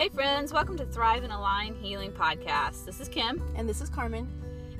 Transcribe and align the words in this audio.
Hey, 0.00 0.08
friends, 0.08 0.50
welcome 0.50 0.78
to 0.78 0.86
Thrive 0.86 1.24
and 1.24 1.32
Align 1.32 1.74
Healing 1.74 2.10
Podcast. 2.10 2.86
This 2.86 3.00
is 3.00 3.08
Kim. 3.10 3.42
And 3.54 3.68
this 3.68 3.82
is 3.82 3.90
Carmen. 3.90 4.26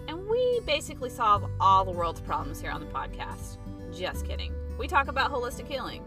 And 0.09 0.27
we 0.27 0.61
basically 0.65 1.11
solve 1.11 1.45
all 1.61 1.85
the 1.85 1.91
world's 1.91 2.23
problems 2.23 2.59
here 2.59 2.71
on 2.71 2.81
the 2.81 2.87
podcast. 2.87 3.59
Just 3.95 4.27
kidding. 4.27 4.55
We 4.79 4.89
talk 4.89 5.09
about 5.09 5.31
holistic 5.31 5.69
healing. 5.69 6.03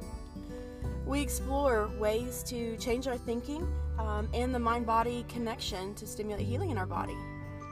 We 1.05 1.21
explore 1.21 1.91
ways 1.99 2.41
to 2.47 2.75
change 2.77 3.05
our 3.07 3.19
thinking 3.19 3.71
um, 3.99 4.27
and 4.33 4.51
the 4.51 4.57
mind 4.57 4.87
body 4.87 5.27
connection 5.29 5.93
to 5.93 6.07
stimulate 6.07 6.47
healing 6.47 6.71
in 6.71 6.79
our 6.79 6.87
body. 6.87 7.15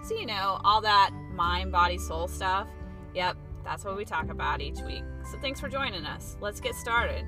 So, 0.05 0.13
you 0.13 0.27
know, 0.27 0.61
all 0.63 0.81
that 0.81 1.09
mind, 1.33 1.71
body, 1.71 1.97
soul 1.97 2.27
stuff. 2.27 2.67
Yep, 3.15 3.35
that's 3.63 3.83
what 3.83 3.97
we 3.97 4.05
talk 4.05 4.29
about 4.29 4.61
each 4.61 4.81
week. 4.81 5.03
So, 5.31 5.39
thanks 5.39 5.59
for 5.59 5.69
joining 5.69 6.05
us. 6.05 6.37
Let's 6.39 6.59
get 6.59 6.75
started. 6.75 7.25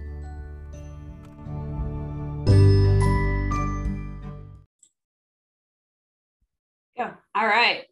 All 7.44 7.50
right. 7.50 7.84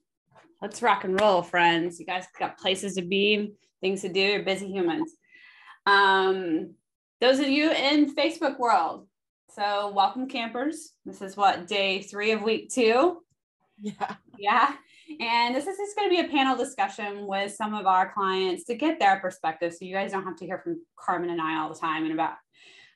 Let's 0.61 0.81
rock 0.81 1.03
and 1.03 1.19
roll, 1.19 1.41
friends. 1.41 1.99
You 1.99 2.05
guys 2.05 2.23
got 2.39 2.57
places 2.57 2.95
to 2.95 3.01
be, 3.01 3.51
things 3.81 3.99
to 3.99 4.07
do. 4.07 4.21
You're 4.21 4.43
busy 4.43 4.71
humans. 4.71 5.11
Um, 5.85 6.75
those 7.19 7.39
of 7.39 7.49
you 7.49 7.69
in 7.69 8.15
Facebook 8.15 8.57
world, 8.59 9.09
so 9.53 9.91
welcome 9.91 10.29
campers. 10.29 10.93
This 11.05 11.21
is 11.21 11.35
what 11.35 11.67
day 11.67 12.01
three 12.01 12.31
of 12.31 12.43
week 12.43 12.69
two. 12.69 13.17
Yeah. 13.81 14.15
Yeah. 14.39 14.71
And 15.19 15.53
this 15.53 15.67
is 15.67 15.77
just 15.77 15.97
going 15.97 16.09
to 16.09 16.15
be 16.15 16.25
a 16.25 16.31
panel 16.31 16.55
discussion 16.55 17.27
with 17.27 17.53
some 17.53 17.73
of 17.73 17.85
our 17.85 18.13
clients 18.13 18.63
to 18.67 18.75
get 18.75 19.01
their 19.01 19.19
perspective. 19.19 19.73
So 19.73 19.83
you 19.83 19.93
guys 19.93 20.13
don't 20.13 20.23
have 20.23 20.37
to 20.37 20.45
hear 20.45 20.59
from 20.59 20.81
Carmen 20.97 21.29
and 21.29 21.41
I 21.41 21.59
all 21.59 21.73
the 21.73 21.77
time 21.77 22.05
and 22.05 22.13
about 22.13 22.35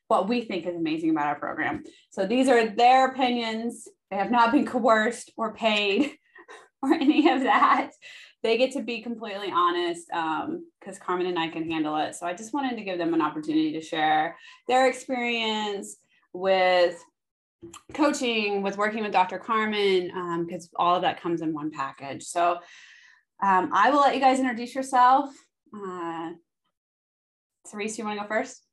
what 0.07 0.29
we 0.29 0.39
think 0.39 0.65
is 0.65 0.77
amazing 0.77 1.09
about 1.09 1.27
our 1.27 1.37
program. 1.37 1.83
So 2.11 2.25
these 2.25 2.47
are 2.47 2.65
their 2.65 3.07
opinions. 3.07 3.89
They 4.09 4.15
have 4.15 4.31
not 4.31 4.53
been 4.53 4.65
coerced 4.65 5.33
or 5.35 5.53
paid 5.53 6.17
or 6.81 6.93
any 6.93 7.29
of 7.29 7.43
that. 7.43 7.91
They 8.43 8.57
get 8.57 8.73
to 8.73 8.83
be 8.83 9.01
completely 9.01 9.51
honest 9.51 10.07
because 10.07 10.95
um, 10.95 11.01
Carmen 11.01 11.25
and 11.27 11.39
I 11.39 11.47
can 11.47 11.69
handle 11.69 11.97
it. 11.97 12.15
So 12.15 12.27
I 12.27 12.33
just 12.33 12.53
wanted 12.53 12.77
to 12.77 12.83
give 12.83 12.99
them 12.99 13.13
an 13.13 13.21
opportunity 13.21 13.71
to 13.73 13.81
share 13.81 14.37
their 14.67 14.87
experience 14.87 15.97
with 16.33 17.03
coaching, 17.93 18.61
with 18.61 18.77
working 18.77 19.03
with 19.03 19.11
Dr. 19.11 19.39
Carmen, 19.39 20.45
because 20.45 20.65
um, 20.65 20.69
all 20.75 20.95
of 20.95 21.01
that 21.01 21.21
comes 21.21 21.41
in 21.41 21.53
one 21.53 21.71
package. 21.71 22.23
So 22.23 22.59
um, 23.41 23.71
I 23.73 23.89
will 23.89 24.01
let 24.01 24.15
you 24.15 24.21
guys 24.21 24.39
introduce 24.39 24.75
yourself. 24.75 25.29
Uh, 25.73 26.31
you 27.73 28.05
want 28.05 28.17
to 28.17 28.23
go 28.23 28.27
first? 28.27 28.64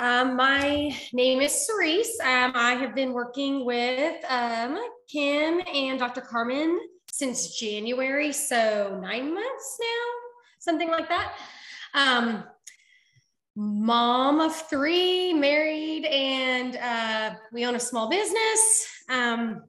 Um, 0.00 0.36
my 0.36 0.96
name 1.12 1.40
is 1.40 1.66
Cerise. 1.66 2.20
Um, 2.22 2.52
I 2.54 2.74
have 2.74 2.94
been 2.94 3.12
working 3.12 3.64
with 3.64 4.24
um, 4.30 4.78
Kim 5.08 5.60
and 5.74 5.98
Dr. 5.98 6.20
Carmen 6.20 6.78
since 7.10 7.58
January, 7.58 8.32
so 8.32 8.96
nine 9.02 9.34
months 9.34 9.78
now, 9.80 10.12
something 10.60 10.88
like 10.88 11.08
that. 11.08 11.32
Um, 11.94 12.44
mom 13.56 14.40
of 14.40 14.54
three, 14.54 15.34
married, 15.34 16.04
and 16.04 16.76
uh, 16.76 17.34
we 17.52 17.66
own 17.66 17.74
a 17.74 17.80
small 17.80 18.08
business. 18.08 18.86
Um, 19.08 19.64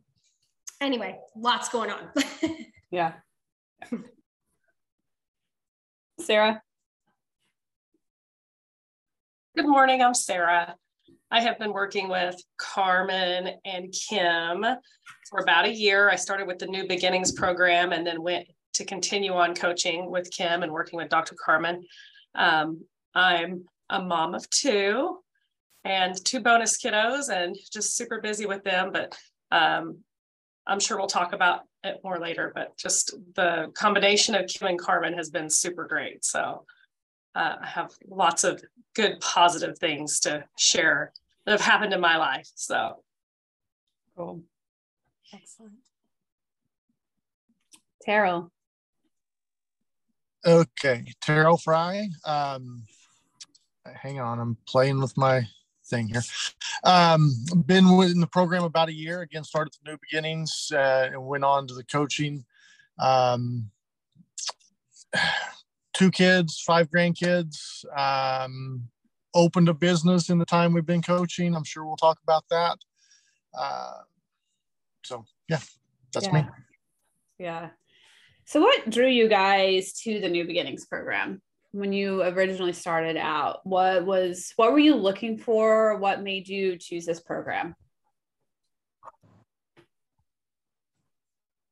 anyway, 0.80 1.18
lots 1.36 1.70
going 1.70 1.90
on. 1.90 2.08
yeah. 2.92 3.14
Sarah. 6.20 6.62
Good 9.56 9.68
morning, 9.68 10.04
I'm 10.04 10.14
Sarah. 10.14 10.76
I 11.32 11.42
have 11.42 11.58
been 11.58 11.74
working 11.74 12.08
with 12.08 12.40
Carmen 12.58 13.56
and 13.66 13.92
Kim 13.92 14.64
for 15.28 15.40
about 15.40 15.66
a 15.66 15.74
year. 15.74 16.08
I 16.08 16.16
started 16.16 16.46
with 16.46 16.60
the 16.60 16.68
New 16.68 16.88
Beginnings 16.88 17.32
program 17.32 17.92
and 17.92 18.06
then 18.06 18.22
went 18.22 18.48
to 18.74 18.86
continue 18.86 19.34
on 19.34 19.56
coaching 19.56 20.12
with 20.12 20.30
Kim 20.30 20.62
and 20.62 20.72
working 20.72 20.98
with 20.98 21.10
Dr. 21.10 21.36
Carmen. 21.44 21.84
Um, 22.36 22.86
I'm 23.16 23.66
a 23.90 24.00
mom 24.00 24.36
of 24.36 24.48
two 24.52 25.18
and 25.84 26.16
two 26.24 26.42
bonus 26.42 26.78
kiddos 26.78 27.30
and 27.30 27.58
just 27.74 27.98
super 27.98 28.22
busy 28.22 28.46
with 28.46 28.64
them, 28.64 28.92
but 28.94 29.18
um, 29.52 29.98
I'm 30.68 30.80
sure 30.80 30.96
we'll 30.96 31.08
talk 31.08 31.34
about 31.34 31.62
it 31.84 32.00
more 32.04 32.20
later, 32.20 32.52
but 32.54 32.78
just 32.78 33.16
the 33.36 33.72
combination 33.74 34.36
of 34.36 34.46
Kim 34.48 34.68
and 34.68 34.80
Carmen 34.80 35.16
has 35.16 35.32
been 35.32 35.50
super 35.50 35.88
great. 35.88 36.24
So 36.24 36.66
uh, 37.40 37.56
I 37.62 37.68
have 37.68 37.92
lots 38.08 38.44
of 38.44 38.62
good 38.96 39.20
positive 39.22 39.80
things 39.80 40.20
to 40.22 40.44
share 40.58 41.14
that 41.46 41.52
have 41.52 41.62
happened 41.62 41.94
in 41.94 42.02
my 42.02 42.18
life. 42.18 42.50
So 42.56 43.04
cool. 44.18 44.42
Excellent. 45.34 45.76
Terrell. 48.04 48.52
Okay, 50.46 51.06
Terrell 51.22 51.58
Fry. 51.58 52.10
Um, 52.26 52.84
hang 53.86 54.20
on, 54.20 54.40
I'm 54.40 54.58
playing 54.68 55.00
with 55.00 55.18
my 55.18 55.48
thing 55.86 56.10
here. 56.10 56.22
Um, 56.84 57.34
been 57.66 57.86
in 57.86 58.20
the 58.20 58.28
program 58.28 58.64
about 58.64 58.90
a 58.90 58.94
year. 58.94 59.22
Again, 59.22 59.44
started 59.44 59.74
the 59.74 59.92
New 59.92 59.98
Beginnings 60.02 60.72
uh, 60.74 61.10
and 61.12 61.26
went 61.26 61.44
on 61.44 61.68
to 61.68 61.74
the 61.74 61.84
coaching. 61.84 62.46
Um, 62.98 63.70
two 66.00 66.10
kids, 66.10 66.62
five 66.66 66.90
grandkids. 66.90 67.84
Um, 67.96 68.88
opened 69.36 69.70
a 69.70 69.74
business 69.74 70.30
in 70.30 70.40
the 70.40 70.46
time 70.46 70.74
we've 70.74 70.86
been 70.86 71.02
coaching. 71.02 71.56
I'm 71.56 71.66
sure 71.66 71.86
we'll 71.86 71.98
talk 71.98 72.18
about 72.24 72.46
that. 72.50 72.78
Uh, 73.54 74.00
so 75.04 75.26
yeah, 75.50 75.60
that's 76.14 76.28
yeah. 76.28 76.32
me. 76.32 76.46
Yeah. 77.38 77.70
So 78.46 78.62
what 78.62 78.90
drew 78.90 79.08
you 79.08 79.28
guys 79.28 79.94
to 80.04 80.20
the 80.20 80.30
New 80.30 80.46
Beginnings 80.46 80.86
program 80.86 81.42
when 81.72 81.94
you 81.94 82.24
originally 82.24 82.74
started 82.74 83.18
out? 83.18 83.60
What 83.66 84.06
was 84.06 84.54
what 84.56 84.72
were 84.72 84.80
you 84.80 84.96
looking 84.96 85.38
for? 85.38 85.98
What 85.98 86.24
made 86.24 86.48
you 86.48 86.78
choose 86.78 87.06
this 87.06 87.20
program? 87.20 87.76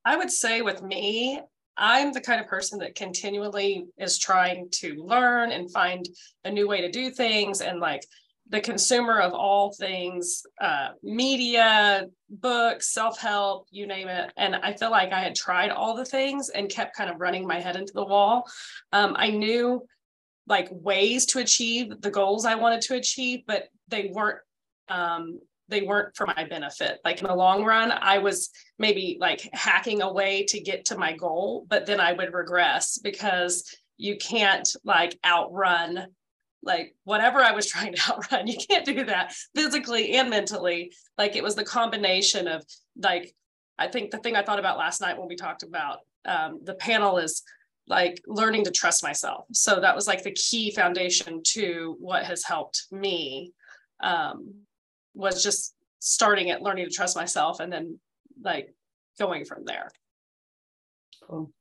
I 0.05 0.17
would 0.17 0.31
say 0.31 0.61
with 0.61 0.83
me, 0.83 1.41
I'm 1.77 2.11
the 2.11 2.21
kind 2.21 2.41
of 2.41 2.47
person 2.47 2.79
that 2.79 2.95
continually 2.95 3.85
is 3.97 4.17
trying 4.17 4.69
to 4.71 4.95
learn 4.95 5.51
and 5.51 5.71
find 5.71 6.07
a 6.43 6.51
new 6.51 6.67
way 6.67 6.81
to 6.81 6.91
do 6.91 7.11
things 7.11 7.61
and 7.61 7.79
like 7.79 8.03
the 8.49 8.61
consumer 8.61 9.19
of 9.19 9.33
all 9.33 9.73
things 9.73 10.43
uh, 10.61 10.89
media 11.03 12.05
books 12.29 12.93
self-help 12.93 13.67
you 13.71 13.85
name 13.87 14.07
it. 14.07 14.31
And 14.37 14.55
i 14.55 14.73
feel 14.73 14.91
like 14.91 15.11
i 15.11 15.19
had 15.19 15.35
tried 15.35 15.69
all 15.69 15.95
the 15.95 16.05
things 16.05 16.49
and 16.49 16.69
kept 16.69 16.95
kind 16.95 17.09
of 17.09 17.19
running 17.19 17.45
my 17.45 17.59
head 17.59 17.75
into 17.75 17.93
the 17.93 18.05
wall. 18.05 18.49
Um, 18.93 19.15
i 19.17 19.29
knew 19.29 19.85
like 20.47 20.69
ways 20.71 21.25
to 21.27 21.39
achieve 21.39 22.01
the 22.01 22.11
goals 22.11 22.45
i 22.45 22.55
wanted 22.55 22.81
to 22.81 22.95
achieve 22.95 23.41
but 23.47 23.67
they 23.89 24.11
weren't 24.13 24.39
um, 24.89 25.39
they 25.69 25.81
weren't 25.81 26.15
for 26.15 26.27
my 26.27 26.45
benefit. 26.49 26.99
Like 27.03 27.21
in 27.21 27.27
the 27.27 27.35
long 27.35 27.63
run, 27.63 27.91
I 27.91 28.19
was 28.19 28.49
maybe 28.79 29.17
like 29.19 29.49
hacking 29.53 30.01
away 30.01 30.45
to 30.45 30.59
get 30.59 30.85
to 30.85 30.97
my 30.97 31.13
goal, 31.13 31.65
but 31.69 31.85
then 31.85 31.99
I 31.99 32.13
would 32.13 32.33
regress 32.33 32.97
because 32.97 33.75
you 33.97 34.17
can't 34.17 34.67
like 34.83 35.17
outrun 35.25 36.07
like 36.63 36.95
whatever 37.03 37.39
I 37.39 37.51
was 37.51 37.67
trying 37.71 37.93
to 37.93 38.01
outrun. 38.11 38.47
You 38.47 38.57
can't 38.69 38.85
do 38.85 39.05
that 39.05 39.33
physically 39.55 40.13
and 40.13 40.29
mentally. 40.29 40.93
Like 41.17 41.35
it 41.35 41.43
was 41.43 41.55
the 41.55 41.63
combination 41.63 42.47
of 42.47 42.63
like, 42.97 43.33
I 43.79 43.87
think 43.87 44.11
the 44.11 44.17
thing 44.17 44.35
I 44.35 44.43
thought 44.43 44.59
about 44.59 44.77
last 44.77 45.01
night 45.01 45.17
when 45.17 45.27
we 45.27 45.35
talked 45.35 45.63
about 45.63 45.99
um, 46.25 46.59
the 46.63 46.73
panel 46.75 47.17
is 47.17 47.43
like 47.87 48.21
learning 48.27 48.65
to 48.65 48.71
trust 48.71 49.03
myself. 49.03 49.45
So 49.53 49.79
that 49.79 49.95
was 49.95 50.07
like 50.07 50.23
the 50.23 50.31
key 50.31 50.71
foundation 50.71 51.41
to 51.51 51.95
what 51.99 52.25
has 52.25 52.43
helped 52.43 52.87
me 52.91 53.53
um, 54.01 54.53
was 55.17 55.43
just 55.43 55.75
starting 55.99 56.51
at 56.51 56.61
learning 56.61 56.85
to 56.85 56.91
trust 56.93 57.15
myself 57.15 57.59
and 57.59 57.73
then 57.73 57.99
like 58.41 58.73
going 59.19 59.45
from 59.45 59.65
there. 59.65 59.89
Cool. 61.27 61.51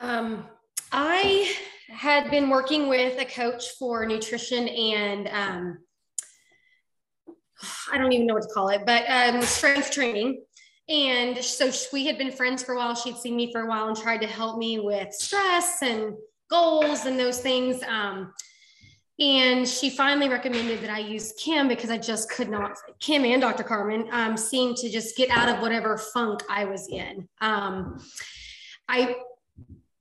Um, 0.00 0.46
I 0.92 1.52
had 1.88 2.30
been 2.30 2.48
working 2.48 2.88
with 2.88 3.20
a 3.20 3.24
coach 3.24 3.70
for 3.78 4.06
nutrition 4.06 4.68
and 4.68 5.28
um, 5.28 5.78
I 7.92 7.98
don't 7.98 8.12
even 8.12 8.26
know 8.26 8.34
what 8.34 8.44
to 8.44 8.48
call 8.54 8.68
it, 8.68 8.82
but 8.86 9.04
um, 9.08 9.42
strength 9.42 9.90
training. 9.90 10.42
And 10.88 11.36
so 11.38 11.70
we 11.92 12.06
had 12.06 12.16
been 12.16 12.30
friends 12.30 12.62
for 12.62 12.74
a 12.74 12.76
while. 12.76 12.94
She'd 12.94 13.16
seen 13.16 13.36
me 13.36 13.52
for 13.52 13.62
a 13.62 13.68
while 13.68 13.88
and 13.88 13.96
tried 13.96 14.20
to 14.22 14.26
help 14.26 14.58
me 14.58 14.78
with 14.78 15.12
stress 15.12 15.82
and 15.82 16.14
goals 16.48 17.04
and 17.04 17.18
those 17.18 17.40
things. 17.40 17.82
Um, 17.82 18.32
and 19.18 19.68
she 19.68 19.90
finally 19.90 20.28
recommended 20.28 20.80
that 20.80 20.90
I 20.90 21.00
use 21.00 21.32
Kim 21.38 21.66
because 21.66 21.90
I 21.90 21.98
just 21.98 22.30
could 22.30 22.48
not, 22.48 22.78
Kim 23.00 23.24
and 23.24 23.42
Dr. 23.42 23.64
Carmen 23.64 24.08
um, 24.12 24.36
seemed 24.36 24.76
to 24.76 24.88
just 24.88 25.16
get 25.16 25.28
out 25.30 25.48
of 25.48 25.60
whatever 25.60 25.98
funk 25.98 26.40
I 26.48 26.64
was 26.64 26.88
in. 26.88 27.28
Um, 27.40 28.00
I 28.88 29.16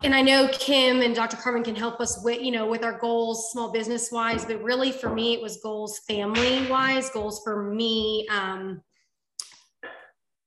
and 0.04 0.14
I 0.14 0.22
know 0.22 0.48
Kim 0.50 1.02
and 1.02 1.16
Dr. 1.16 1.38
Carmen 1.38 1.64
can 1.64 1.75
help 1.75 2.00
us 2.00 2.24
with, 2.24 2.40
you 2.40 2.52
know, 2.52 2.68
with 2.68 2.84
our 2.84 3.00
goals, 3.00 3.52
small 3.52 3.72
business 3.72 4.12
wise, 4.12 4.46
but 4.46 4.62
really 4.62 4.92
for 4.92 5.10
me, 5.10 5.34
it 5.34 5.42
was 5.42 5.58
goals 5.58 6.00
family 6.08 6.68
wise, 6.69 7.10
goals 7.10 7.42
for 7.44 7.74
me, 7.74 8.28
um, 8.30 8.80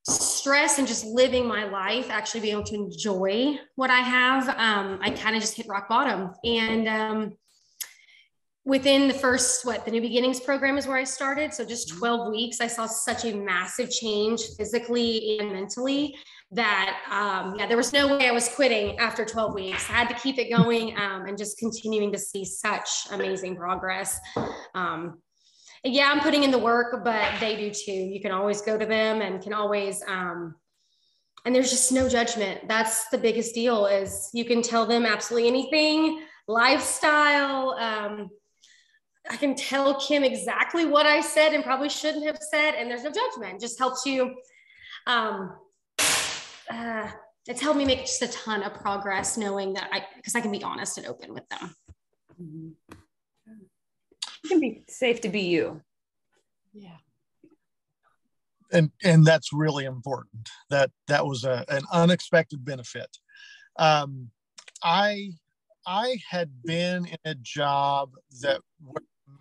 stress 0.06 0.78
and 0.78 0.86
just 0.86 1.04
living 1.04 1.48
my 1.48 1.64
life, 1.64 2.10
actually 2.10 2.42
being 2.42 2.52
able 2.52 2.64
to 2.64 2.76
enjoy 2.76 3.58
what 3.74 3.90
I 3.90 3.98
have. 3.98 4.48
Um, 4.50 5.00
I 5.02 5.10
kind 5.10 5.34
of 5.34 5.42
just 5.42 5.56
hit 5.56 5.66
rock 5.68 5.88
bottom. 5.88 6.32
And 6.44 6.86
um, 6.86 7.36
within 8.70 9.08
the 9.08 9.14
first, 9.14 9.66
what, 9.66 9.84
the 9.84 9.90
New 9.90 10.00
Beginnings 10.00 10.38
program 10.38 10.78
is 10.78 10.86
where 10.86 10.96
I 10.96 11.02
started. 11.02 11.52
So 11.52 11.64
just 11.64 11.88
12 11.88 12.30
weeks, 12.30 12.60
I 12.60 12.68
saw 12.68 12.86
such 12.86 13.24
a 13.24 13.34
massive 13.34 13.90
change 13.90 14.42
physically 14.56 15.38
and 15.40 15.50
mentally 15.50 16.14
that 16.52 17.00
um, 17.10 17.56
yeah, 17.58 17.66
there 17.66 17.76
was 17.76 17.92
no 17.92 18.16
way 18.16 18.28
I 18.28 18.30
was 18.30 18.48
quitting 18.48 18.96
after 19.00 19.24
12 19.24 19.54
weeks. 19.54 19.90
I 19.90 19.94
had 19.94 20.08
to 20.10 20.14
keep 20.14 20.38
it 20.38 20.56
going 20.56 20.96
um, 20.96 21.26
and 21.26 21.36
just 21.36 21.58
continuing 21.58 22.12
to 22.12 22.18
see 22.18 22.44
such 22.44 22.88
amazing 23.10 23.56
progress. 23.56 24.20
Um, 24.76 25.18
yeah, 25.82 26.12
I'm 26.14 26.20
putting 26.20 26.44
in 26.44 26.52
the 26.52 26.58
work, 26.58 27.02
but 27.02 27.28
they 27.40 27.56
do 27.56 27.72
too. 27.72 27.90
You 27.90 28.20
can 28.20 28.30
always 28.30 28.62
go 28.62 28.78
to 28.78 28.86
them 28.86 29.20
and 29.20 29.42
can 29.42 29.52
always, 29.52 30.00
um, 30.06 30.54
and 31.44 31.52
there's 31.52 31.70
just 31.70 31.90
no 31.90 32.08
judgment. 32.08 32.68
That's 32.68 33.08
the 33.08 33.18
biggest 33.18 33.52
deal 33.52 33.86
is 33.86 34.30
you 34.32 34.44
can 34.44 34.62
tell 34.62 34.86
them 34.86 35.06
absolutely 35.06 35.48
anything, 35.48 36.22
lifestyle. 36.46 37.70
Um, 37.70 38.30
I 39.30 39.36
can 39.36 39.54
tell 39.54 40.00
Kim 40.00 40.24
exactly 40.24 40.84
what 40.84 41.06
I 41.06 41.20
said 41.20 41.54
and 41.54 41.62
probably 41.62 41.88
shouldn't 41.88 42.26
have 42.26 42.38
said, 42.50 42.74
and 42.74 42.90
there's 42.90 43.04
no 43.04 43.12
judgment. 43.12 43.54
It 43.54 43.60
just 43.60 43.78
helps 43.78 44.04
you 44.04 44.34
um, 45.06 45.56
uh, 46.70 47.08
it's 47.46 47.60
helped 47.60 47.78
me 47.78 47.84
make 47.84 48.00
just 48.00 48.22
a 48.22 48.28
ton 48.28 48.62
of 48.62 48.74
progress 48.74 49.36
knowing 49.36 49.72
that 49.74 49.88
I, 49.92 50.04
because 50.16 50.34
I 50.34 50.40
can 50.40 50.52
be 50.52 50.62
honest 50.62 50.98
and 50.98 51.06
open 51.06 51.34
with 51.34 51.48
them. 51.48 51.74
You 52.38 52.76
can 54.48 54.60
be 54.60 54.84
safe 54.88 55.20
to 55.22 55.28
be 55.28 55.42
you. 55.42 55.80
Yeah. 56.72 56.96
And 58.72 58.90
and 59.02 59.26
that's 59.26 59.52
really 59.52 59.84
important. 59.84 60.48
That 60.70 60.90
that 61.08 61.26
was 61.26 61.44
a, 61.44 61.64
an 61.68 61.82
unexpected 61.92 62.64
benefit. 62.64 63.08
Um, 63.76 64.30
I 64.82 65.32
I 65.86 66.18
had 66.28 66.62
been 66.62 67.06
in 67.06 67.18
a 67.24 67.34
job 67.34 68.12
that 68.42 68.60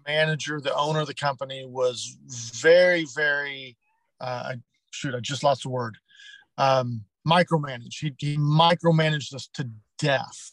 manager, 0.07 0.59
the 0.62 0.75
owner 0.75 1.01
of 1.01 1.07
the 1.07 1.13
company, 1.13 1.65
was 1.65 2.18
very 2.62 3.06
very. 3.15 3.77
Uh, 4.21 4.56
shoot, 4.91 5.15
I 5.15 5.19
just 5.19 5.44
lost 5.44 5.63
the 5.63 5.69
word. 5.69 5.97
Um, 6.57 7.06
micromanage. 7.27 8.00
He, 8.00 8.13
he 8.18 8.38
micromanaged 8.38 9.33
us 9.33 9.47
to 9.53 9.69
death. 9.97 10.51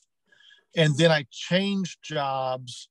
And 0.76 0.96
then 0.96 1.10
I 1.10 1.26
changed 1.30 1.98
jobs. 2.02 2.88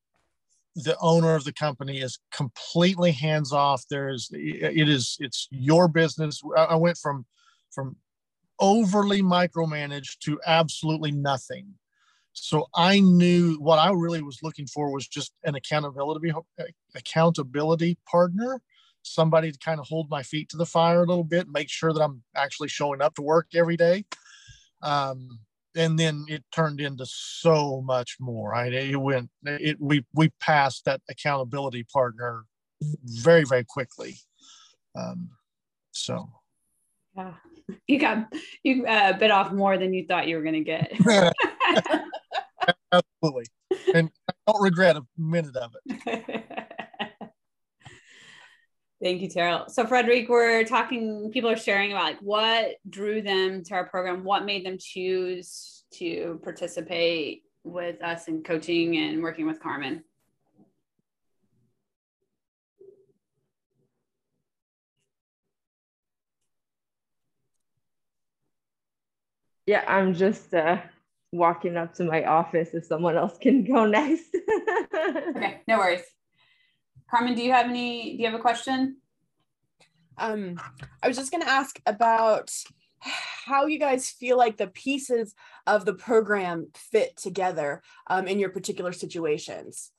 The 0.75 0.97
owner 0.99 1.35
of 1.35 1.43
the 1.45 1.53
company 1.53 1.99
is 1.99 2.19
completely 2.31 3.11
hands 3.11 3.53
off. 3.53 3.83
There's 3.89 4.29
it 4.33 4.89
is 4.89 5.15
it's 5.21 5.47
your 5.51 5.87
business. 5.87 6.41
I 6.57 6.75
went 6.75 6.97
from 6.97 7.25
from 7.71 7.95
overly 8.59 9.21
micromanaged 9.21 10.19
to 10.23 10.39
absolutely 10.45 11.11
nothing. 11.11 11.75
So 12.37 12.67
I 12.75 12.99
knew 12.99 13.55
what 13.59 13.79
I 13.79 13.91
really 13.91 14.21
was 14.21 14.39
looking 14.43 14.67
for 14.67 14.91
was 14.91 15.07
just 15.07 15.33
an 15.43 15.55
accountability 15.55 16.31
accountability 16.95 17.97
partner 18.09 18.61
somebody 19.05 19.51
to 19.51 19.59
kind 19.59 19.79
of 19.79 19.87
hold 19.87 20.09
my 20.09 20.23
feet 20.23 20.49
to 20.49 20.57
the 20.57 20.65
fire 20.65 21.03
a 21.03 21.05
little 21.05 21.23
bit, 21.23 21.47
make 21.47 21.69
sure 21.69 21.93
that 21.93 22.01
I'm 22.01 22.23
actually 22.35 22.69
showing 22.69 23.01
up 23.01 23.15
to 23.15 23.21
work 23.21 23.47
every 23.53 23.77
day. 23.77 24.05
Um, 24.81 25.39
and 25.75 25.99
then 25.99 26.25
it 26.27 26.43
turned 26.53 26.79
into 26.79 27.05
so 27.05 27.81
much 27.81 28.17
more. 28.19 28.51
Right? 28.51 28.73
It 28.73 28.95
went. 28.95 29.29
It 29.43 29.77
we 29.79 30.05
we 30.13 30.29
passed 30.39 30.85
that 30.85 31.01
accountability 31.09 31.85
partner 31.91 32.45
very 33.03 33.43
very 33.43 33.65
quickly. 33.65 34.15
Um, 34.95 35.29
so. 35.91 36.29
Yeah, 37.15 37.33
you 37.87 37.99
got 37.99 38.33
you 38.63 38.85
uh, 38.85 39.13
bit 39.13 39.31
off 39.31 39.51
more 39.51 39.77
than 39.77 39.93
you 39.93 40.05
thought 40.07 40.27
you 40.27 40.37
were 40.37 40.43
going 40.43 40.55
to 40.55 40.61
get. 40.61 40.93
Absolutely, 42.91 43.45
and 43.93 44.09
I 44.29 44.33
don't 44.47 44.61
regret 44.61 44.95
a 44.95 45.01
minute 45.17 45.55
of 45.55 45.75
it. 45.85 46.45
Thank 49.03 49.21
you, 49.21 49.29
Terrell. 49.29 49.69
So, 49.69 49.85
Frederick, 49.85 50.29
we're 50.29 50.63
talking, 50.63 51.29
people 51.31 51.49
are 51.49 51.57
sharing 51.57 51.91
about 51.91 52.03
like 52.03 52.19
what 52.21 52.77
drew 52.89 53.21
them 53.21 53.63
to 53.65 53.73
our 53.73 53.87
program, 53.87 54.23
what 54.23 54.45
made 54.45 54.65
them 54.65 54.77
choose 54.79 55.83
to 55.95 56.39
participate 56.43 57.43
with 57.63 58.01
us 58.01 58.27
in 58.27 58.41
coaching 58.41 58.97
and 58.97 59.21
working 59.21 59.47
with 59.47 59.59
Carmen. 59.59 60.03
Yeah, 69.65 69.83
I'm 69.87 70.13
just 70.13 70.53
uh, 70.53 70.77
walking 71.35 71.77
up 71.77 71.93
to 71.95 72.03
my 72.03 72.23
office 72.23 72.69
if 72.73 72.85
someone 72.85 73.17
else 73.17 73.37
can 73.37 73.63
go 73.63 73.85
next. 73.87 74.35
okay, 75.35 75.61
no 75.67 75.77
worries. 75.77 76.03
Carmen, 77.09 77.35
do 77.35 77.43
you 77.43 77.51
have 77.51 77.67
any, 77.67 78.17
do 78.17 78.23
you 78.23 78.25
have 78.29 78.39
a 78.39 78.41
question? 78.41 78.97
Um, 80.17 80.59
I 81.03 81.07
was 81.07 81.17
just 81.17 81.31
going 81.31 81.43
to 81.43 81.49
ask 81.49 81.79
about 81.85 82.51
how 83.45 83.65
you 83.67 83.77
guys 83.77 84.09
feel 84.09 84.37
like 84.37 84.57
the 84.57 84.67
pieces 84.67 85.35
of 85.67 85.85
the 85.85 85.93
program 85.93 86.67
fit 86.73 87.15
together 87.17 87.81
um, 88.07 88.27
in 88.27 88.39
your 88.39 88.49
particular 88.49 88.91
situations. 88.91 89.91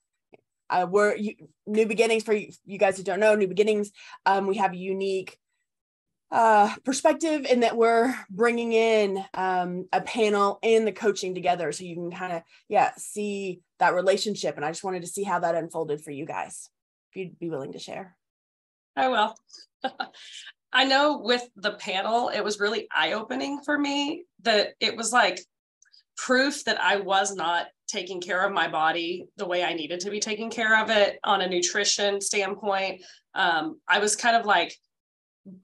Uh, 0.69 0.87
we're 0.91 1.15
you, 1.15 1.35
new 1.67 1.87
beginnings 1.87 2.25
for 2.25 2.33
you, 2.33 2.51
you, 2.65 2.77
guys 2.77 2.97
who 2.97 3.05
don't 3.05 3.21
know 3.21 3.37
new 3.37 3.47
beginnings. 3.47 3.93
Um, 4.25 4.49
we 4.49 4.57
have 4.57 4.73
a 4.73 4.77
unique 4.77 5.39
uh, 6.31 6.75
perspective 6.85 7.47
in 7.47 7.61
that 7.61 7.77
we're 7.77 8.15
bringing 8.31 8.73
in 8.73 9.25
um, 9.35 9.87
a 9.93 10.01
panel 10.01 10.59
and 10.63 10.87
the 10.87 10.93
coaching 10.93 11.35
together, 11.35 11.71
so 11.73 11.85
you 11.85 11.95
can 11.95 12.11
kind 12.11 12.33
of 12.33 12.43
yeah 12.69 12.93
see 12.97 13.61
that 13.79 13.95
relationship. 13.95 14.57
And 14.57 14.65
I 14.65 14.71
just 14.71 14.85
wanted 14.85 15.03
to 15.03 15.09
see 15.09 15.23
how 15.23 15.39
that 15.41 15.55
unfolded 15.55 16.03
for 16.03 16.11
you 16.11 16.27
guys 16.27 16.69
if 17.11 17.17
you'd 17.17 17.39
be 17.39 17.51
willing 17.51 17.73
to 17.73 17.79
share. 17.79 18.17
I 18.97 19.09
will. 19.09 19.37
I 20.73 20.85
know 20.85 21.19
with 21.19 21.49
the 21.57 21.73
panel, 21.73 22.29
it 22.29 22.43
was 22.43 22.61
really 22.61 22.89
eye 22.95 23.13
opening 23.13 23.61
for 23.65 23.79
me 23.79 24.25
that 24.43 24.75
it 24.81 24.97
was 24.97 25.13
like 25.13 25.41
proof 26.17 26.65
that 26.65 26.81
I 26.81 26.97
was 26.97 27.35
not 27.35 27.67
taking 27.89 28.21
care 28.21 28.45
of 28.45 28.53
my 28.53 28.69
body 28.69 29.27
the 29.37 29.47
way 29.47 29.63
I 29.63 29.75
needed 29.75 30.01
to 30.01 30.11
be 30.11 30.19
taking 30.19 30.51
care 30.51 30.83
of 30.83 30.91
it 30.91 31.19
on 31.23 31.41
a 31.41 31.49
nutrition 31.49 32.21
standpoint. 32.21 33.03
Um, 33.35 33.81
I 33.89 34.01
was 34.01 34.17
kind 34.17 34.37
of 34.37 34.45
like 34.45 34.75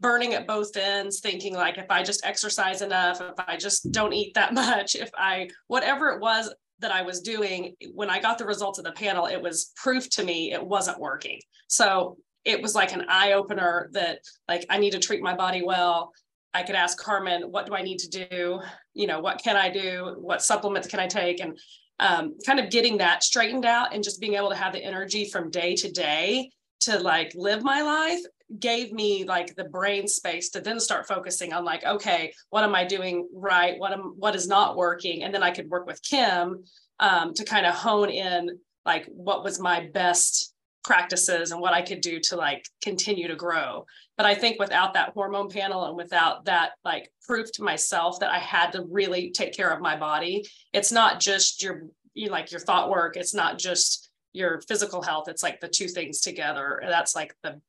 burning 0.00 0.34
at 0.34 0.46
both 0.46 0.76
ends, 0.76 1.20
thinking 1.20 1.54
like 1.54 1.78
if 1.78 1.90
I 1.90 2.02
just 2.02 2.24
exercise 2.24 2.82
enough, 2.82 3.20
if 3.20 3.34
I 3.46 3.56
just 3.56 3.90
don't 3.92 4.12
eat 4.12 4.34
that 4.34 4.54
much, 4.54 4.94
if 4.94 5.10
I, 5.16 5.48
whatever 5.66 6.10
it 6.10 6.20
was, 6.20 6.52
that 6.80 6.92
I 6.92 7.02
was 7.02 7.20
doing, 7.20 7.74
when 7.94 8.10
I 8.10 8.20
got 8.20 8.38
the 8.38 8.44
results 8.44 8.78
of 8.78 8.84
the 8.84 8.92
panel, 8.92 9.26
it 9.26 9.40
was 9.40 9.72
proof 9.76 10.10
to 10.10 10.24
me 10.24 10.52
it 10.52 10.64
wasn't 10.64 10.98
working. 10.98 11.38
So 11.68 12.18
it 12.44 12.60
was 12.60 12.74
like 12.74 12.92
an 12.92 13.06
eye 13.08 13.32
opener 13.32 13.88
that 13.92 14.18
like 14.48 14.66
I 14.68 14.78
need 14.78 14.90
to 14.90 14.98
treat 14.98 15.22
my 15.22 15.34
body 15.34 15.62
well. 15.64 16.12
I 16.54 16.62
could 16.62 16.74
ask 16.74 16.98
Carmen, 16.98 17.42
what 17.50 17.66
do 17.66 17.74
I 17.74 17.82
need 17.82 17.98
to 18.00 18.26
do? 18.28 18.60
You 18.94 19.06
know, 19.06 19.20
what 19.20 19.42
can 19.42 19.56
I 19.56 19.70
do? 19.70 20.16
What 20.18 20.42
supplements 20.42 20.88
can 20.88 21.00
I 21.00 21.06
take? 21.06 21.40
And 21.40 21.58
um, 21.98 22.34
kind 22.44 22.58
of 22.58 22.70
getting 22.70 22.98
that 22.98 23.22
straightened 23.22 23.64
out 23.64 23.94
and 23.94 24.02
just 24.02 24.20
being 24.20 24.34
able 24.34 24.50
to 24.50 24.56
have 24.56 24.72
the 24.72 24.84
energy 24.84 25.30
from 25.30 25.50
day 25.50 25.76
to 25.76 25.90
day 25.90 26.50
to 26.80 26.98
like 26.98 27.32
live 27.36 27.62
my 27.62 27.80
life 27.80 28.20
gave 28.58 28.92
me 28.92 29.24
like 29.24 29.54
the 29.54 29.64
brain 29.64 30.06
space 30.06 30.50
to 30.50 30.60
then 30.60 30.80
start 30.80 31.06
focusing 31.06 31.52
on 31.52 31.64
like 31.64 31.84
okay 31.84 32.32
what 32.50 32.64
am 32.64 32.74
i 32.74 32.84
doing 32.84 33.28
right? 33.32 33.78
What 33.78 33.92
am 33.92 34.14
what 34.16 34.34
is 34.34 34.48
not 34.48 34.76
working? 34.76 35.22
And 35.22 35.34
then 35.34 35.42
i 35.42 35.50
could 35.50 35.70
work 35.70 35.86
with 35.86 36.02
kim 36.02 36.64
um, 37.00 37.34
to 37.34 37.44
kind 37.44 37.66
of 37.66 37.74
hone 37.74 38.10
in 38.10 38.58
like 38.84 39.06
what 39.06 39.44
was 39.44 39.60
my 39.60 39.88
best 39.92 40.54
practices 40.84 41.52
and 41.52 41.60
what 41.60 41.72
i 41.72 41.80
could 41.80 42.00
do 42.00 42.18
to 42.20 42.36
like 42.36 42.64
continue 42.82 43.28
to 43.28 43.36
grow. 43.36 43.86
But 44.16 44.26
i 44.26 44.34
think 44.34 44.58
without 44.58 44.94
that 44.94 45.10
hormone 45.10 45.48
panel 45.48 45.84
and 45.86 45.96
without 45.96 46.44
that 46.46 46.72
like 46.84 47.10
proof 47.26 47.50
to 47.52 47.62
myself 47.62 48.20
that 48.20 48.30
i 48.30 48.38
had 48.38 48.72
to 48.72 48.84
really 48.90 49.30
take 49.30 49.54
care 49.54 49.70
of 49.70 49.80
my 49.80 49.96
body 49.96 50.44
it's 50.72 50.92
not 50.92 51.20
just 51.20 51.62
your 51.62 51.84
you 52.14 52.28
like 52.28 52.50
your 52.50 52.60
thought 52.60 52.90
work. 52.90 53.16
It's 53.16 53.34
not 53.34 53.58
just 53.58 54.10
your 54.32 54.60
physical 54.62 55.02
health. 55.02 55.28
It's 55.28 55.42
like 55.42 55.60
the 55.60 55.68
two 55.68 55.88
things 55.88 56.20
together. 56.20 56.82
That's 56.86 57.14
like 57.14 57.34
the 57.42 57.60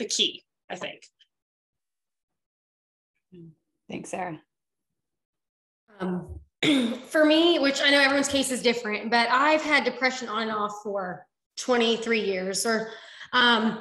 the 0.00 0.06
key, 0.06 0.42
I 0.68 0.74
think. 0.74 1.02
Thanks, 3.88 4.10
Sarah. 4.10 4.40
Um, 6.00 6.40
for 7.08 7.24
me, 7.24 7.58
which 7.58 7.80
I 7.80 7.90
know 7.90 8.00
everyone's 8.00 8.28
case 8.28 8.50
is 8.50 8.62
different, 8.62 9.10
but 9.10 9.28
I've 9.30 9.62
had 9.62 9.84
depression 9.84 10.28
on 10.28 10.42
and 10.42 10.50
off 10.50 10.80
for 10.82 11.26
23 11.58 12.20
years 12.20 12.66
or 12.66 12.90
um, 13.32 13.80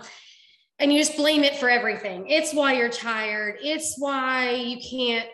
and 0.77 0.93
you 0.93 0.99
just 0.99 1.17
blame 1.17 1.43
it 1.43 1.57
for 1.57 1.69
everything. 1.69 2.27
It's 2.29 2.53
why 2.53 2.73
you're 2.73 2.89
tired. 2.89 3.57
It's 3.61 3.95
why 3.97 4.51
you 4.51 4.77
can't 4.79 5.29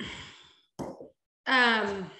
um 1.46 2.10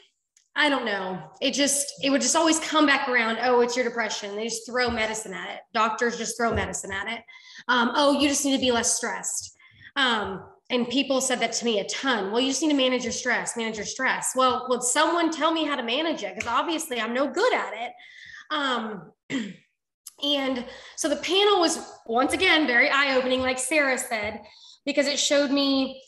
I 0.56 0.68
don't 0.68 0.84
know. 0.84 1.22
It 1.40 1.54
just, 1.54 1.94
it 2.02 2.10
would 2.10 2.20
just 2.20 2.36
always 2.36 2.58
come 2.60 2.86
back 2.86 3.08
around. 3.08 3.38
Oh, 3.40 3.60
it's 3.60 3.76
your 3.76 3.84
depression. 3.84 4.34
They 4.34 4.44
just 4.44 4.66
throw 4.66 4.90
medicine 4.90 5.32
at 5.32 5.50
it. 5.50 5.60
Doctors 5.72 6.18
just 6.18 6.36
throw 6.36 6.52
medicine 6.52 6.92
at 6.92 7.08
it. 7.08 7.22
Um, 7.68 7.92
oh, 7.94 8.18
you 8.18 8.28
just 8.28 8.44
need 8.44 8.56
to 8.56 8.60
be 8.60 8.72
less 8.72 8.96
stressed. 8.96 9.56
Um, 9.96 10.44
and 10.70 10.88
people 10.88 11.20
said 11.20 11.40
that 11.40 11.52
to 11.54 11.64
me 11.64 11.80
a 11.80 11.84
ton. 11.84 12.30
Well, 12.30 12.40
you 12.40 12.48
just 12.48 12.62
need 12.62 12.70
to 12.70 12.76
manage 12.76 13.02
your 13.04 13.12
stress, 13.12 13.56
manage 13.56 13.76
your 13.76 13.86
stress. 13.86 14.32
Well, 14.36 14.66
would 14.68 14.82
someone 14.82 15.30
tell 15.30 15.52
me 15.52 15.64
how 15.64 15.76
to 15.76 15.82
manage 15.82 16.22
it? 16.22 16.34
Because 16.34 16.48
obviously 16.48 17.00
I'm 17.00 17.12
no 17.14 17.28
good 17.28 17.52
at 17.52 17.72
it. 17.74 17.92
Um, 18.50 19.12
and 20.24 20.64
so 20.96 21.08
the 21.08 21.16
panel 21.16 21.60
was 21.60 21.92
once 22.06 22.32
again 22.32 22.66
very 22.66 22.88
eye 22.88 23.16
opening, 23.16 23.40
like 23.40 23.58
Sarah 23.58 23.98
said, 23.98 24.40
because 24.86 25.06
it 25.06 25.18
showed 25.18 25.50
me 25.50 26.02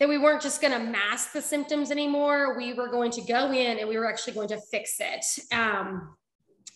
that 0.00 0.08
we 0.08 0.18
weren't 0.18 0.42
just 0.42 0.60
going 0.60 0.72
to 0.72 0.78
mask 0.78 1.32
the 1.32 1.42
symptoms 1.42 1.90
anymore. 1.90 2.56
We 2.56 2.74
were 2.74 2.88
going 2.88 3.10
to 3.12 3.22
go 3.22 3.52
in 3.52 3.78
and 3.78 3.88
we 3.88 3.96
were 3.96 4.08
actually 4.08 4.34
going 4.34 4.48
to 4.48 4.60
fix 4.70 4.96
it. 4.98 5.24
Um, 5.54 6.16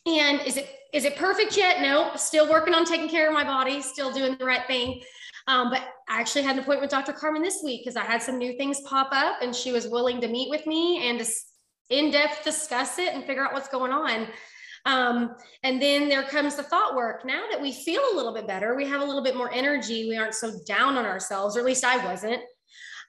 and 0.06 0.40
is 0.42 0.56
it 0.56 0.74
is 0.92 1.04
it 1.04 1.16
perfect 1.16 1.56
yet? 1.56 1.82
No, 1.82 2.12
still 2.16 2.48
working 2.48 2.72
on 2.72 2.86
taking 2.86 3.10
care 3.10 3.28
of 3.28 3.34
my 3.34 3.44
body, 3.44 3.82
still 3.82 4.10
doing 4.10 4.36
the 4.38 4.44
right 4.44 4.66
thing. 4.66 5.02
Um, 5.46 5.70
but 5.70 5.82
I 6.08 6.20
actually 6.20 6.42
had 6.42 6.56
an 6.56 6.62
appointment 6.62 6.82
with 6.82 6.90
Dr. 6.90 7.12
Carmen 7.12 7.42
this 7.42 7.60
week 7.62 7.82
because 7.82 7.96
I 7.96 8.04
had 8.04 8.22
some 8.22 8.38
new 8.38 8.56
things 8.56 8.80
pop 8.82 9.08
up 9.12 9.36
and 9.42 9.54
she 9.54 9.72
was 9.72 9.86
willing 9.88 10.20
to 10.20 10.28
meet 10.28 10.48
with 10.48 10.66
me 10.66 11.08
and 11.08 11.26
in 11.90 12.10
depth 12.10 12.44
discuss 12.44 12.98
it 12.98 13.14
and 13.14 13.24
figure 13.24 13.44
out 13.44 13.52
what's 13.52 13.68
going 13.68 13.92
on. 13.92 14.28
Um, 14.84 15.34
and 15.62 15.80
then 15.80 16.08
there 16.08 16.22
comes 16.22 16.56
the 16.56 16.62
thought 16.62 16.94
work. 16.94 17.24
Now 17.24 17.44
that 17.50 17.60
we 17.60 17.72
feel 17.72 18.02
a 18.12 18.16
little 18.16 18.32
bit 18.32 18.46
better, 18.46 18.74
we 18.74 18.86
have 18.86 19.00
a 19.00 19.04
little 19.04 19.22
bit 19.22 19.36
more 19.36 19.52
energy. 19.52 20.08
We 20.08 20.16
aren't 20.16 20.34
so 20.34 20.52
down 20.66 20.96
on 20.96 21.04
ourselves, 21.04 21.56
or 21.56 21.60
at 21.60 21.66
least 21.66 21.84
I 21.84 22.02
wasn't. 22.04 22.42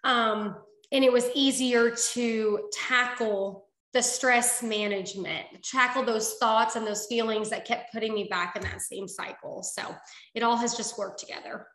Um, 0.04 0.56
and 0.92 1.04
it 1.04 1.12
was 1.12 1.26
easier 1.36 1.96
to 2.14 2.70
tackle 2.74 3.66
the 3.94 4.02
stress 4.02 4.62
management, 4.62 5.46
tackle 5.64 6.04
those 6.04 6.36
thoughts 6.36 6.76
and 6.76 6.86
those 6.86 7.06
feelings 7.08 7.50
that 7.50 7.66
kept 7.66 7.92
putting 7.92 8.14
me 8.14 8.26
back 8.26 8.56
in 8.56 8.62
that 8.62 8.82
same 8.82 9.08
cycle. 9.08 9.64
So 9.64 9.96
it 10.36 10.44
all 10.44 10.58
has 10.58 10.76
just 10.76 10.98
worked 10.98 11.20
together. 11.20 11.68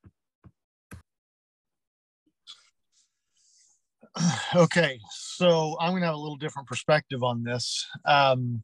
Okay, 4.54 5.00
so 5.10 5.76
I'm 5.80 5.90
going 5.90 6.02
to 6.02 6.06
have 6.06 6.14
a 6.14 6.18
little 6.18 6.36
different 6.36 6.68
perspective 6.68 7.24
on 7.24 7.42
this. 7.42 7.84
Um, 8.04 8.62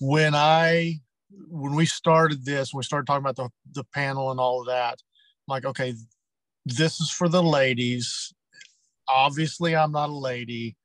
when 0.00 0.34
I 0.34 1.00
when 1.48 1.74
we 1.74 1.86
started 1.86 2.44
this, 2.44 2.74
we 2.74 2.82
started 2.82 3.06
talking 3.06 3.24
about 3.24 3.36
the, 3.36 3.48
the 3.80 3.84
panel 3.94 4.30
and 4.30 4.40
all 4.40 4.60
of 4.60 4.66
that, 4.66 5.00
I'm 5.48 5.52
like, 5.52 5.64
okay, 5.64 5.94
this 6.64 7.00
is 7.00 7.10
for 7.10 7.28
the 7.28 7.42
ladies. 7.42 8.32
Obviously, 9.08 9.76
I'm 9.76 9.92
not 9.92 10.10
a 10.10 10.16
lady. 10.16 10.76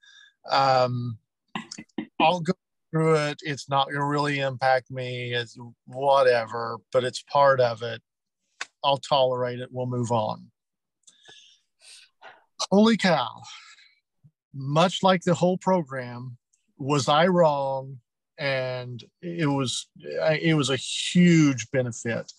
Um, 0.50 1.18
I'll 2.20 2.42
go 2.42 2.54
through 2.92 3.16
it. 3.16 3.40
It's 3.44 3.70
not 3.70 3.86
going 3.86 4.00
to 4.00 4.06
really 4.06 4.40
impact 4.40 4.92
me. 4.92 5.34
It's 5.34 5.58
whatever, 5.86 6.78
but 6.92 7.04
it's 7.04 7.24
part 7.24 7.60
of 7.60 7.82
it. 7.84 8.02
I'll 8.84 8.98
tolerate 8.98 9.60
it. 9.60 9.70
We'll 9.72 9.86
move 9.86 10.12
on. 10.12 10.52
Holy 12.72 12.98
cow. 12.98 13.42
Much 14.54 15.04
like 15.04 15.22
the 15.22 15.36
whole 15.36 15.58
program, 15.58 16.38
was 16.80 17.08
I 17.08 17.28
wrong 17.28 18.00
and 18.40 19.04
it 19.22 19.46
was 19.46 19.88
it 20.00 20.56
was 20.56 20.70
a 20.70 20.78
huge 20.78 21.70
benefit. 21.72 22.32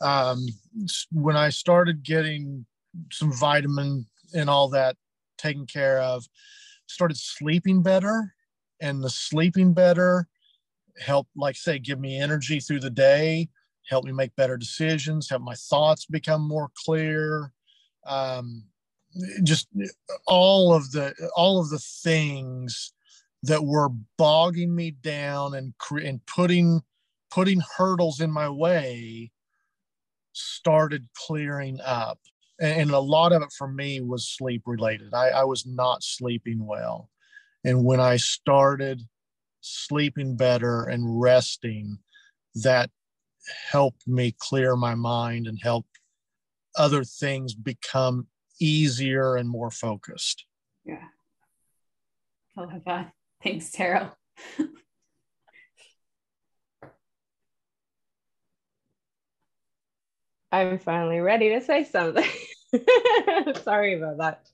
Um, 0.00 0.46
when 1.12 1.36
I 1.36 1.50
started 1.50 2.02
getting 2.02 2.66
some 3.12 3.32
vitamin 3.32 4.06
and 4.34 4.50
all 4.50 4.68
that 4.70 4.96
taken 5.38 5.66
care 5.66 6.00
of, 6.00 6.26
started 6.86 7.16
sleeping 7.16 7.82
better, 7.82 8.34
and 8.80 9.02
the 9.02 9.10
sleeping 9.10 9.72
better 9.72 10.28
helped, 10.98 11.30
like 11.36 11.56
say, 11.56 11.78
give 11.78 11.98
me 11.98 12.18
energy 12.18 12.60
through 12.60 12.80
the 12.80 12.90
day, 12.90 13.48
help 13.88 14.04
me 14.04 14.12
make 14.12 14.34
better 14.36 14.56
decisions, 14.56 15.28
help 15.28 15.42
my 15.42 15.54
thoughts 15.54 16.06
become 16.06 16.46
more 16.46 16.70
clear. 16.84 17.52
Um, 18.06 18.64
just 19.42 19.68
all 20.26 20.74
of 20.74 20.90
the 20.90 21.14
all 21.36 21.60
of 21.60 21.70
the 21.70 21.78
things 21.78 22.92
that 23.42 23.64
were 23.64 23.90
bogging 24.18 24.74
me 24.74 24.90
down 24.90 25.54
and 25.54 25.74
and 26.02 26.24
putting 26.26 26.82
putting 27.30 27.62
hurdles 27.76 28.20
in 28.20 28.30
my 28.30 28.48
way 28.48 29.30
started 30.32 31.06
clearing 31.14 31.80
up 31.80 32.18
and, 32.64 32.90
a 32.90 32.98
lot 32.98 33.32
of 33.32 33.42
it 33.42 33.52
for 33.56 33.68
me 33.68 34.00
was 34.00 34.28
sleep 34.28 34.62
related. 34.66 35.12
I, 35.14 35.28
I 35.28 35.44
was 35.44 35.66
not 35.66 36.02
sleeping 36.02 36.64
well. 36.64 37.10
And 37.64 37.84
when 37.84 38.00
i 38.00 38.16
started 38.16 39.02
sleeping 39.60 40.36
better 40.36 40.84
and 40.84 41.20
resting 41.20 41.98
that 42.54 42.90
helped 43.70 44.06
me 44.06 44.34
clear 44.38 44.76
my 44.76 44.94
mind 44.94 45.46
and 45.46 45.58
help 45.62 45.86
other 46.76 47.04
things 47.04 47.54
become 47.54 48.26
easier 48.60 49.36
and 49.36 49.48
more 49.48 49.70
focused. 49.70 50.44
Yeah. 50.84 51.04
I 52.56 52.60
love 52.60 52.82
that. 52.86 53.12
Thanks, 53.42 53.70
Tara. 53.70 54.14
I'm 60.52 60.78
finally 60.78 61.18
ready 61.18 61.48
to 61.50 61.60
say 61.60 61.84
something. 61.84 62.24
Sorry 63.62 63.94
about 64.00 64.18
that. 64.18 64.48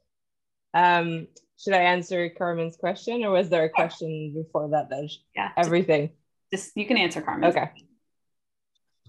Um, 0.72 1.26
should 1.58 1.74
I 1.74 1.82
answer 1.82 2.30
Carmen's 2.30 2.76
question 2.76 3.22
or 3.24 3.30
was 3.30 3.48
there 3.48 3.64
a 3.64 3.70
question 3.70 4.32
before 4.34 4.70
that? 4.70 4.88
Then 4.88 5.08
yeah, 5.34 5.50
everything. 5.56 6.10
Just, 6.52 6.66
just 6.66 6.76
you 6.76 6.86
can 6.86 6.96
answer 6.96 7.20
Carmen. 7.20 7.50
Okay. 7.50 7.70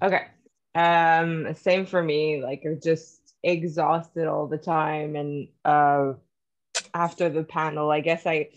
Okay. 0.02 0.26
Um, 0.76 1.54
same 1.56 1.86
for 1.86 2.02
me. 2.02 2.42
Like 2.44 2.64
I'm 2.66 2.80
just 2.82 3.36
exhausted 3.44 4.28
all 4.28 4.48
the 4.48 4.58
time, 4.58 5.16
and 5.16 5.48
uh, 5.66 6.14
after 6.94 7.30
the 7.30 7.44
panel, 7.44 7.92
I 7.92 8.02
guess 8.02 8.26
I 8.26 8.50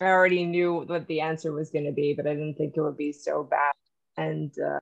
I 0.00 0.06
already 0.06 0.46
knew 0.46 0.84
what 0.86 1.06
the 1.06 1.20
answer 1.20 1.52
was 1.52 1.70
going 1.70 1.84
to 1.84 1.92
be, 1.92 2.14
but 2.14 2.26
I 2.26 2.34
didn't 2.34 2.54
think 2.54 2.76
it 2.76 2.80
would 2.80 2.96
be 2.96 3.12
so 3.12 3.42
bad. 3.42 3.72
And 4.16 4.52
uh, 4.58 4.78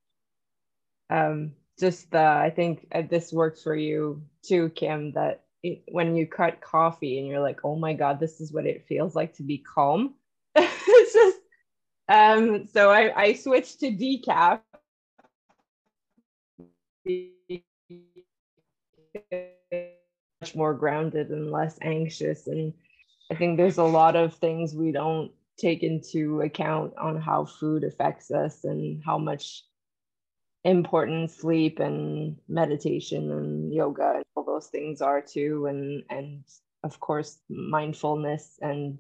um, 1.11 1.53
just 1.79 2.11
the, 2.11 2.23
I 2.23 2.51
think 2.51 2.87
uh, 2.95 3.03
this 3.09 3.33
works 3.33 3.63
for 3.63 3.75
you 3.75 4.23
too, 4.43 4.71
Kim, 4.71 5.13
that 5.13 5.45
it, 5.63 5.83
when 5.89 6.17
you 6.17 6.27
cut 6.27 6.61
coffee 6.61 7.19
and 7.19 7.27
you're 7.27 7.41
like, 7.41 7.61
oh 7.65 7.77
my 7.77 7.95
God, 7.95 8.21
this 8.21 8.41
is 8.41 8.53
what 8.53 8.67
it 8.67 8.87
feels 8.89 9.15
like 9.15 9.35
to 9.35 9.43
be 9.43 9.59
calm. 9.59 10.15
it's 10.57 11.13
just, 11.13 11.39
um, 12.09 12.67
so 12.67 12.91
I, 12.91 13.23
I 13.23 13.33
switched 13.35 13.81
to 13.81 13.91
decaf. 13.91 14.61
Much 20.41 20.55
more 20.55 20.75
grounded 20.75 21.31
and 21.31 21.51
less 21.51 21.79
anxious 21.83 22.47
and 22.47 22.73
I 23.31 23.35
think 23.35 23.57
there's 23.57 23.79
a 23.79 23.85
lot 23.85 24.17
of 24.17 24.35
things 24.35 24.75
we 24.75 24.91
don't 24.93 25.31
take 25.59 25.83
into 25.83 26.41
account 26.41 26.97
on 26.97 27.21
how 27.21 27.45
food 27.45 27.85
affects 27.85 28.31
us 28.31 28.65
and 28.65 29.03
how 29.05 29.19
much 29.19 29.65
important 30.65 31.31
sleep 31.31 31.79
and 31.79 32.37
meditation 32.49 33.31
and 33.31 33.73
yoga 33.73 34.15
and 34.17 34.25
all 34.35 34.45
those 34.45 34.67
things 34.67 35.01
are 35.01 35.21
too. 35.21 35.67
And 35.67 36.03
and 36.11 36.45
of 36.85 37.01
course 37.01 37.39
mindfulness 37.49 38.59
and 38.61 38.99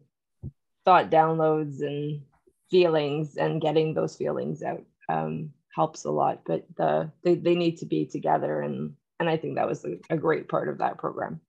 thought 0.85 1.11
downloads 1.11 1.81
and 1.81 2.23
feelings 2.71 3.37
and 3.37 3.61
getting 3.61 3.95
those 3.95 4.17
feelings 4.17 4.62
out 4.62 4.83
um, 5.09 5.50
helps 5.75 6.05
a 6.05 6.11
lot. 6.11 6.43
But 6.47 6.65
the 6.77 7.11
they, 7.23 7.35
they 7.35 7.55
need 7.55 7.79
to 7.79 7.87
be 7.87 8.07
together. 8.07 8.61
And 8.61 8.95
and 9.21 9.29
i 9.29 9.37
think 9.37 9.57
that 9.57 9.69
was 9.69 9.85
a, 9.85 9.97
a 10.11 10.17
great 10.17 10.49
part 10.49 10.69
of 10.69 10.79
that 10.79 10.99
program. 10.99 11.41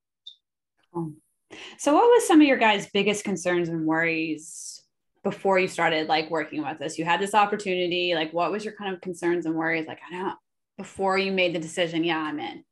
So, 1.78 1.94
what 1.94 2.04
was 2.04 2.28
some 2.28 2.42
of 2.42 2.48
your 2.48 2.58
guys' 2.58 2.90
biggest 2.92 3.24
concerns 3.24 3.70
and 3.70 3.86
worries 3.86 4.79
before 5.24 5.60
you 5.60 5.68
started 5.68 6.08
like 6.08 6.30
working 6.30 6.64
with 6.64 6.82
us? 6.82 6.98
You 6.98 7.06
had 7.06 7.20
this 7.20 7.34
opportunity. 7.34 8.14
Like, 8.16 8.32
what 8.34 8.52
was 8.52 8.64
your 8.64 8.74
kind 8.76 8.94
of 8.94 9.02
concerns 9.02 9.46
and 9.46 9.56
worries? 9.56 9.88
Like, 9.88 10.00
I 10.10 10.18
don't 10.18 10.38
before 10.78 11.18
you 11.18 11.32
made 11.32 11.54
the 11.54 11.60
decision. 11.60 12.04
Yeah, 12.04 12.20
I'm 12.20 12.40
in. 12.40 12.64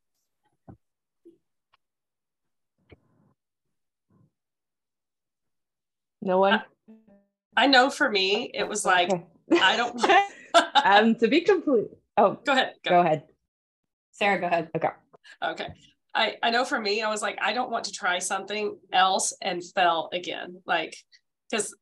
No 6.22 6.40
one. 6.40 6.62
I 7.56 7.68
know 7.68 7.90
for 7.90 8.10
me, 8.10 8.52
it 8.54 8.68
was 8.68 8.86
like 8.86 9.12
okay. 9.12 9.26
I 9.62 9.78
don't. 9.78 10.04
um, 10.84 11.16
to 11.16 11.28
be 11.28 11.42
complete. 11.42 11.88
Oh, 12.18 12.40
go 12.46 12.54
ahead. 12.54 12.74
Go. 12.84 12.92
go 12.92 13.00
ahead. 13.02 13.24
Sarah, 14.12 14.40
go 14.40 14.48
ahead. 14.48 14.70
Okay. 14.76 14.90
Okay. 15.44 15.68
I, 16.16 16.36
I 16.42 16.50
know 16.50 16.66
for 16.66 16.80
me, 16.80 17.04
I 17.04 17.10
was 17.10 17.22
like, 17.22 17.38
I 17.42 17.54
don't 17.54 17.70
want 17.70 17.86
to 17.86 17.92
try 17.92 18.18
something 18.18 18.78
else 18.92 19.36
and 19.42 19.64
fail 19.64 20.10
again. 20.14 20.62
Like, 20.66 20.96
because 21.50 21.76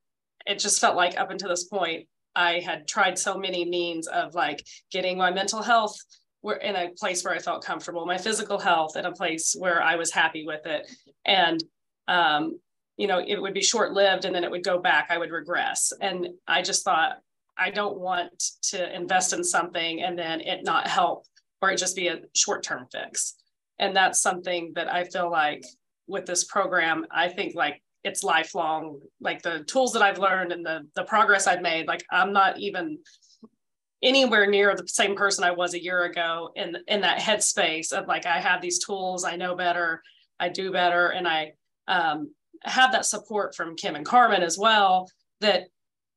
it 0.46 0.60
just 0.60 0.80
felt 0.80 0.96
like 0.96 1.20
up 1.20 1.32
until 1.32 1.50
this 1.50 1.66
point, 1.66 2.08
I 2.36 2.60
had 2.60 2.88
tried 2.88 3.18
so 3.18 3.38
many 3.38 3.66
means 3.66 4.08
of 4.08 4.36
like 4.36 4.66
getting 4.92 5.18
my 5.18 5.32
mental 5.32 5.62
health 5.62 5.96
where 6.42 6.58
in 6.58 6.76
a 6.76 6.90
place 6.90 7.24
where 7.24 7.34
I 7.34 7.40
felt 7.40 7.66
comfortable, 7.66 8.06
my 8.06 8.18
physical 8.18 8.60
health 8.60 8.98
in 8.98 9.06
a 9.06 9.12
place 9.12 9.56
where 9.58 9.82
I 9.82 9.96
was 9.96 10.12
happy 10.12 10.46
with 10.46 10.66
it. 10.66 10.88
And 11.26 11.64
um, 12.08 12.60
you 12.98 13.08
know, 13.08 13.20
it 13.26 13.42
would 13.42 13.54
be 13.54 13.64
short 13.64 13.94
lived 13.94 14.26
and 14.26 14.34
then 14.34 14.44
it 14.44 14.52
would 14.52 14.64
go 14.64 14.80
back, 14.80 15.08
I 15.10 15.18
would 15.18 15.32
regress. 15.32 15.92
And 16.02 16.28
I 16.48 16.62
just 16.62 16.84
thought, 16.84 17.18
I 17.58 17.70
don't 17.70 18.00
want 18.00 18.32
to 18.64 18.96
invest 18.96 19.34
in 19.34 19.44
something 19.44 20.02
and 20.02 20.18
then 20.18 20.42
it 20.42 20.64
not 20.64 20.88
help 20.88 21.26
or 21.62 21.72
it 21.72 21.78
just 21.78 21.96
be 21.96 22.08
a 22.08 22.22
short 22.34 22.64
term 22.64 22.86
fix. 22.92 23.36
And 23.80 23.96
that's 23.96 24.22
something 24.22 24.74
that 24.76 24.92
I 24.92 25.06
feel 25.06 25.30
like 25.30 25.66
with 26.08 26.26
this 26.26 26.44
program, 26.44 27.06
I 27.12 27.30
think 27.30 27.56
like 27.56 27.82
it's 28.06 28.24
lifelong, 28.24 29.02
like 29.20 29.42
the 29.42 29.64
tools 29.64 29.92
that 29.94 30.04
I've 30.04 30.20
learned 30.20 30.52
and 30.52 30.64
the, 30.64 30.88
the 30.96 31.04
progress 31.04 31.48
I've 31.48 31.64
made, 31.64 31.88
like 31.88 32.06
I'm 32.12 32.32
not 32.32 32.60
even 32.60 33.00
anywhere 34.04 34.46
near 34.46 34.76
the 34.76 34.88
same 34.88 35.16
person 35.16 35.44
I 35.44 35.52
was 35.52 35.74
a 35.74 35.84
year 35.84 36.04
ago 36.04 36.52
in, 36.56 36.78
in 36.88 37.02
that 37.02 37.20
headspace 37.20 37.92
of 37.92 38.08
like, 38.08 38.28
I 38.28 38.40
have 38.40 38.62
these 38.62 38.78
tools, 38.78 39.26
I 39.26 39.36
know 39.36 39.56
better, 39.56 40.04
I 40.40 40.50
do 40.50 40.72
better. 40.72 41.10
And 41.10 41.28
I 41.28 41.54
um, 41.88 42.32
have 42.62 42.92
that 42.92 43.08
support 43.08 43.56
from 43.56 43.76
Kim 43.76 43.96
and 43.96 44.06
Carmen 44.06 44.44
as 44.44 44.56
well, 44.56 45.10
that 45.42 45.64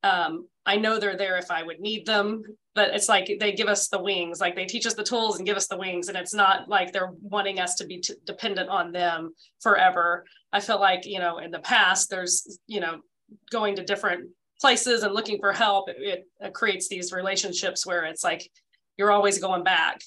um, 0.02 0.46
I 0.66 0.76
know 0.76 0.98
they're 0.98 1.16
there 1.16 1.38
if 1.38 1.50
I 1.50 1.62
would 1.62 1.80
need 1.80 2.04
them, 2.04 2.42
but 2.78 2.94
it's 2.94 3.08
like 3.08 3.28
they 3.40 3.50
give 3.50 3.66
us 3.66 3.88
the 3.88 4.00
wings, 4.00 4.40
like 4.40 4.54
they 4.54 4.64
teach 4.64 4.86
us 4.86 4.94
the 4.94 5.02
tools 5.02 5.36
and 5.36 5.44
give 5.44 5.56
us 5.56 5.66
the 5.66 5.76
wings. 5.76 6.06
And 6.06 6.16
it's 6.16 6.32
not 6.32 6.68
like 6.68 6.92
they're 6.92 7.10
wanting 7.20 7.58
us 7.58 7.74
to 7.74 7.84
be 7.84 7.98
t- 7.98 8.14
dependent 8.24 8.68
on 8.68 8.92
them 8.92 9.34
forever. 9.60 10.24
I 10.52 10.60
feel 10.60 10.78
like, 10.78 11.04
you 11.04 11.18
know, 11.18 11.38
in 11.38 11.50
the 11.50 11.58
past, 11.58 12.08
there's, 12.08 12.60
you 12.68 12.78
know, 12.78 13.00
going 13.50 13.74
to 13.74 13.84
different 13.84 14.30
places 14.60 15.02
and 15.02 15.12
looking 15.12 15.40
for 15.40 15.52
help, 15.52 15.88
it, 15.88 16.28
it 16.38 16.54
creates 16.54 16.86
these 16.86 17.12
relationships 17.12 17.84
where 17.84 18.04
it's 18.04 18.22
like 18.22 18.48
you're 18.96 19.10
always 19.10 19.40
going 19.40 19.64
back 19.64 20.00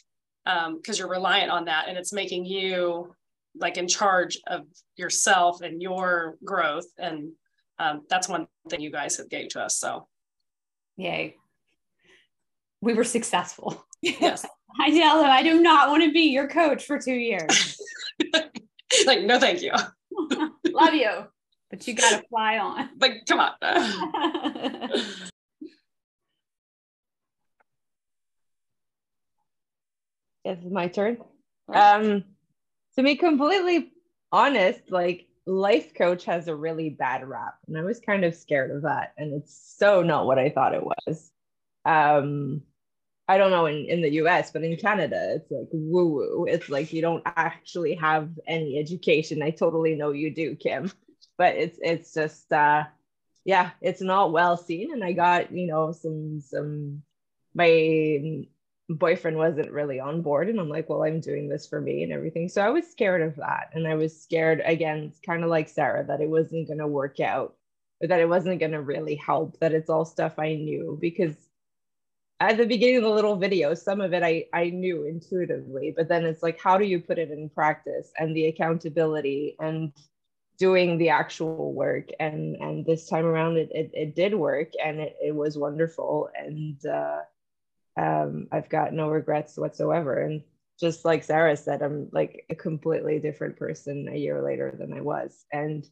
because 0.46 0.66
um, 0.66 0.96
you're 0.96 1.10
reliant 1.10 1.52
on 1.52 1.66
that 1.66 1.90
and 1.90 1.98
it's 1.98 2.14
making 2.14 2.46
you 2.46 3.14
like 3.54 3.76
in 3.76 3.86
charge 3.86 4.40
of 4.48 4.62
yourself 4.96 5.60
and 5.60 5.82
your 5.82 6.38
growth. 6.46 6.88
And 6.98 7.34
um, 7.80 8.04
that's 8.10 8.30
one 8.30 8.48
thing 8.70 8.80
you 8.80 8.92
guys 8.94 9.18
have 9.18 9.30
gave 9.30 9.50
to 9.50 9.62
us. 9.62 9.76
So 9.76 10.08
Yay. 10.96 11.36
We 12.82 12.94
were 12.94 13.04
successful. 13.04 13.86
Yes. 14.02 14.46
I 14.80 14.90
tell 14.92 15.20
him 15.22 15.30
I 15.30 15.44
do 15.44 15.62
not 15.62 15.90
want 15.90 16.04
to 16.04 16.12
be 16.12 16.32
your 16.32 16.48
coach 16.48 16.86
for 16.86 16.98
two 16.98 17.14
years. 17.14 17.80
like, 19.06 19.24
no, 19.24 19.40
thank 19.40 19.62
you. 19.62 19.74
Love 20.66 20.94
you, 20.94 21.28
but 21.70 21.88
you 21.88 21.94
got 21.94 22.22
to 22.22 22.28
fly 22.30 22.58
on. 22.58 22.90
Like, 23.00 23.26
come 23.28 23.40
on. 23.40 23.54
it's 30.46 30.66
my 30.66 30.88
turn. 30.88 31.18
Um, 31.74 32.24
to 32.96 33.04
be 33.04 33.16
completely 33.16 33.92
honest, 34.32 34.80
like 34.90 35.28
life 35.46 35.94
coach 35.94 36.26
has 36.26 36.48
a 36.48 36.56
really 36.56 36.90
bad 36.90 37.28
rap 37.28 37.56
and 37.68 37.76
i 37.76 37.82
was 37.82 38.00
kind 38.00 38.24
of 38.24 38.36
scared 38.36 38.70
of 38.70 38.84
that 38.84 39.12
and 39.18 39.34
it's 39.34 39.76
so 39.78 40.04
not 40.04 40.28
what 40.28 40.38
i 40.38 40.50
thought 40.50 40.76
it 40.76 40.84
was 40.84 41.32
um 41.86 42.62
i 43.28 43.38
don't 43.38 43.52
know 43.52 43.66
in, 43.66 43.86
in 43.86 44.02
the 44.02 44.10
us 44.10 44.52
but 44.52 44.64
in 44.64 44.76
canada 44.76 45.36
it's 45.36 45.52
like 45.52 45.68
woo 45.72 46.06
woo 46.06 46.46
it's 46.48 46.70
like 46.70 46.92
you 46.94 47.02
don't 47.02 47.24
actually 47.26 47.96
have 47.96 48.30
any 48.48 48.80
education. 48.80 49.42
I 49.42 49.52
totally 49.52 49.96
know 49.96 50.12
you 50.12 50.34
do 50.34 50.56
kim. 50.56 50.92
But 51.38 51.56
it's 51.56 51.80
it's 51.82 52.14
just 52.14 52.52
uh 52.52 52.84
yeah 53.46 53.72
it's 53.82 54.02
not 54.02 54.32
well 54.32 54.58
seen. 54.58 54.94
And 54.94 55.04
i 55.04 55.14
got 55.14 55.52
you 55.52 55.68
know 55.68 55.92
some 55.92 56.42
some 56.42 57.02
my 57.54 58.46
boyfriend 58.90 59.38
wasn't 59.38 59.72
really 59.72 60.00
on 60.00 60.22
board. 60.22 60.50
And 60.50 60.60
i'm 60.60 60.70
like 60.70 60.90
well 60.90 61.04
i'm 61.04 61.20
doing 61.20 61.48
this 61.50 61.68
for 61.68 61.82
me 61.82 62.04
and 62.04 62.12
everything. 62.12 62.50
So 62.50 62.62
i 62.62 62.70
was 62.70 62.90
scared 62.90 63.22
of 63.22 63.36
that. 63.38 63.70
And 63.74 63.88
i 63.88 63.96
was 63.96 64.22
scared 64.22 64.62
again 64.66 65.14
kind 65.26 65.44
of 65.44 65.50
like 65.50 65.70
sarah 65.70 66.06
that 66.06 66.22
it 66.22 66.30
wasn't 66.30 66.68
going 66.68 66.80
to 66.80 66.88
work 66.88 67.20
out 67.20 67.56
or 68.02 68.08
that 68.08 68.20
it 68.20 68.30
wasn't 68.30 68.60
going 68.60 68.74
to 68.74 68.82
really 68.82 69.16
help 69.16 69.60
that 69.60 69.74
it's 69.74 69.90
all 69.90 70.06
stuff 70.06 70.38
i 70.38 70.54
knew. 70.56 70.98
Because 71.02 71.36
at 72.42 72.58
the 72.58 72.66
beginning 72.66 72.98
of 72.98 73.04
the 73.04 73.10
little 73.10 73.36
video 73.36 73.74
some 73.74 74.02
of 74.02 74.14
it 74.14 74.24
i 74.24 74.46
i 74.54 74.70
knew 74.70 75.06
intuitively 75.06 75.94
but 75.96 76.08
then 76.08 76.26
it's 76.26 76.44
like 76.44 76.60
how 76.60 76.78
do 76.78 76.86
you 76.86 77.00
put 77.00 77.20
it 77.20 77.32
in 77.32 77.50
practice 77.50 78.12
and 78.18 78.36
the 78.36 78.48
accountability 78.48 79.56
and 79.60 79.94
doing 80.58 80.98
the 80.98 81.10
actual 81.10 81.74
work 81.74 82.10
and 82.20 82.56
and 82.58 82.86
this 82.86 83.08
time 83.08 83.26
around 83.26 83.58
it 83.58 83.70
it, 83.72 83.90
it 83.94 84.16
did 84.16 84.34
work 84.34 84.70
and 84.84 85.00
it, 85.00 85.16
it 85.24 85.36
was 85.36 85.58
wonderful 85.58 86.30
and 86.36 86.86
uh 86.86 87.20
um, 87.98 88.48
I've 88.52 88.70
got 88.70 88.94
no 88.94 89.10
regrets 89.10 89.58
whatsoever. 89.58 90.22
And 90.22 90.42
just 90.80 91.06
like 91.06 91.24
Sarah 91.24 91.58
said, 91.58 91.82
I'm 91.82 92.10
like 92.12 92.46
a 92.50 92.56
completely 92.56 93.20
different 93.20 93.58
person 93.58 94.08
a 94.12 94.18
year 94.18 94.42
later 94.42 94.74
than 94.78 94.94
I 94.94 95.02
was. 95.02 95.46
And 95.52 95.88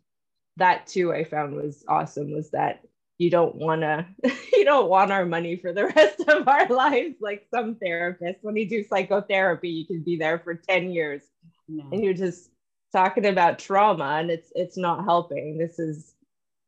that 0.57 0.87
too, 0.87 1.13
I 1.13 1.23
found 1.23 1.55
was 1.55 1.83
awesome 1.87 2.31
was 2.31 2.51
that 2.51 2.83
you 3.19 3.29
don't 3.29 3.55
want 3.55 3.81
to, 3.81 4.05
you 4.53 4.65
don't 4.65 4.89
want 4.89 5.11
our 5.11 5.25
money 5.25 5.57
for 5.57 5.71
the 5.71 5.85
rest 5.95 6.21
of 6.21 6.47
our 6.47 6.67
lives. 6.67 7.17
Like 7.19 7.45
some 7.53 7.75
therapists, 7.75 8.37
when 8.41 8.55
you 8.55 8.67
do 8.67 8.83
psychotherapy, 8.83 9.69
you 9.69 9.85
can 9.85 10.01
be 10.01 10.17
there 10.17 10.39
for 10.39 10.55
10 10.55 10.89
years 10.91 11.21
no. 11.67 11.83
and 11.91 12.03
you're 12.03 12.13
just 12.13 12.49
talking 12.91 13.27
about 13.27 13.59
trauma 13.59 14.17
and 14.19 14.31
it's, 14.31 14.51
it's 14.55 14.77
not 14.77 15.03
helping. 15.03 15.57
This 15.57 15.77
is 15.77 16.15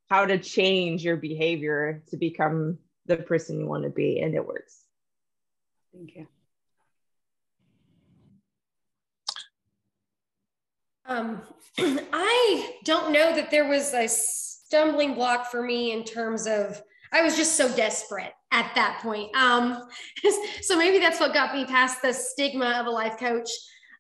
how 0.09 0.25
to 0.25 0.37
change 0.37 1.03
your 1.03 1.15
behavior 1.15 2.03
to 2.09 2.17
become 2.17 2.77
the 3.05 3.17
person 3.17 3.59
you 3.59 3.65
want 3.65 3.85
to 3.85 3.89
be. 3.89 4.19
And 4.19 4.35
it 4.35 4.45
works. 4.45 4.83
Thank 5.93 6.15
you. 6.15 6.27
Um, 11.05 11.41
I 11.77 12.73
don't 12.83 13.11
know 13.13 13.33
that 13.35 13.51
there 13.51 13.67
was 13.67 13.93
a 13.93 14.07
stumbling 14.71 15.13
block 15.13 15.51
for 15.51 15.61
me 15.61 15.91
in 15.91 16.01
terms 16.01 16.47
of 16.47 16.81
I 17.11 17.21
was 17.21 17.35
just 17.35 17.57
so 17.57 17.69
desperate 17.75 18.31
at 18.53 18.71
that 18.75 19.01
point. 19.03 19.35
Um, 19.35 19.85
so 20.61 20.77
maybe 20.77 20.97
that's 20.97 21.19
what 21.19 21.33
got 21.33 21.53
me 21.53 21.65
past 21.65 22.01
the 22.01 22.13
stigma 22.13 22.77
of 22.79 22.85
a 22.85 22.89
life 22.89 23.17
coach. 23.19 23.49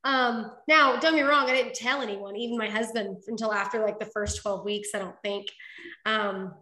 Um, 0.05 0.49
now, 0.69 0.93
don't 0.93 1.13
get 1.13 1.23
me 1.25 1.29
wrong, 1.29 1.49
I 1.49 1.53
didn't 1.53 1.73
tell 1.73 2.01
anyone, 2.01 2.37
even 2.37 2.57
my 2.57 2.69
husband, 2.69 3.17
until 3.27 3.51
after 3.51 3.81
like 3.81 3.99
the 3.99 4.05
first 4.05 4.41
12 4.41 4.63
weeks, 4.63 4.89
I 4.95 4.99
don't 4.99 5.21
think. 5.21 5.47
Um, 6.05 6.53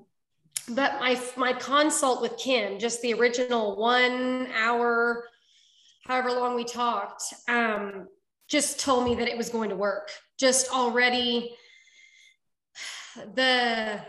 but 0.70 1.00
my 1.00 1.22
my 1.38 1.54
consult 1.54 2.24
with 2.24 2.36
Kim, 2.38 2.80
just 2.80 3.04
the 3.04 3.14
original 3.14 3.78
one 3.78 4.48
hour, 4.58 5.28
however 6.08 6.32
long 6.32 6.56
we 6.56 6.64
talked, 6.64 7.22
um, 7.48 8.08
just 8.48 8.80
told 8.80 9.06
me 9.06 9.14
that 9.16 9.28
it 9.28 9.38
was 9.38 9.50
going 9.50 9.70
to 9.70 9.76
work. 9.76 10.10
Just 10.40 10.74
already 10.74 11.56
the 13.36 14.02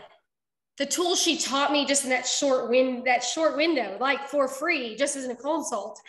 the 0.77 0.85
tool 0.85 1.15
she 1.15 1.37
taught 1.37 1.71
me 1.71 1.85
just 1.85 2.05
in 2.05 2.09
that 2.09 2.25
short 2.25 2.69
win 2.69 3.03
that 3.05 3.23
short 3.23 3.55
window, 3.55 3.97
like 3.99 4.27
for 4.27 4.47
free, 4.47 4.95
just 4.95 5.15
as 5.15 5.27
a 5.27 5.35
consult. 5.35 5.99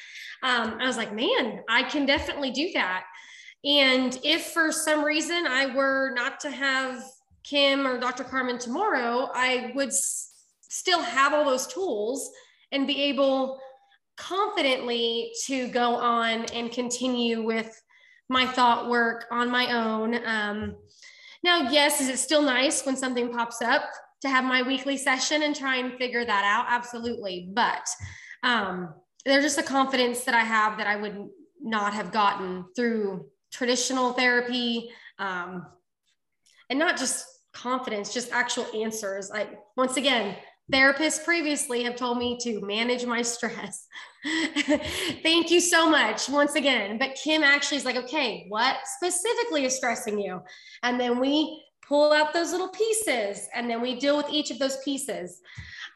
Um, 0.43 0.79
I 0.81 0.87
was 0.87 0.97
like, 0.97 1.15
man, 1.15 1.63
I 1.69 1.83
can 1.83 2.07
definitely 2.07 2.51
do 2.51 2.71
that. 2.75 3.05
And 3.65 4.19
if 4.25 4.47
for 4.47 4.73
some 4.73 5.05
reason 5.05 5.47
I 5.47 5.75
were 5.75 6.13
not 6.15 6.41
to 6.41 6.51
have 6.51 7.05
Kim 7.45 7.87
or 7.87 8.01
Dr. 8.01 8.25
Carmen 8.25 8.59
tomorrow, 8.59 9.29
I 9.35 9.73
would 9.75 9.93
still 9.93 11.03
have 11.03 11.33
all 11.33 11.45
those 11.45 11.67
tools 11.67 12.31
and 12.73 12.87
be 12.87 13.03
able 13.03 13.61
confidently 14.17 15.33
to 15.47 15.69
go 15.69 15.97
on 15.97 16.45
and 16.47 16.73
continue 16.73 17.43
with 17.43 17.81
my 18.29 18.47
thought 18.47 18.89
work 18.89 19.27
on 19.31 19.51
my 19.51 19.73
own. 19.73 20.19
Um, 20.27 20.77
now, 21.43 21.71
yes, 21.71 22.01
is 22.01 22.09
it 22.09 22.19
still 22.19 22.43
nice 22.43 22.85
when 22.87 22.97
something 22.97 23.33
pops 23.33 23.61
up 23.63 23.83
to 24.23 24.29
have 24.29 24.45
my 24.45 24.63
weekly 24.63 24.97
session 24.97 25.43
and 25.43 25.55
try 25.55 25.77
and 25.77 25.99
figure 25.99 26.25
that 26.25 26.45
out? 26.45 26.67
Absolutely. 26.69 27.49
But 27.53 27.87
um, 28.43 28.95
there's 29.25 29.45
just 29.45 29.59
a 29.59 29.63
confidence 29.63 30.25
that 30.25 30.35
I 30.35 30.41
have 30.41 30.79
that 30.79 30.87
I 30.87 30.97
would 30.97 31.29
not 31.61 31.95
have 31.95 32.13
gotten 32.13 32.65
through 32.77 33.27
traditional 33.53 34.13
therapy. 34.13 34.91
Um, 35.19 35.67
and 36.71 36.79
not 36.79 36.97
just 36.97 37.27
confidence, 37.53 38.15
just 38.15 38.33
actual 38.33 38.67
answers. 38.75 39.31
Like, 39.31 39.51
once 39.77 39.97
again, 39.97 40.37
therapists 40.71 41.25
previously 41.25 41.83
have 41.85 41.97
told 41.97 42.19
me 42.19 42.39
to 42.43 42.61
manage 42.61 43.05
my 43.07 43.23
stress. 43.23 43.87
Thank 45.23 45.51
you 45.51 45.61
so 45.61 45.89
much 45.89 46.29
once 46.29 46.55
again. 46.55 46.99
But 46.99 47.15
Kim 47.23 47.43
actually 47.43 47.79
is 47.79 47.85
like, 47.85 47.97
okay, 47.97 48.47
what 48.49 48.77
specifically 48.85 49.65
is 49.65 49.77
stressing 49.77 50.19
you? 50.19 50.41
And 50.83 51.01
then 51.01 51.19
we 51.19 51.63
pull 51.87 52.13
out 52.13 52.33
those 52.33 52.53
little 52.53 52.69
pieces 52.69 53.49
and 53.55 53.69
then 53.69 53.83
we 53.83 53.99
deal 53.99 54.17
with 54.17 54.31
each 54.31 54.51
of 54.51 54.59
those 54.59 54.77
pieces. 54.85 55.41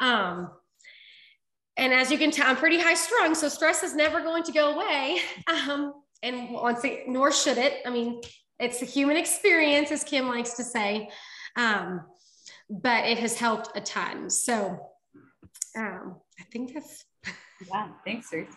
Um, 0.00 0.50
and 1.76 1.92
as 1.92 2.10
you 2.10 2.18
can 2.18 2.30
tell, 2.30 2.48
I'm 2.48 2.56
pretty 2.56 2.80
high 2.80 2.94
strung, 2.94 3.34
so 3.34 3.48
stress 3.48 3.82
is 3.82 3.94
never 3.94 4.20
going 4.20 4.42
to 4.44 4.52
go 4.52 4.74
away. 4.74 5.18
Um, 5.68 5.94
and 6.22 6.50
once 6.50 6.84
it, 6.84 7.06
nor 7.06 7.30
should 7.30 7.58
it. 7.58 7.82
I 7.86 7.90
mean, 7.90 8.20
it's 8.58 8.82
a 8.82 8.84
human 8.84 9.16
experience, 9.16 9.92
as 9.92 10.02
Kim 10.02 10.28
likes 10.28 10.54
to 10.54 10.64
say. 10.64 11.08
Um, 11.56 12.00
but 12.68 13.04
it 13.04 13.18
has 13.18 13.38
helped 13.38 13.76
a 13.76 13.80
ton. 13.80 14.30
So 14.30 14.80
um, 15.76 16.16
I 16.40 16.44
think 16.52 16.74
that's. 16.74 17.04
yeah, 17.70 17.88
thanks, 18.04 18.32
Ruth. 18.32 18.56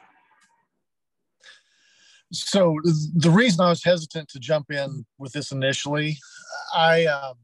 So 2.32 2.78
the 3.15 3.32
reason 3.32 3.62
I 3.62 3.69
was 3.69 3.84
hesitant 3.84 4.30
to 4.30 4.39
jump 4.39 4.72
in 4.72 5.06
with 5.17 5.34
this 5.34 5.52
initially, 5.52 6.17
I 6.74 7.06
um, 7.06 7.36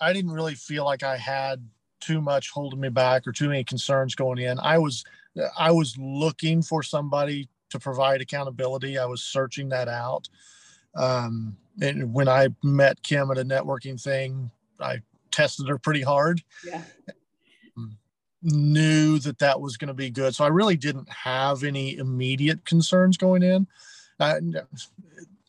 I 0.00 0.12
didn't 0.12 0.32
really 0.32 0.54
feel 0.54 0.84
like 0.84 1.04
I 1.04 1.16
had 1.16 1.64
too 2.00 2.20
much 2.20 2.50
holding 2.50 2.80
me 2.80 2.88
back 2.88 3.26
or 3.26 3.32
too 3.32 3.48
many 3.48 3.62
concerns 3.62 4.14
going 4.16 4.38
in. 4.38 4.58
I 4.58 4.78
was 4.78 5.04
I 5.56 5.70
was 5.70 5.96
looking 5.98 6.62
for 6.62 6.82
somebody 6.82 7.48
to 7.70 7.78
provide 7.78 8.20
accountability. 8.20 8.98
I 8.98 9.06
was 9.06 9.22
searching 9.22 9.68
that 9.70 9.88
out. 9.88 10.28
Um, 10.94 11.56
and 11.80 12.12
when 12.12 12.28
I 12.28 12.48
met 12.62 13.02
Kim 13.02 13.30
at 13.30 13.38
a 13.38 13.44
networking 13.44 14.00
thing, 14.00 14.50
I 14.80 15.00
tested 15.32 15.68
her 15.68 15.78
pretty 15.78 16.02
hard. 16.02 16.42
Yeah. 16.64 16.82
Knew 18.42 19.18
that 19.20 19.38
that 19.38 19.60
was 19.60 19.76
going 19.76 19.88
to 19.88 19.94
be 19.94 20.10
good. 20.10 20.34
So 20.34 20.44
I 20.44 20.48
really 20.48 20.76
didn't 20.76 21.08
have 21.08 21.64
any 21.64 21.96
immediate 21.96 22.64
concerns 22.64 23.16
going 23.16 23.42
in. 23.42 23.66
Uh, 24.18 24.40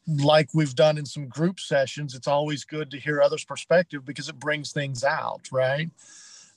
like 0.08 0.50
we've 0.54 0.76
done 0.76 0.98
in 0.98 1.06
some 1.06 1.28
group 1.28 1.60
sessions, 1.60 2.14
it's 2.14 2.28
always 2.28 2.66
good 2.66 2.92
to 2.92 3.00
hear 3.00 3.22
others' 3.22 3.46
perspective 3.46 4.06
because 4.06 4.30
it 4.30 4.40
brings 4.40 4.72
things 4.72 5.04
out, 5.04 5.48
right? 5.52 5.90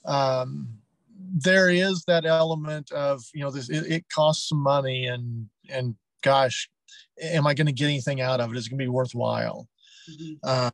Um, 0.04 0.68
there 1.18 1.70
is 1.70 2.04
that 2.06 2.24
element 2.24 2.90
of 2.92 3.24
you 3.32 3.40
know 3.40 3.50
this 3.50 3.68
it, 3.68 3.90
it 3.90 4.08
costs 4.08 4.48
some 4.48 4.58
money 4.58 5.06
and 5.06 5.48
and 5.68 5.94
gosh 6.22 6.68
am 7.20 7.46
i 7.46 7.54
going 7.54 7.66
to 7.66 7.72
get 7.72 7.86
anything 7.86 8.20
out 8.20 8.40
of 8.40 8.50
it 8.50 8.56
is 8.56 8.66
it 8.66 8.70
going 8.70 8.78
to 8.78 8.84
be 8.84 8.88
worthwhile 8.88 9.68
mm-hmm. 10.10 10.34
uh, 10.42 10.70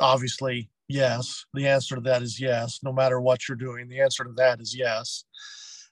obviously 0.00 0.68
yes 0.92 1.44
the 1.54 1.66
answer 1.66 1.94
to 1.96 2.00
that 2.00 2.22
is 2.22 2.40
yes 2.40 2.80
no 2.82 2.92
matter 2.92 3.20
what 3.20 3.48
you're 3.48 3.56
doing 3.56 3.88
the 3.88 4.00
answer 4.00 4.24
to 4.24 4.32
that 4.32 4.60
is 4.60 4.76
yes. 4.76 5.24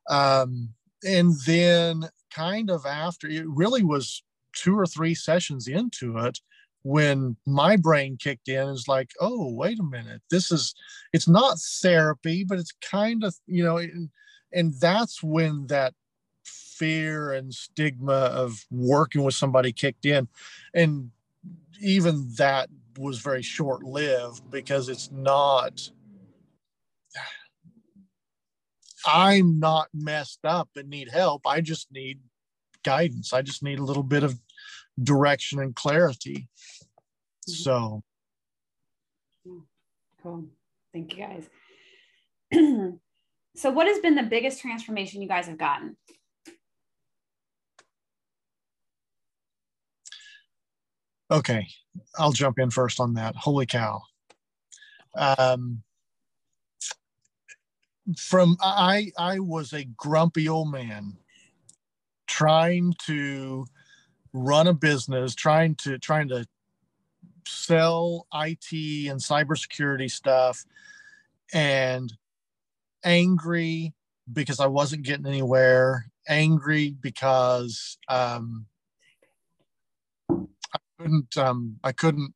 Um, 0.09 0.71
and 1.05 1.35
then 1.47 2.09
kind 2.35 2.71
of 2.71 2.85
after 2.87 3.29
it 3.29 3.47
really 3.47 3.83
was 3.83 4.23
two 4.55 4.77
or 4.79 4.87
three 4.87 5.15
sessions 5.15 5.69
into 5.69 6.19
it 6.19 6.39
when 6.83 7.37
my 7.47 7.77
brain 7.77 8.17
kicked 8.19 8.49
in 8.49 8.69
is 8.69 8.87
like 8.89 9.11
oh 9.21 9.53
wait 9.53 9.79
a 9.79 9.83
minute 9.83 10.23
this 10.31 10.51
is 10.51 10.75
it's 11.13 11.29
not 11.29 11.59
therapy 11.83 12.45
but 12.45 12.59
it's 12.59 12.73
kind 12.81 13.23
of 13.23 13.35
you 13.47 13.63
know 13.63 13.77
and, 13.77 14.09
and 14.53 14.75
that's 14.81 15.23
when 15.23 15.67
that 15.67 15.95
fear 16.81 17.31
and 17.31 17.53
stigma 17.53 18.13
of 18.13 18.65
working 18.71 19.23
with 19.23 19.35
somebody 19.35 19.71
kicked 19.71 20.07
in. 20.07 20.27
And 20.73 21.11
even 21.83 22.27
that 22.39 22.71
was 22.98 23.18
very 23.18 23.42
short 23.42 23.83
lived 23.83 24.50
because 24.50 24.88
it's 24.88 25.11
not 25.11 25.90
I'm 29.07 29.59
not 29.59 29.88
messed 29.94 30.44
up 30.44 30.68
and 30.76 30.88
need 30.90 31.09
help. 31.09 31.46
I 31.46 31.61
just 31.61 31.90
need 31.90 32.20
guidance. 32.85 33.33
I 33.33 33.42
just 33.42 33.62
need 33.62 33.79
a 33.79 33.85
little 33.85 34.03
bit 34.03 34.22
of 34.22 34.38
direction 35.03 35.61
and 35.61 35.74
clarity. 35.74 36.48
Mm-hmm. 37.48 37.53
So 37.53 38.03
cool. 40.22 40.44
Thank 40.92 41.16
you 41.16 41.24
guys. 41.24 41.48
so 43.57 43.70
what 43.70 43.87
has 43.87 44.00
been 44.00 44.16
the 44.16 44.22
biggest 44.22 44.61
transformation 44.61 45.22
you 45.22 45.29
guys 45.29 45.46
have 45.46 45.59
gotten? 45.59 45.96
Okay, 51.31 51.69
I'll 52.19 52.33
jump 52.33 52.59
in 52.59 52.71
first 52.71 52.99
on 52.99 53.14
that. 53.14 53.37
Holy 53.37 53.66
cow. 53.66 54.03
Um, 55.16 55.83
from 58.16 58.57
I 58.61 59.12
I 59.16 59.38
was 59.38 59.73
a 59.73 59.85
grumpy 59.85 60.49
old 60.49 60.73
man 60.73 61.16
trying 62.27 62.95
to 63.07 63.66
run 64.33 64.66
a 64.66 64.75
business, 64.75 65.35
trying 65.35 65.75
to 65.77 65.99
trying 65.99 66.29
to 66.29 66.47
sell 67.47 68.27
IT 68.33 68.73
and 68.73 69.21
cybersecurity 69.21 70.11
stuff 70.11 70.64
and 71.53 72.12
angry 73.05 73.95
because 74.33 74.61
I 74.61 74.66
wasn't 74.66 75.03
getting 75.03 75.27
anywhere, 75.27 76.07
angry 76.29 76.97
because 77.01 77.99
um, 78.09 78.66
couldn't 81.01 81.37
um, 81.37 81.79
I 81.83 81.93
couldn't 81.93 82.35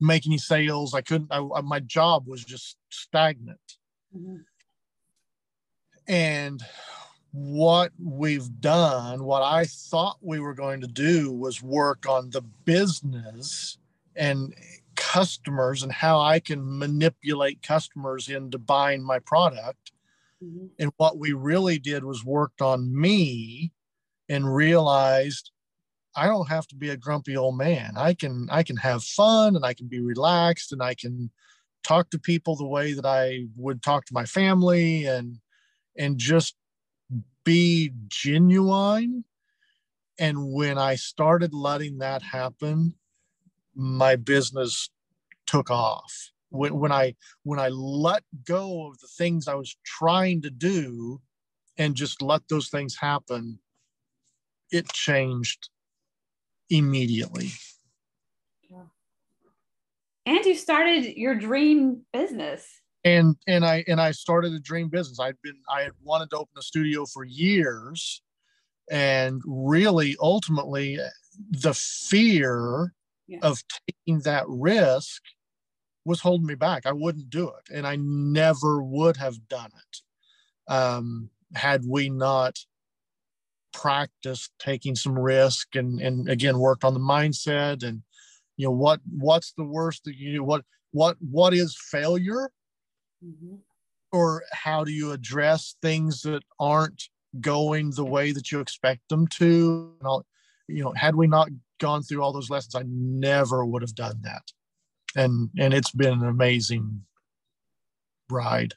make 0.00 0.26
any 0.26 0.38
sales. 0.38 0.94
I 0.94 1.00
couldn't. 1.00 1.28
I, 1.30 1.60
my 1.60 1.80
job 1.80 2.26
was 2.26 2.44
just 2.44 2.76
stagnant. 2.90 3.60
Mm-hmm. 4.16 4.36
And 6.08 6.62
what 7.32 7.92
we've 8.02 8.60
done, 8.60 9.24
what 9.24 9.42
I 9.42 9.64
thought 9.64 10.18
we 10.20 10.40
were 10.40 10.54
going 10.54 10.80
to 10.82 10.86
do 10.86 11.32
was 11.32 11.62
work 11.62 12.06
on 12.08 12.30
the 12.30 12.42
business 12.42 13.78
and 14.14 14.54
customers 14.96 15.82
and 15.82 15.92
how 15.92 16.20
I 16.20 16.40
can 16.40 16.78
manipulate 16.78 17.62
customers 17.62 18.28
into 18.28 18.58
buying 18.58 19.02
my 19.02 19.18
product. 19.20 19.92
Mm-hmm. 20.44 20.66
And 20.78 20.92
what 20.96 21.18
we 21.18 21.32
really 21.32 21.78
did 21.78 22.04
was 22.04 22.24
worked 22.24 22.60
on 22.60 22.94
me 22.94 23.72
and 24.28 24.54
realized 24.54 25.52
I 26.14 26.26
don't 26.26 26.48
have 26.48 26.66
to 26.68 26.76
be 26.76 26.90
a 26.90 26.96
grumpy 26.96 27.36
old 27.36 27.56
man. 27.56 27.94
I 27.96 28.14
can 28.14 28.48
I 28.50 28.62
can 28.62 28.76
have 28.76 29.02
fun 29.02 29.56
and 29.56 29.64
I 29.64 29.74
can 29.74 29.88
be 29.88 30.00
relaxed 30.00 30.72
and 30.72 30.82
I 30.82 30.94
can 30.94 31.30
talk 31.82 32.10
to 32.10 32.18
people 32.18 32.54
the 32.54 32.66
way 32.66 32.92
that 32.92 33.06
I 33.06 33.46
would 33.56 33.82
talk 33.82 34.04
to 34.06 34.14
my 34.14 34.24
family 34.24 35.04
and 35.04 35.38
and 35.96 36.18
just 36.18 36.54
be 37.44 37.92
genuine. 38.08 39.24
And 40.18 40.52
when 40.52 40.78
I 40.78 40.94
started 40.96 41.54
letting 41.54 41.98
that 41.98 42.22
happen, 42.22 42.94
my 43.74 44.16
business 44.16 44.90
took 45.46 45.70
off. 45.70 46.30
When, 46.50 46.78
when 46.78 46.92
I 46.92 47.14
when 47.44 47.58
I 47.58 47.68
let 47.68 48.22
go 48.44 48.88
of 48.88 48.98
the 49.00 49.08
things 49.08 49.48
I 49.48 49.54
was 49.54 49.76
trying 49.84 50.42
to 50.42 50.50
do 50.50 51.22
and 51.78 51.94
just 51.94 52.20
let 52.20 52.42
those 52.48 52.68
things 52.68 52.96
happen, 53.00 53.58
it 54.70 54.92
changed 54.92 55.70
immediately. 56.72 57.52
And 60.24 60.44
you 60.44 60.54
started 60.54 61.16
your 61.16 61.34
dream 61.34 62.02
business. 62.12 62.66
And 63.04 63.36
and 63.48 63.64
I 63.64 63.84
and 63.88 64.00
I 64.00 64.12
started 64.12 64.52
a 64.52 64.60
dream 64.60 64.88
business. 64.88 65.18
I'd 65.18 65.40
been 65.42 65.56
I 65.68 65.82
had 65.82 65.92
wanted 66.02 66.30
to 66.30 66.36
open 66.36 66.54
a 66.56 66.62
studio 66.62 67.04
for 67.06 67.24
years 67.24 68.22
and 68.90 69.42
really 69.44 70.16
ultimately 70.20 70.98
the 71.50 71.74
fear 71.74 72.92
yeah. 73.26 73.38
of 73.42 73.62
taking 73.88 74.20
that 74.20 74.44
risk 74.46 75.22
was 76.04 76.20
holding 76.20 76.46
me 76.46 76.54
back. 76.54 76.86
I 76.86 76.92
wouldn't 76.92 77.30
do 77.30 77.48
it, 77.48 77.74
and 77.74 77.86
I 77.86 77.96
never 77.96 78.82
would 78.82 79.16
have 79.16 79.48
done 79.48 79.70
it 79.70 80.72
um, 80.72 81.30
had 81.54 81.84
we 81.86 82.10
not 82.10 82.58
practiced 83.72 84.52
taking 84.58 84.94
some 84.94 85.18
risk 85.18 85.76
and 85.76 86.00
and 86.00 86.28
again 86.28 86.58
worked 86.58 86.84
on 86.84 86.94
the 86.94 87.00
mindset 87.00 87.82
and 87.82 88.02
you 88.56 88.66
know 88.66 88.72
what 88.72 89.00
what's 89.18 89.52
the 89.56 89.64
worst 89.64 90.04
that 90.04 90.16
you 90.16 90.42
what 90.44 90.62
what 90.92 91.16
what 91.20 91.54
is 91.54 91.76
failure 91.90 92.50
mm-hmm. 93.24 93.56
or 94.12 94.42
how 94.52 94.84
do 94.84 94.92
you 94.92 95.12
address 95.12 95.76
things 95.82 96.22
that 96.22 96.42
aren't 96.60 97.04
going 97.40 97.90
the 97.90 98.04
way 98.04 98.30
that 98.30 98.52
you 98.52 98.60
expect 98.60 99.00
them 99.08 99.26
to 99.26 99.94
and 99.98 100.06
all 100.06 100.26
you 100.68 100.82
know 100.82 100.92
had 100.92 101.14
we 101.14 101.26
not 101.26 101.48
gone 101.82 102.02
through 102.02 102.22
all 102.22 102.32
those 102.32 102.48
lessons, 102.48 102.74
I 102.74 102.84
never 102.86 103.66
would 103.66 103.82
have 103.82 103.94
done 103.94 104.20
that. 104.22 104.44
And 105.14 105.50
and 105.58 105.74
it's 105.74 105.90
been 105.90 106.22
an 106.22 106.26
amazing 106.26 107.02
ride. 108.30 108.72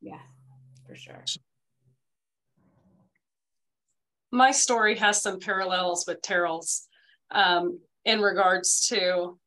Yeah, 0.00 0.20
for 0.86 0.94
sure. 0.94 1.24
My 4.32 4.50
story 4.50 4.96
has 4.96 5.22
some 5.22 5.40
parallels 5.40 6.04
with 6.06 6.22
Terrell's 6.22 6.86
um, 7.30 7.80
in 8.04 8.20
regards 8.20 8.86
to 8.88 9.38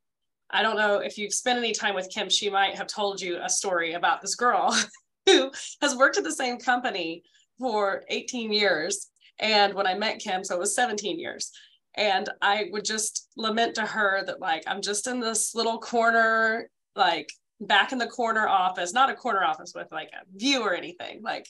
I 0.49 0.61
don't 0.61 0.77
know 0.77 0.99
if 0.99 1.17
you've 1.17 1.33
spent 1.33 1.57
any 1.57 1.73
time 1.73 1.95
with 1.95 2.11
Kim, 2.13 2.29
she 2.29 2.49
might 2.49 2.75
have 2.75 2.85
told 2.85 3.19
you 3.19 3.39
a 3.41 3.49
story 3.49 3.93
about 3.93 4.21
this 4.21 4.35
girl 4.35 4.77
who 5.25 5.51
has 5.81 5.95
worked 5.95 6.17
at 6.17 6.23
the 6.23 6.31
same 6.31 6.59
company 6.59 7.23
for 7.57 8.03
18 8.09 8.53
years. 8.53 9.07
And 9.39 9.73
when 9.73 9.87
I 9.87 9.95
met 9.95 10.19
Kim, 10.19 10.43
so 10.43 10.55
it 10.55 10.59
was 10.59 10.75
17 10.75 11.19
years 11.19 11.51
and 11.95 12.29
i 12.41 12.65
would 12.71 12.85
just 12.85 13.29
lament 13.37 13.75
to 13.75 13.85
her 13.85 14.23
that 14.25 14.39
like 14.39 14.63
i'm 14.67 14.81
just 14.81 15.07
in 15.07 15.19
this 15.19 15.53
little 15.53 15.77
corner 15.77 16.69
like 16.95 17.29
back 17.61 17.91
in 17.91 17.97
the 17.97 18.07
corner 18.07 18.47
office 18.47 18.93
not 18.93 19.09
a 19.09 19.15
corner 19.15 19.43
office 19.43 19.73
with 19.75 19.87
like 19.91 20.09
a 20.13 20.37
view 20.37 20.61
or 20.61 20.73
anything 20.73 21.21
like 21.21 21.47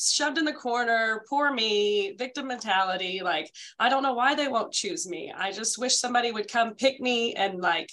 shoved 0.00 0.38
in 0.38 0.44
the 0.44 0.52
corner 0.52 1.24
poor 1.28 1.52
me 1.52 2.14
victim 2.16 2.46
mentality 2.46 3.20
like 3.22 3.52
i 3.78 3.88
don't 3.88 4.02
know 4.02 4.14
why 4.14 4.34
they 4.34 4.48
won't 4.48 4.72
choose 4.72 5.08
me 5.08 5.32
i 5.36 5.52
just 5.52 5.78
wish 5.78 5.96
somebody 5.96 6.32
would 6.32 6.50
come 6.50 6.74
pick 6.74 7.00
me 7.00 7.34
and 7.34 7.60
like 7.60 7.90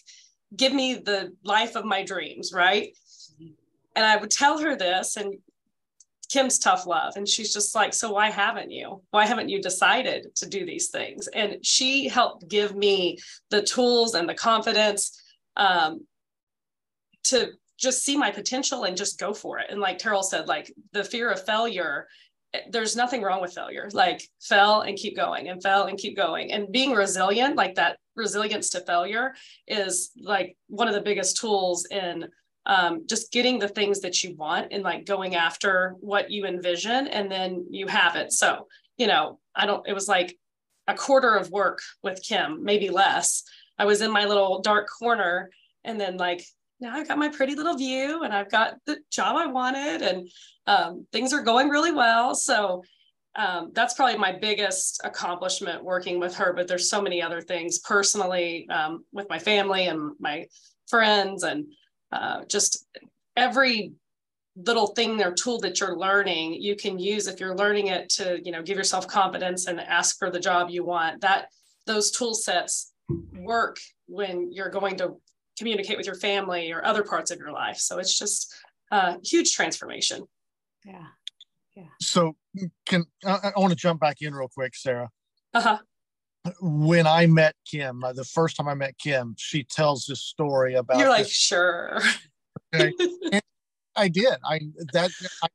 give 0.56 0.74
me 0.74 0.94
the 0.96 1.32
life 1.44 1.76
of 1.76 1.86
my 1.86 2.04
dreams 2.04 2.54
right 2.54 2.96
and 3.96 4.06
i 4.06 4.16
would 4.16 4.32
tell 4.32 4.60
her 4.60 4.76
this 4.76 5.18
and 5.18 5.36
Kim's 6.30 6.60
tough 6.60 6.86
love. 6.86 7.16
And 7.16 7.28
she's 7.28 7.54
just 7.54 7.74
like, 7.74 7.94
So 7.94 8.12
why 8.12 8.30
haven't 8.30 8.72
you? 8.72 9.02
Why 9.12 9.26
haven't 9.26 9.50
you 9.50 9.62
decided 9.62 10.36
to 10.36 10.48
do 10.48 10.66
these 10.66 10.90
things? 10.90 11.28
And 11.28 11.66
she 11.66 12.08
helped 12.08 12.48
give 12.48 12.76
me 12.76 13.18
the 13.50 13.62
tools 13.62 14.14
and 14.14 14.28
the 14.28 14.34
confidence 14.34 15.22
um, 15.56 16.06
to 17.26 17.52
just 17.78 18.04
see 18.04 18.18
my 18.18 18.32
potential 18.32 18.84
and 18.84 18.98
just 18.98 19.20
go 19.20 19.34
for 19.34 19.60
it. 19.60 19.68
And 19.70 19.80
like 19.80 19.98
Terrell 19.98 20.24
said, 20.24 20.48
like 20.48 20.74
the 20.94 21.04
fear 21.04 21.30
of 21.30 21.46
failure, 21.46 22.08
eh, 22.54 22.62
there's 22.72 22.96
nothing 22.96 23.22
wrong 23.22 23.42
with 23.42 23.54
failure. 23.54 23.90
Like 23.94 24.22
fell 24.42 24.82
and 24.82 24.98
keep 24.98 25.16
going 25.16 25.50
and 25.50 25.62
fell 25.62 25.86
and 25.86 25.98
keep 25.98 26.16
going. 26.16 26.52
And 26.52 26.72
being 26.72 26.94
resilient, 26.94 27.56
like 27.56 27.76
that 27.76 27.98
resilience 28.16 28.70
to 28.72 28.82
failure 28.82 29.36
is 29.68 30.12
like 30.20 30.58
one 30.68 30.88
of 30.88 30.96
the 30.96 31.02
biggest 31.02 31.38
tools 31.38 31.86
in 31.92 32.28
um, 32.66 33.04
just 33.08 33.32
getting 33.32 33.60
the 33.60 33.70
things 33.70 34.02
that 34.02 34.24
you 34.24 34.36
want 34.36 34.68
and 34.72 34.84
like 34.84 35.06
going 35.06 35.36
after 35.36 35.96
what 36.02 36.30
you 36.30 36.46
envision 36.46 37.08
and 37.08 37.32
then 37.32 37.66
you 37.70 37.88
have 37.88 38.18
it. 38.18 38.34
So, 38.34 38.68
you 38.98 39.08
know, 39.08 39.40
I 39.56 39.66
don't, 39.66 39.88
it 39.88 39.94
was 39.94 40.10
like 40.10 40.38
a 40.88 40.94
quarter 40.94 41.36
of 41.36 41.50
work 41.50 41.80
with 42.04 42.22
Kim, 42.22 42.64
maybe 42.64 42.90
less. 42.90 43.44
I 43.78 43.86
was 43.86 44.02
in 44.02 44.12
my 44.12 44.26
little 44.26 44.62
dark 44.62 44.90
corner 44.90 45.50
and 45.86 46.00
then 46.00 46.18
like 46.18 46.44
now 46.80 46.94
I've 46.94 47.08
got 47.08 47.18
my 47.18 47.30
pretty 47.30 47.56
little 47.56 47.76
view 47.76 48.24
and 48.24 48.34
I've 48.34 48.52
got 48.52 48.76
the 48.86 49.00
job 49.12 49.36
I 49.36 49.48
wanted 49.48 50.02
and 50.02 50.30
um, 50.68 51.08
things 51.12 51.34
are 51.34 51.42
going 51.42 51.70
really 51.70 51.92
well. 51.92 52.36
So 52.36 52.84
um, 53.36 53.72
that's 53.74 53.94
probably 53.94 54.18
my 54.18 54.32
biggest 54.32 55.02
accomplishment 55.04 55.84
working 55.84 56.20
with 56.20 56.36
her. 56.36 56.54
But 56.54 56.68
there's 56.68 56.90
so 56.90 57.02
many 57.02 57.22
other 57.22 57.42
things 57.42 57.80
personally 57.80 58.68
um, 58.70 59.06
with 59.12 59.30
my 59.30 59.40
family 59.40 59.88
and 59.88 60.12
my 60.20 60.46
friends 60.88 61.44
and 61.44 61.66
uh, 62.12 62.46
just 62.46 62.86
every 63.36 63.94
little 64.56 64.88
thing 64.88 65.22
or 65.22 65.32
tool 65.32 65.60
that 65.60 65.80
you're 65.80 65.96
learning 65.96 66.54
you 66.54 66.76
can 66.76 66.98
use 66.98 67.28
if 67.28 67.40
you're 67.40 67.56
learning 67.56 67.88
it 67.88 68.10
to 68.10 68.40
you 68.44 68.52
know 68.52 68.64
give 68.64 68.76
yourself 68.76 69.08
confidence 69.08 69.68
and 69.68 69.80
ask 69.80 70.18
for 70.18 70.32
the 70.32 70.40
job 70.40 70.70
you 70.72 70.84
want 70.84 71.22
that 71.22 71.48
those 71.86 72.10
tool 72.10 72.34
sets 72.34 72.92
work 73.36 73.78
when 74.08 74.52
you're 74.52 74.70
going 74.70 74.96
to 74.96 75.16
communicate 75.58 75.98
with 75.98 76.06
your 76.06 76.16
family 76.16 76.72
or 76.72 76.86
other 76.86 77.04
parts 77.04 77.32
of 77.32 77.40
your 77.40 77.52
life. 77.52 77.78
So 77.78 77.98
it's 78.00 78.18
just 78.18 78.54
a 78.92 79.18
huge 79.24 79.54
transformation. 79.54 80.28
Yeah. 80.86 81.06
Yeah. 81.76 81.84
So 82.02 82.36
can 82.86 83.06
I, 83.26 83.52
I 83.56 83.60
want 83.60 83.72
to 83.72 83.76
jump 83.76 84.00
back 84.00 84.22
in 84.22 84.34
real 84.34 84.48
quick, 84.48 84.76
Sarah. 84.76 85.10
Uh-huh. 85.54 85.78
When 86.62 87.06
I 87.06 87.28
met 87.28 87.56
Kim, 87.70 88.04
uh, 88.04 88.14
the 88.14 88.24
first 88.24 88.56
time 88.56 88.68
I 88.68 88.74
met 88.74 88.98
Kim, 88.98 89.36
she 89.38 89.64
tells 89.64 90.06
this 90.06 90.22
story 90.22 90.76
about. 90.76 90.98
You're 90.98 91.10
like, 91.10 91.26
this. 91.26 91.34
sure. 91.34 92.00
Okay. 92.74 92.94
I 93.96 94.08
did. 94.08 94.34
I 94.46 94.60
that 94.94 95.12
I, 95.44 95.48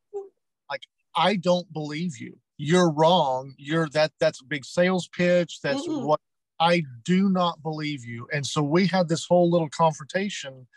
like 0.71 0.83
I 1.15 1.37
don't 1.37 1.73
believe 1.73 2.19
you. 2.19 2.39
You're 2.59 2.93
wrong. 2.93 3.55
You're 3.57 3.89
that. 3.91 4.13
That's 4.21 4.41
a 4.41 4.45
big 4.45 4.65
sales 4.65 5.09
pitch. 5.09 5.61
That's 5.63 5.87
mm-hmm. 5.87 6.05
what 6.05 6.21
I 6.63 6.85
do 7.05 7.29
not 7.29 7.61
believe 7.63 8.05
you. 8.05 8.29
And 8.33 8.47
so 8.47 8.63
we 8.63 8.87
had 8.87 9.09
this 9.09 9.27
whole 9.27 9.51
little 9.51 9.69
confrontation 9.69 10.69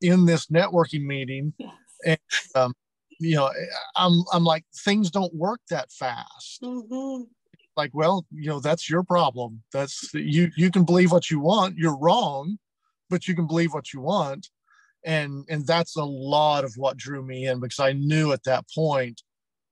in 0.00 0.24
this 0.24 0.46
networking 0.46 1.04
meeting. 1.04 1.52
Yes. 1.58 1.70
And, 2.06 2.18
um, 2.54 2.74
you 3.20 3.36
know, 3.36 3.50
I'm, 3.94 4.24
I'm 4.32 4.44
like, 4.44 4.64
things 4.84 5.10
don't 5.10 5.34
work 5.34 5.60
that 5.68 5.92
fast. 5.92 6.62
Mm-hmm. 6.62 7.24
Like, 7.76 7.90
well, 7.92 8.24
you 8.30 8.48
know, 8.48 8.60
that's 8.60 8.88
your 8.88 9.02
problem. 9.02 9.62
That's 9.70 10.12
you, 10.14 10.50
you 10.56 10.70
can 10.70 10.84
believe 10.84 11.12
what 11.12 11.30
you 11.30 11.40
want. 11.40 11.76
You're 11.76 11.98
wrong, 11.98 12.58
but 13.10 13.28
you 13.28 13.34
can 13.34 13.46
believe 13.46 13.74
what 13.74 13.92
you 13.92 14.00
want. 14.00 14.48
And, 15.04 15.44
and 15.50 15.66
that's 15.66 15.96
a 15.96 16.04
lot 16.04 16.64
of 16.64 16.72
what 16.76 16.96
drew 16.96 17.22
me 17.22 17.46
in 17.46 17.60
because 17.60 17.80
I 17.80 17.92
knew 17.92 18.32
at 18.32 18.44
that 18.44 18.64
point 18.74 19.22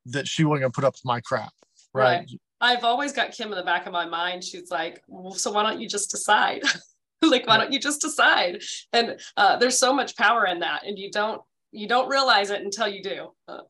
that 0.05 0.29
she 0.29 0.45
wasn't 0.45 0.63
gonna 0.63 0.73
put 0.73 0.85
up 0.85 0.95
with 0.95 1.05
my 1.07 1.21
crap. 1.23 1.53
right. 1.95 2.19
right 2.19 2.31
I've 2.63 2.85
always 2.85 3.13
got 3.13 3.33
Kim 3.33 3.51
in 3.51 3.59
the 3.59 3.65
back 3.65 3.87
of 3.87 3.93
my 3.93 4.07
mind. 4.07 4.45
She's 4.45 4.71
like, 4.71 5.03
well, 5.09 5.35
so 5.35 5.51
why 5.51 5.65
don't 5.65 5.81
you 5.81 5.89
just 5.89 6.13
decide? 6.13 6.63
like, 7.23 7.47
why 7.47 7.59
don't 7.59 7.73
you 7.73 7.81
just 7.81 8.01
decide? 8.01 8.63
And 8.93 9.21
uh, 9.37 9.57
there's 9.57 9.77
so 9.77 9.93
much 9.93 10.17
power 10.17 10.47
in 10.47 10.61
that, 10.61 10.87
and 10.87 10.97
you 10.97 11.11
don't 11.11 11.43
you 11.73 11.89
don't 11.89 12.09
realize 12.09 12.51
it 12.51 12.63
until 12.63 12.87
you 12.87 13.03
do. 13.03 13.33
Uh, 13.49 13.63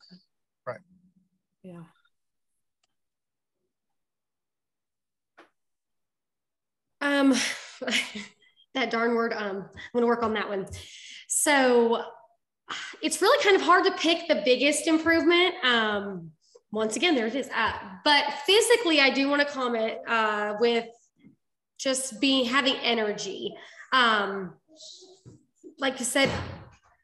right. 0.66 0.80
Yeah. 1.62 1.84
Um, 7.00 7.34
that 8.74 8.90
darn 8.90 9.14
word. 9.14 9.32
Um, 9.32 9.56
I'm 9.56 9.92
going 9.94 10.02
to 10.02 10.06
work 10.06 10.22
on 10.22 10.34
that 10.34 10.48
one. 10.48 10.66
So 11.28 12.02
it's 13.02 13.22
really 13.22 13.42
kind 13.42 13.56
of 13.56 13.62
hard 13.62 13.84
to 13.84 13.92
pick 13.92 14.28
the 14.28 14.42
biggest 14.44 14.86
improvement. 14.86 15.54
Um, 15.64 16.32
once 16.72 16.96
again, 16.96 17.14
there 17.14 17.26
it 17.26 17.34
is. 17.34 17.50
Uh, 17.54 17.72
but 18.02 18.24
physically, 18.46 19.00
I 19.00 19.10
do 19.10 19.28
want 19.28 19.46
to 19.46 19.48
comment 19.48 19.98
uh, 20.08 20.56
with 20.58 20.86
just 21.78 22.20
being 22.20 22.46
having 22.46 22.76
energy. 22.76 23.54
Um, 23.92 24.54
like 25.78 25.98
you 25.98 26.06
said, 26.06 26.30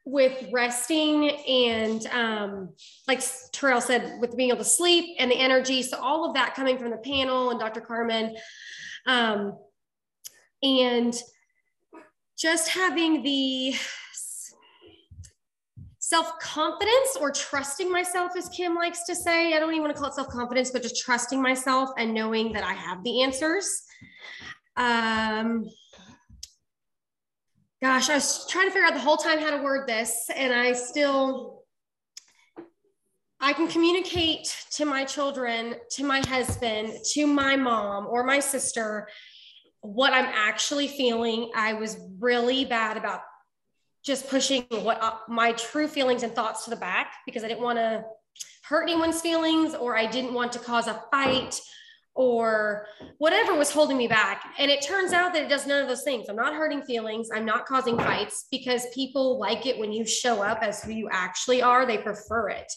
with 0.05 0.49
resting 0.51 1.29
and 1.29 2.07
um, 2.07 2.69
like 3.07 3.21
Terrell 3.51 3.79
said, 3.79 4.19
with 4.19 4.35
being 4.35 4.49
able 4.49 4.59
to 4.59 4.65
sleep 4.65 5.15
and 5.19 5.29
the 5.29 5.35
energy. 5.35 5.83
So 5.83 5.99
all 5.99 6.25
of 6.25 6.33
that 6.33 6.55
coming 6.55 6.79
from 6.79 6.89
the 6.89 6.97
panel 6.97 7.51
and 7.51 7.59
Dr. 7.59 7.81
Carmen. 7.81 8.35
Um, 9.05 9.59
and 10.63 11.15
just 12.37 12.69
having 12.69 13.21
the 13.21 13.75
self 16.09 16.39
confidence 16.39 17.17
or 17.21 17.31
trusting 17.31 17.91
myself, 17.91 18.31
as 18.35 18.49
Kim 18.49 18.73
likes 18.73 19.03
to 19.03 19.15
say. 19.15 19.53
I 19.53 19.59
don't 19.59 19.69
even 19.71 19.83
want 19.83 19.95
to 19.95 19.99
call 19.99 20.09
it 20.09 20.15
self 20.15 20.29
confidence, 20.29 20.71
but 20.71 20.81
just 20.81 21.03
trusting 21.03 21.39
myself 21.39 21.91
and 21.99 22.15
knowing 22.15 22.51
that 22.53 22.63
I 22.63 22.73
have 22.73 23.03
the 23.03 23.21
answers. 23.21 23.83
Um, 24.75 25.65
gosh, 27.83 28.09
I 28.09 28.15
was 28.15 28.47
trying 28.49 28.65
to 28.65 28.71
figure 28.71 28.87
out 28.87 28.95
the 28.95 28.99
whole 28.99 29.17
time 29.17 29.37
how 29.37 29.55
to 29.55 29.61
word 29.61 29.87
this, 29.87 30.29
and 30.35 30.51
I 30.53 30.73
still. 30.73 31.57
I 33.41 33.53
can 33.53 33.69
communicate 33.69 34.53
to 34.71 34.83
my 34.83 35.05
children, 35.05 35.75
to 35.91 36.03
my 36.03 36.19
husband, 36.27 36.91
to 37.13 37.25
my 37.25 37.55
mom 37.55 38.05
or 38.07 38.25
my 38.25 38.39
sister 38.39 39.07
what 39.79 40.11
I'm 40.11 40.25
actually 40.25 40.89
feeling. 40.89 41.49
I 41.55 41.71
was 41.71 41.97
really 42.19 42.65
bad 42.65 42.97
about 42.97 43.21
just 44.03 44.29
pushing 44.29 44.63
what 44.69 45.01
uh, 45.01 45.15
my 45.27 45.51
true 45.53 45.87
feelings 45.87 46.23
and 46.23 46.33
thoughts 46.33 46.63
to 46.63 46.69
the 46.69 46.75
back 46.75 47.13
because 47.25 47.43
I 47.43 47.47
didn't 47.47 47.63
want 47.63 47.77
to 47.77 48.03
hurt 48.63 48.83
anyone's 48.83 49.21
feelings 49.21 49.75
or 49.75 49.97
I 49.97 50.05
didn't 50.05 50.33
want 50.33 50.51
to 50.53 50.59
cause 50.59 50.87
a 50.87 51.03
fight 51.11 51.59
or 52.15 52.85
whatever 53.17 53.55
was 53.55 53.71
holding 53.71 53.97
me 53.97 54.07
back. 54.07 54.43
And 54.57 54.69
it 54.69 54.81
turns 54.81 55.13
out 55.13 55.33
that 55.33 55.43
it 55.43 55.49
does 55.49 55.65
none 55.65 55.81
of 55.81 55.87
those 55.87 56.03
things. 56.03 56.27
I'm 56.29 56.35
not 56.35 56.53
hurting 56.53 56.83
feelings. 56.83 57.29
I'm 57.33 57.45
not 57.45 57.65
causing 57.65 57.97
fights 57.97 58.47
because 58.51 58.85
people 58.93 59.39
like 59.39 59.65
it 59.65 59.77
when 59.79 59.91
you 59.91 60.05
show 60.05 60.41
up 60.41 60.59
as 60.61 60.83
who 60.83 60.91
you 60.91 61.07
actually 61.11 61.61
are. 61.61 61.85
They 61.85 61.97
prefer 61.97 62.49
it. 62.49 62.71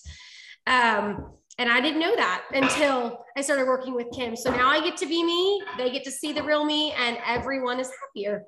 Um, 0.66 1.32
and 1.58 1.70
I 1.70 1.80
didn't 1.80 2.00
know 2.00 2.14
that 2.16 2.44
until 2.52 3.24
I 3.36 3.42
started 3.42 3.66
working 3.66 3.94
with 3.94 4.06
Kim. 4.14 4.36
So 4.36 4.50
now 4.50 4.68
I 4.68 4.80
get 4.80 4.96
to 4.98 5.06
be 5.06 5.22
me. 5.22 5.62
They 5.76 5.90
get 5.90 6.04
to 6.04 6.10
see 6.10 6.32
the 6.32 6.42
real 6.42 6.64
me, 6.64 6.92
and 6.92 7.18
everyone 7.26 7.78
is 7.78 7.90
happier. 8.00 8.44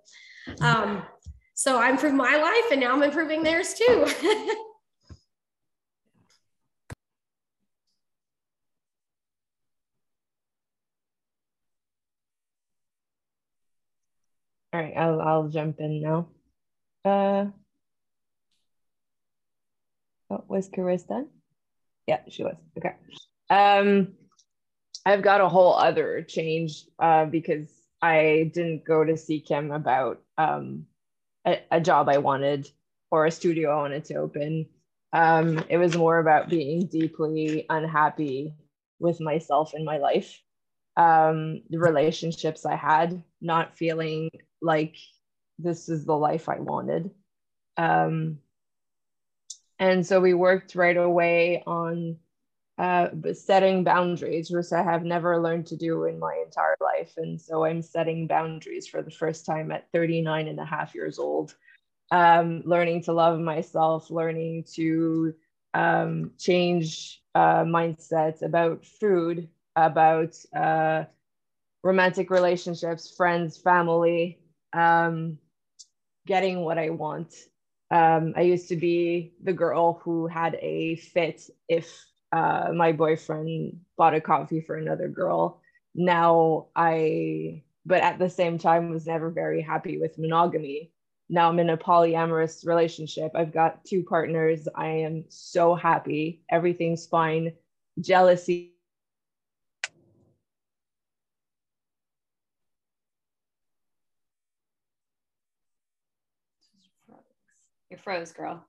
Um, 0.60 1.02
so 1.54 1.78
I 1.78 1.90
improved 1.90 2.16
my 2.16 2.36
life 2.36 2.72
and 2.72 2.80
now 2.80 2.92
I'm 2.92 3.02
improving 3.02 3.42
theirs 3.42 3.74
too. 3.74 4.06
All 14.72 14.80
right, 14.80 14.94
I'll, 14.96 15.20
I'll 15.20 15.48
jump 15.48 15.78
in 15.78 16.02
now. 16.02 16.26
Uh, 17.04 17.46
oh, 20.30 20.44
was 20.48 20.68
Chris 20.74 21.04
done? 21.04 21.28
Yeah, 22.08 22.20
she 22.28 22.42
was. 22.42 22.56
Okay. 22.76 22.94
Um, 23.50 24.14
I've 25.06 25.22
got 25.22 25.40
a 25.40 25.48
whole 25.48 25.74
other 25.74 26.22
change 26.22 26.86
uh, 26.98 27.26
because 27.26 27.68
I 28.02 28.50
didn't 28.52 28.84
go 28.84 29.04
to 29.04 29.16
see 29.16 29.38
Kim 29.38 29.70
about 29.70 30.22
um, 30.38 30.86
a, 31.46 31.60
a 31.70 31.80
job 31.80 32.08
I 32.08 32.18
wanted 32.18 32.70
or 33.10 33.26
a 33.26 33.30
studio 33.30 33.70
I 33.70 33.76
wanted 33.76 34.04
to 34.06 34.14
open. 34.16 34.66
Um, 35.12 35.64
it 35.68 35.78
was 35.78 35.96
more 35.96 36.18
about 36.18 36.48
being 36.48 36.86
deeply 36.86 37.66
unhappy 37.70 38.54
with 38.98 39.20
myself 39.20 39.74
in 39.74 39.84
my 39.84 39.98
life, 39.98 40.40
um, 40.96 41.62
the 41.70 41.78
relationships 41.78 42.66
I 42.66 42.76
had, 42.76 43.22
not 43.40 43.76
feeling 43.76 44.30
like 44.60 44.96
this 45.58 45.88
is 45.88 46.04
the 46.04 46.16
life 46.16 46.48
I 46.48 46.58
wanted. 46.58 47.10
Um, 47.76 48.38
and 49.78 50.06
so 50.06 50.20
we 50.20 50.34
worked 50.34 50.74
right 50.74 50.96
away 50.96 51.62
on 51.66 52.16
uh, 52.78 53.08
setting 53.32 53.84
boundaries, 53.84 54.50
which 54.50 54.72
I 54.72 54.82
have 54.82 55.04
never 55.04 55.40
learned 55.40 55.66
to 55.66 55.76
do 55.76 56.04
in 56.04 56.18
my 56.18 56.42
entire 56.44 56.76
life. 56.80 57.12
And 57.16 57.40
so 57.40 57.64
I'm 57.64 57.82
setting 57.82 58.26
boundaries 58.26 58.88
for 58.88 59.02
the 59.02 59.10
first 59.10 59.46
time 59.46 59.70
at 59.70 59.90
39 59.92 60.48
and 60.48 60.58
a 60.58 60.64
half 60.64 60.94
years 60.94 61.18
old, 61.18 61.54
um, 62.10 62.62
learning 62.64 63.02
to 63.04 63.12
love 63.12 63.38
myself, 63.38 64.10
learning 64.10 64.64
to 64.74 65.34
um, 65.72 66.32
change 66.38 67.22
uh, 67.34 67.64
mindsets 67.64 68.42
about 68.42 68.84
food, 68.84 69.48
about 69.76 70.34
uh, 70.56 71.04
romantic 71.82 72.30
relationships, 72.30 73.14
friends, 73.16 73.56
family, 73.56 74.40
um, 74.72 75.38
getting 76.26 76.60
what 76.60 76.78
I 76.78 76.90
want. 76.90 77.34
Um, 77.90 78.32
I 78.36 78.42
used 78.42 78.68
to 78.70 78.76
be 78.76 79.34
the 79.42 79.52
girl 79.52 80.00
who 80.02 80.26
had 80.26 80.56
a 80.60 80.96
fit 80.96 81.42
if 81.68 82.04
uh, 82.34 82.72
my 82.74 82.90
boyfriend 82.90 83.78
bought 83.96 84.14
a 84.14 84.20
coffee 84.20 84.60
for 84.60 84.74
another 84.76 85.08
girl. 85.08 85.60
Now 85.94 86.66
I, 86.74 87.62
but 87.86 88.02
at 88.02 88.18
the 88.18 88.28
same 88.28 88.58
time, 88.58 88.90
was 88.90 89.06
never 89.06 89.30
very 89.30 89.62
happy 89.62 89.98
with 89.98 90.18
monogamy. 90.18 90.90
Now 91.28 91.48
I'm 91.48 91.60
in 91.60 91.70
a 91.70 91.76
polyamorous 91.76 92.66
relationship. 92.66 93.30
I've 93.36 93.52
got 93.52 93.84
two 93.84 94.02
partners. 94.02 94.66
I 94.74 94.88
am 94.88 95.24
so 95.28 95.76
happy. 95.76 96.42
Everything's 96.50 97.06
fine. 97.06 97.52
Jealousy 98.00 98.72
You 107.90 107.98
froze, 107.98 108.32
girl. 108.32 108.66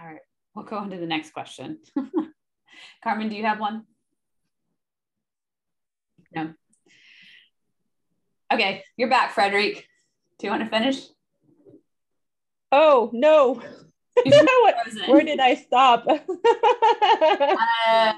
All 0.00 0.06
right, 0.06 0.20
we'll 0.54 0.64
go 0.64 0.78
on 0.78 0.90
to 0.90 0.96
the 0.96 1.06
next 1.06 1.32
question. 1.32 1.78
Carmen, 3.04 3.28
do 3.28 3.36
you 3.36 3.44
have 3.44 3.60
one? 3.60 3.84
No. 6.34 6.54
Okay, 8.52 8.82
you're 8.96 9.10
back, 9.10 9.32
Frederick. 9.32 9.86
Do 10.38 10.46
you 10.46 10.50
want 10.50 10.62
to 10.62 10.70
finish? 10.70 11.02
Oh, 12.72 13.10
no. 13.12 13.62
where 15.06 15.22
did 15.22 15.38
I 15.38 15.54
stop? 15.54 16.06
uh, 17.86 18.12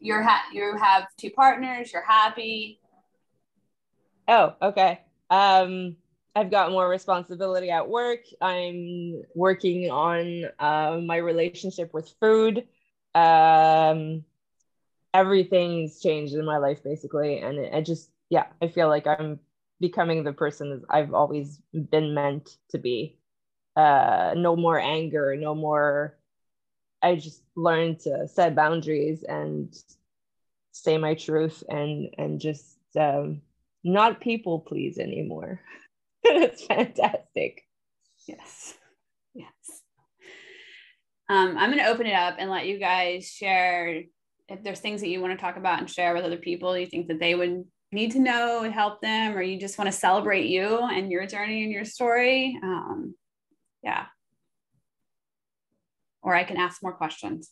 you're 0.00 0.22
ha- 0.22 0.46
you 0.52 0.76
have 0.76 1.06
two 1.16 1.30
partners. 1.30 1.92
You're 1.92 2.04
happy. 2.04 2.80
Oh, 4.26 4.54
okay. 4.60 5.00
Um, 5.28 5.96
I've 6.34 6.50
got 6.50 6.70
more 6.70 6.88
responsibility 6.88 7.70
at 7.70 7.88
work. 7.88 8.20
I'm 8.40 9.22
working 9.34 9.90
on 9.90 10.44
uh, 10.58 11.00
my 11.04 11.16
relationship 11.16 11.92
with 11.92 12.12
food. 12.20 12.66
Um, 13.14 14.24
everything's 15.12 16.00
changed 16.00 16.34
in 16.34 16.44
my 16.44 16.58
life 16.58 16.82
basically, 16.84 17.38
and 17.38 17.58
it, 17.58 17.74
I 17.74 17.80
just 17.80 18.10
yeah, 18.30 18.46
I 18.62 18.68
feel 18.68 18.88
like 18.88 19.06
I'm 19.06 19.40
becoming 19.80 20.22
the 20.24 20.32
person 20.32 20.84
I've 20.88 21.14
always 21.14 21.60
been 21.72 22.14
meant 22.14 22.56
to 22.70 22.78
be 22.78 23.18
uh, 23.76 24.34
no 24.36 24.56
more 24.56 24.78
anger, 24.78 25.36
no 25.36 25.54
more. 25.54 26.16
I 27.02 27.16
just 27.16 27.42
learned 27.56 28.00
to 28.00 28.28
set 28.28 28.54
boundaries 28.54 29.24
and 29.24 29.74
say 30.72 30.98
my 30.98 31.14
truth 31.14 31.64
and 31.68 32.08
and 32.18 32.40
just 32.40 32.78
um, 32.98 33.42
not 33.84 34.20
people 34.20 34.60
please 34.60 34.98
anymore. 34.98 35.60
it's 36.24 36.64
fantastic. 36.66 37.62
Yes. 38.26 38.74
Yes. 39.34 39.82
Um, 41.28 41.56
I'm 41.56 41.70
going 41.70 41.82
to 41.82 41.90
open 41.90 42.06
it 42.06 42.14
up 42.14 42.36
and 42.38 42.50
let 42.50 42.66
you 42.66 42.78
guys 42.78 43.28
share 43.28 44.02
if 44.48 44.62
there's 44.64 44.80
things 44.80 45.00
that 45.00 45.08
you 45.08 45.20
want 45.20 45.32
to 45.32 45.42
talk 45.42 45.56
about 45.56 45.78
and 45.78 45.88
share 45.88 46.12
with 46.12 46.24
other 46.24 46.36
people 46.36 46.76
you 46.76 46.86
think 46.86 47.06
that 47.06 47.20
they 47.20 47.34
would 47.34 47.64
need 47.92 48.12
to 48.12 48.18
know 48.18 48.62
and 48.62 48.72
help 48.72 49.00
them, 49.00 49.36
or 49.36 49.42
you 49.42 49.58
just 49.58 49.78
want 49.78 49.90
to 49.90 49.96
celebrate 49.96 50.46
you 50.46 50.78
and 50.78 51.10
your 51.10 51.26
journey 51.26 51.62
and 51.62 51.72
your 51.72 51.84
story. 51.84 52.58
Um, 52.62 53.14
yeah. 53.82 54.06
Or 56.22 56.34
I 56.34 56.44
can 56.44 56.56
ask 56.56 56.82
more 56.82 56.92
questions. 56.92 57.50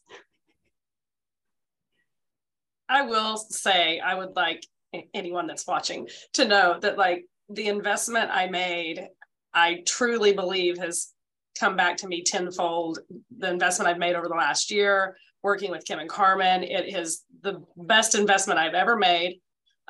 I 2.88 3.02
will 3.02 3.36
say, 3.36 4.00
I 4.00 4.14
would 4.14 4.34
like 4.36 4.64
anyone 5.12 5.46
that's 5.46 5.66
watching 5.66 6.08
to 6.34 6.46
know 6.46 6.78
that, 6.80 6.96
like, 6.96 7.26
the 7.48 7.66
investment 7.66 8.30
I 8.32 8.46
made, 8.46 9.08
I 9.54 9.82
truly 9.86 10.32
believe 10.32 10.78
has 10.78 11.12
come 11.58 11.76
back 11.76 11.96
to 11.98 12.08
me 12.08 12.22
tenfold. 12.22 13.00
The 13.38 13.50
investment 13.50 13.88
I've 13.88 13.98
made 13.98 14.14
over 14.14 14.28
the 14.28 14.34
last 14.34 14.70
year, 14.70 15.16
working 15.42 15.70
with 15.70 15.84
Kim 15.84 15.98
and 15.98 16.08
Carmen, 16.08 16.62
it 16.62 16.94
is 16.94 17.24
the 17.42 17.62
best 17.76 18.14
investment 18.14 18.58
I've 18.58 18.74
ever 18.74 18.96
made. 18.96 19.40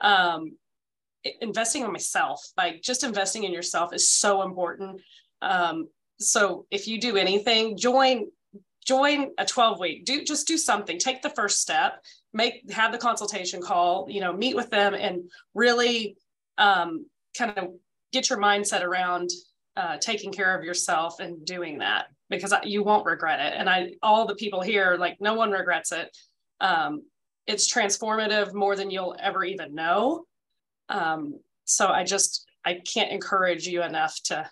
Um, 0.00 0.56
investing 1.40 1.82
in 1.82 1.92
myself, 1.92 2.40
like 2.56 2.82
just 2.82 3.02
investing 3.02 3.44
in 3.44 3.52
yourself 3.52 3.92
is 3.92 4.08
so 4.08 4.42
important. 4.42 5.00
Um, 5.42 5.88
so 6.20 6.66
if 6.70 6.86
you 6.86 7.00
do 7.00 7.16
anything, 7.16 7.76
join 7.76 8.26
join 8.86 9.32
a 9.36 9.44
12 9.44 9.78
week 9.80 10.06
do 10.06 10.24
just 10.24 10.46
do 10.46 10.56
something 10.56 10.98
take 10.98 11.20
the 11.20 11.28
first 11.28 11.60
step 11.60 12.02
make 12.32 12.62
have 12.72 12.90
the 12.90 12.96
consultation 12.96 13.60
call 13.60 14.06
you 14.08 14.18
know 14.18 14.32
meet 14.32 14.56
with 14.56 14.70
them 14.70 14.94
and 14.94 15.30
really 15.54 16.16
um, 16.56 17.04
kind 17.36 17.56
of 17.56 17.68
get 18.12 18.30
your 18.30 18.38
mindset 18.38 18.82
around 18.82 19.30
uh, 19.76 19.96
taking 19.98 20.32
care 20.32 20.56
of 20.56 20.64
yourself 20.64 21.20
and 21.20 21.44
doing 21.44 21.78
that 21.78 22.06
because 22.30 22.52
you 22.64 22.82
won't 22.82 23.06
regret 23.06 23.40
it 23.40 23.54
and 23.56 23.70
i 23.70 23.92
all 24.02 24.26
the 24.26 24.34
people 24.34 24.60
here 24.60 24.96
like 24.98 25.16
no 25.20 25.34
one 25.34 25.50
regrets 25.50 25.92
it 25.92 26.16
um, 26.60 27.02
it's 27.46 27.72
transformative 27.72 28.52
more 28.52 28.76
than 28.76 28.90
you'll 28.90 29.16
ever 29.20 29.44
even 29.44 29.74
know 29.74 30.24
um, 30.88 31.38
so 31.64 31.88
i 31.88 32.02
just 32.02 32.46
i 32.64 32.74
can't 32.74 33.12
encourage 33.12 33.66
you 33.66 33.82
enough 33.82 34.20
to 34.24 34.48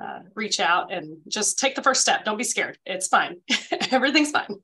uh, 0.00 0.20
reach 0.34 0.60
out 0.60 0.92
and 0.92 1.18
just 1.28 1.58
take 1.58 1.74
the 1.74 1.82
first 1.82 2.00
step. 2.00 2.24
Don't 2.24 2.36
be 2.36 2.44
scared. 2.44 2.78
It's 2.84 3.08
fine. 3.08 3.36
Everything's 3.90 4.30
fine. 4.32 4.56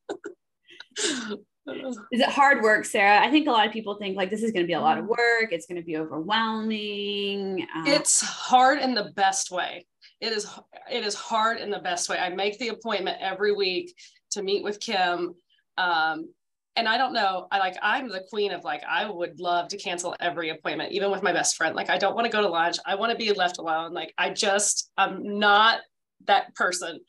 is 1.66 2.20
it 2.20 2.28
hard 2.28 2.62
work, 2.62 2.84
Sarah? 2.84 3.20
I 3.20 3.30
think 3.30 3.46
a 3.46 3.50
lot 3.50 3.66
of 3.66 3.72
people 3.72 3.94
think 3.94 4.16
like 4.16 4.30
this 4.30 4.42
is 4.42 4.52
going 4.52 4.64
to 4.64 4.66
be 4.66 4.74
a 4.74 4.80
lot 4.80 4.98
of 4.98 5.06
work. 5.06 5.52
It's 5.52 5.66
going 5.66 5.80
to 5.80 5.84
be 5.84 5.96
overwhelming. 5.96 7.66
Uh, 7.74 7.84
it's 7.86 8.20
hard 8.20 8.78
in 8.78 8.94
the 8.94 9.12
best 9.14 9.50
way. 9.50 9.86
It 10.20 10.32
is. 10.32 10.48
It 10.90 11.04
is 11.04 11.14
hard 11.14 11.58
in 11.58 11.70
the 11.70 11.78
best 11.78 12.08
way. 12.08 12.18
I 12.18 12.30
make 12.30 12.58
the 12.58 12.68
appointment 12.68 13.18
every 13.20 13.52
week 13.52 13.94
to 14.32 14.42
meet 14.42 14.62
with 14.62 14.80
Kim. 14.80 15.34
Um, 15.78 16.28
and 16.76 16.88
I 16.88 16.96
don't 16.96 17.12
know, 17.12 17.46
I 17.50 17.58
like 17.58 17.76
I'm 17.82 18.08
the 18.08 18.24
queen 18.30 18.52
of 18.52 18.64
like 18.64 18.82
I 18.88 19.08
would 19.08 19.40
love 19.40 19.68
to 19.68 19.76
cancel 19.76 20.14
every 20.20 20.50
appointment, 20.50 20.92
even 20.92 21.10
with 21.10 21.22
my 21.22 21.32
best 21.32 21.56
friend. 21.56 21.74
Like 21.74 21.90
I 21.90 21.98
don't 21.98 22.14
want 22.14 22.26
to 22.26 22.32
go 22.32 22.40
to 22.40 22.48
lunch. 22.48 22.78
I 22.86 22.94
want 22.94 23.12
to 23.12 23.18
be 23.18 23.32
left 23.32 23.58
alone. 23.58 23.92
Like 23.92 24.14
I 24.16 24.30
just 24.30 24.90
I'm 24.96 25.38
not 25.38 25.80
that 26.26 26.54
person. 26.54 27.00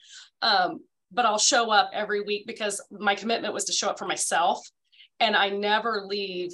Um, 0.41 0.79
but 1.11 1.25
I'll 1.25 1.37
show 1.37 1.71
up 1.71 1.89
every 1.93 2.21
week 2.21 2.47
because 2.47 2.81
my 2.91 3.15
commitment 3.15 3.53
was 3.53 3.65
to 3.65 3.73
show 3.73 3.89
up 3.89 3.99
for 3.99 4.05
myself. 4.05 4.67
And 5.19 5.35
I 5.35 5.49
never 5.49 6.05
leave 6.07 6.51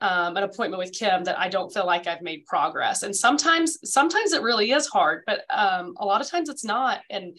um, 0.00 0.36
an 0.36 0.42
appointment 0.42 0.78
with 0.78 0.92
Kim 0.92 1.24
that 1.24 1.38
I 1.38 1.48
don't 1.48 1.72
feel 1.72 1.86
like 1.86 2.06
I've 2.06 2.22
made 2.22 2.44
progress. 2.46 3.02
And 3.02 3.14
sometimes, 3.14 3.78
sometimes 3.84 4.32
it 4.32 4.42
really 4.42 4.72
is 4.72 4.86
hard, 4.86 5.22
but 5.26 5.44
um, 5.50 5.94
a 5.98 6.04
lot 6.04 6.20
of 6.20 6.28
times 6.28 6.48
it's 6.48 6.64
not. 6.64 7.00
And 7.10 7.38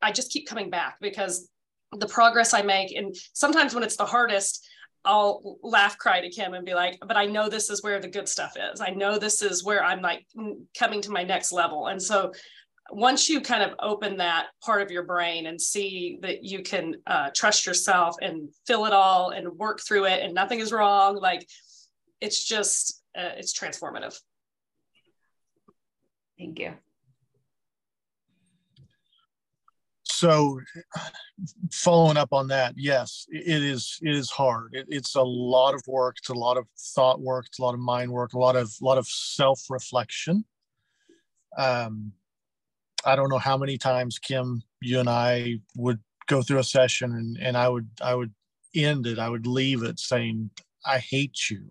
I 0.00 0.10
just 0.10 0.32
keep 0.32 0.48
coming 0.48 0.70
back 0.70 0.96
because 1.00 1.48
the 1.92 2.08
progress 2.08 2.54
I 2.54 2.62
make. 2.62 2.96
And 2.96 3.14
sometimes 3.32 3.74
when 3.74 3.84
it's 3.84 3.96
the 3.96 4.06
hardest, 4.06 4.66
I'll 5.04 5.58
laugh, 5.62 5.98
cry 5.98 6.20
to 6.20 6.30
Kim 6.30 6.54
and 6.54 6.64
be 6.64 6.74
like, 6.74 6.98
but 7.06 7.16
I 7.16 7.26
know 7.26 7.48
this 7.48 7.68
is 7.68 7.82
where 7.82 8.00
the 8.00 8.08
good 8.08 8.28
stuff 8.28 8.54
is. 8.56 8.80
I 8.80 8.90
know 8.90 9.18
this 9.18 9.42
is 9.42 9.62
where 9.62 9.84
I'm 9.84 10.00
like 10.00 10.26
coming 10.78 11.02
to 11.02 11.10
my 11.10 11.22
next 11.22 11.52
level. 11.52 11.88
And 11.88 12.02
so 12.02 12.32
once 12.90 13.28
you 13.28 13.40
kind 13.40 13.62
of 13.62 13.76
open 13.80 14.18
that 14.18 14.46
part 14.62 14.82
of 14.82 14.90
your 14.90 15.04
brain 15.04 15.46
and 15.46 15.60
see 15.60 16.18
that 16.22 16.44
you 16.44 16.62
can 16.62 16.96
uh, 17.06 17.30
trust 17.34 17.66
yourself 17.66 18.16
and 18.20 18.48
feel 18.66 18.84
it 18.84 18.92
all 18.92 19.30
and 19.30 19.48
work 19.58 19.80
through 19.80 20.04
it 20.04 20.22
and 20.22 20.34
nothing 20.34 20.60
is 20.60 20.72
wrong, 20.72 21.16
like 21.16 21.46
it's 22.20 22.44
just, 22.44 23.02
uh, 23.16 23.32
it's 23.36 23.58
transformative. 23.58 24.18
Thank 26.38 26.58
you. 26.58 26.74
so 30.14 30.60
following 31.72 32.16
up 32.16 32.32
on 32.32 32.46
that 32.46 32.72
yes 32.76 33.26
it 33.30 33.62
is 33.62 33.98
it 34.00 34.14
is 34.14 34.30
hard 34.30 34.70
it, 34.72 34.86
it's 34.88 35.16
a 35.16 35.22
lot 35.22 35.74
of 35.74 35.82
work 35.88 36.16
it's 36.18 36.28
a 36.28 36.34
lot 36.34 36.56
of 36.56 36.66
thought 36.94 37.20
work 37.20 37.46
it's 37.46 37.58
a 37.58 37.62
lot 37.62 37.74
of 37.74 37.80
mind 37.80 38.10
work 38.10 38.32
a 38.32 38.38
lot 38.38 38.54
of 38.54 38.72
a 38.80 38.84
lot 38.84 38.96
of 38.96 39.06
self-reflection 39.06 40.44
um 41.58 42.12
i 43.06 43.16
don't 43.16 43.28
know 43.28 43.38
how 43.38 43.56
many 43.56 43.78
times 43.78 44.18
kim 44.18 44.62
you 44.80 45.00
and 45.00 45.08
i 45.08 45.58
would 45.76 46.00
go 46.26 46.42
through 46.42 46.58
a 46.58 46.64
session 46.64 47.12
and 47.12 47.38
and 47.40 47.56
i 47.56 47.68
would 47.68 47.88
i 48.02 48.14
would 48.14 48.32
end 48.74 49.06
it 49.06 49.18
i 49.18 49.28
would 49.28 49.46
leave 49.46 49.82
it 49.82 49.98
saying 49.98 50.50
i 50.86 50.98
hate 50.98 51.50
you 51.50 51.62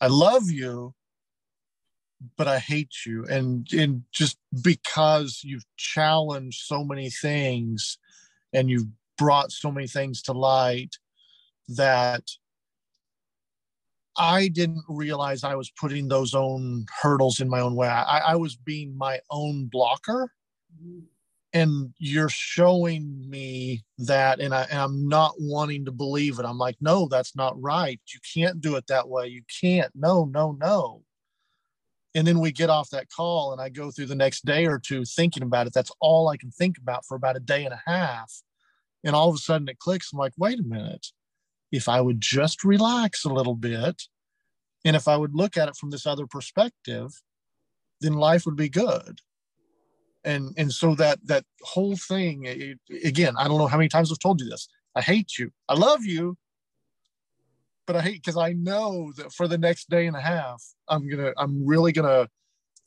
i 0.00 0.06
love 0.06 0.50
you 0.50 0.94
but 2.36 2.48
I 2.48 2.58
hate 2.58 3.06
you. 3.06 3.24
And 3.30 3.66
and 3.72 4.02
just 4.12 4.38
because 4.62 5.40
you've 5.44 5.66
challenged 5.76 6.62
so 6.64 6.84
many 6.84 7.10
things 7.10 7.98
and 8.52 8.70
you've 8.70 8.88
brought 9.16 9.52
so 9.52 9.70
many 9.70 9.86
things 9.86 10.22
to 10.22 10.32
light 10.32 10.96
that 11.68 12.24
I 14.18 14.48
didn't 14.48 14.84
realize 14.88 15.44
I 15.44 15.54
was 15.54 15.70
putting 15.70 16.08
those 16.08 16.34
own 16.34 16.86
hurdles 17.00 17.40
in 17.40 17.48
my 17.48 17.60
own 17.60 17.76
way. 17.76 17.86
I, 17.88 18.18
I 18.18 18.36
was 18.36 18.56
being 18.56 18.96
my 18.96 19.20
own 19.30 19.66
blocker. 19.66 20.32
Mm-hmm. 20.74 21.00
and 21.54 21.94
you're 21.98 22.28
showing 22.28 23.28
me 23.28 23.82
that 23.96 24.38
and, 24.38 24.54
I, 24.54 24.64
and 24.64 24.78
i'm 24.78 25.08
not 25.08 25.32
wanting 25.38 25.86
to 25.86 25.92
believe 25.92 26.38
it. 26.38 26.44
I'm 26.44 26.58
like 26.58 26.76
no 26.80 27.08
that's 27.08 27.34
not 27.34 27.60
right. 27.60 27.98
You 28.12 28.20
can't 28.34 28.60
do 28.60 28.76
it 28.76 28.86
that 28.88 29.08
way. 29.08 29.28
You 29.28 29.42
can't. 29.60 29.90
No 29.94 30.26
no 30.26 30.52
no. 30.52 31.02
And 32.14 32.26
then 32.26 32.40
we 32.40 32.52
get 32.52 32.68
off 32.68 32.90
that 32.90 33.08
call 33.10 33.52
and 33.52 33.62
i 33.62 33.70
go 33.70 33.90
through 33.90 34.06
the 34.06 34.14
next 34.14 34.44
day 34.44 34.66
or 34.66 34.78
two 34.78 35.04
thinking 35.06 35.42
about 35.42 35.66
it. 35.66 35.72
That's 35.72 35.92
all 36.00 36.28
i 36.28 36.36
can 36.36 36.50
think 36.50 36.76
about 36.76 37.06
for 37.06 37.16
about 37.16 37.36
a 37.36 37.40
day 37.40 37.64
and 37.64 37.72
a 37.72 37.82
half. 37.86 38.30
And 39.02 39.16
all 39.16 39.30
of 39.30 39.34
a 39.34 39.38
sudden 39.38 39.68
it 39.68 39.78
clicks. 39.78 40.12
I'm 40.12 40.18
like 40.18 40.34
wait 40.36 40.60
a 40.60 40.62
minute 40.62 41.06
if 41.72 41.88
i 41.88 42.00
would 42.00 42.20
just 42.20 42.64
relax 42.64 43.24
a 43.24 43.32
little 43.32 43.54
bit 43.54 44.02
and 44.84 44.96
if 44.96 45.08
i 45.08 45.16
would 45.16 45.34
look 45.34 45.56
at 45.56 45.68
it 45.68 45.76
from 45.76 45.90
this 45.90 46.06
other 46.06 46.26
perspective 46.26 47.12
then 48.00 48.12
life 48.14 48.46
would 48.46 48.56
be 48.56 48.68
good. 48.68 49.20
And 50.24 50.52
and 50.56 50.72
so 50.72 50.94
that 50.96 51.18
that 51.26 51.44
whole 51.62 51.96
thing 51.96 52.44
it, 52.44 52.78
again 53.04 53.34
i 53.38 53.46
don't 53.46 53.58
know 53.58 53.68
how 53.68 53.76
many 53.76 53.88
times 53.88 54.10
i've 54.10 54.18
told 54.18 54.40
you 54.40 54.48
this. 54.48 54.68
I 54.94 55.00
hate 55.00 55.38
you. 55.38 55.50
I 55.68 55.74
love 55.74 56.04
you 56.04 56.36
but 57.86 57.96
i 57.96 58.02
hate 58.02 58.22
because 58.22 58.36
i 58.36 58.52
know 58.52 59.12
that 59.16 59.32
for 59.32 59.48
the 59.48 59.56
next 59.58 59.88
day 59.88 60.06
and 60.06 60.16
a 60.16 60.20
half 60.20 60.62
i'm 60.88 61.08
gonna 61.08 61.32
i'm 61.38 61.66
really 61.66 61.90
gonna 61.90 62.28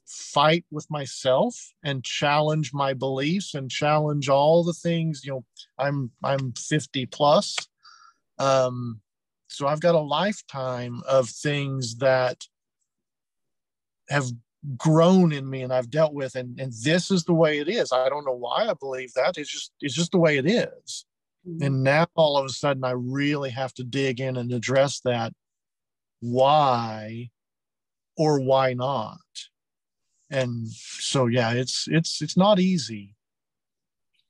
fight 0.05 0.63
with 0.71 0.86
myself 0.91 1.55
and 1.84 2.03
challenge 2.03 2.71
my 2.73 2.93
beliefs 2.93 3.53
and 3.55 3.71
challenge 3.71 4.29
all 4.29 4.63
the 4.63 4.73
things 4.73 5.21
you 5.25 5.32
know 5.32 5.43
i'm 5.79 6.11
i'm 6.23 6.53
50 6.53 7.05
plus 7.07 7.55
um 8.41 8.99
so 9.47 9.67
i've 9.67 9.81
got 9.81 9.95
a 9.95 9.99
lifetime 9.99 11.01
of 11.07 11.29
things 11.29 11.97
that 11.97 12.37
have 14.09 14.25
grown 14.77 15.31
in 15.31 15.49
me 15.49 15.63
and 15.63 15.73
I've 15.73 15.89
dealt 15.89 16.13
with 16.13 16.35
and 16.35 16.59
and 16.59 16.71
this 16.83 17.09
is 17.09 17.23
the 17.23 17.33
way 17.33 17.59
it 17.59 17.67
is. 17.67 17.91
I 17.91 18.09
don't 18.09 18.25
know 18.25 18.35
why 18.35 18.67
I 18.67 18.73
believe 18.73 19.13
that. 19.13 19.37
It's 19.37 19.51
just 19.51 19.71
it's 19.81 19.95
just 19.95 20.11
the 20.11 20.19
way 20.19 20.37
it 20.37 20.45
is. 20.45 21.05
Mm-hmm. 21.47 21.63
And 21.63 21.83
now 21.83 22.07
all 22.15 22.37
of 22.37 22.45
a 22.45 22.49
sudden 22.49 22.83
I 22.83 22.91
really 22.91 23.49
have 23.49 23.73
to 23.75 23.83
dig 23.83 24.19
in 24.19 24.37
and 24.37 24.51
address 24.51 24.99
that 25.03 25.33
why 26.19 27.29
or 28.17 28.39
why 28.39 28.73
not. 28.73 29.17
And 30.29 30.69
so 30.69 31.25
yeah, 31.25 31.53
it's 31.53 31.87
it's 31.89 32.21
it's 32.21 32.37
not 32.37 32.59
easy. 32.59 33.15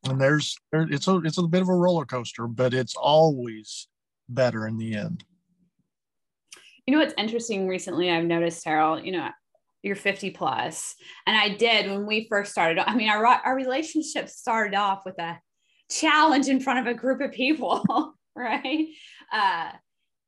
And 0.08 0.20
there's 0.20 0.58
there, 0.72 0.88
it's 0.90 1.08
a 1.08 1.18
it's 1.18 1.38
a 1.38 1.44
bit 1.44 1.62
of 1.62 1.70
a 1.70 1.76
roller 1.76 2.06
coaster, 2.06 2.48
but 2.48 2.74
it's 2.74 2.96
always 2.96 3.88
better 4.30 4.68
in 4.68 4.78
the 4.78 4.96
end. 4.96 5.24
You 6.86 6.94
know 6.94 7.00
what's 7.00 7.14
interesting 7.18 7.68
recently 7.68 8.10
I've 8.10 8.26
noticed, 8.26 8.66
Harold, 8.66 9.06
you 9.06 9.12
know, 9.12 9.30
you're 9.84 9.96
50. 9.96 10.36
And 10.40 11.38
I 11.38 11.50
did 11.50 11.90
when 11.90 12.06
we 12.06 12.28
first 12.30 12.52
started. 12.52 12.80
I 12.88 12.96
mean, 12.96 13.10
our, 13.10 13.26
our 13.26 13.56
relationship 13.56 14.30
started 14.30 14.76
off 14.76 15.04
with 15.06 15.20
a 15.20 15.40
challenge 15.90 16.48
in 16.48 16.60
front 16.60 16.80
of 16.80 16.88
a 16.88 16.98
group 16.98 17.22
of 17.22 17.32
people, 17.32 17.84
right? 18.36 18.88
Uh, 19.32 19.72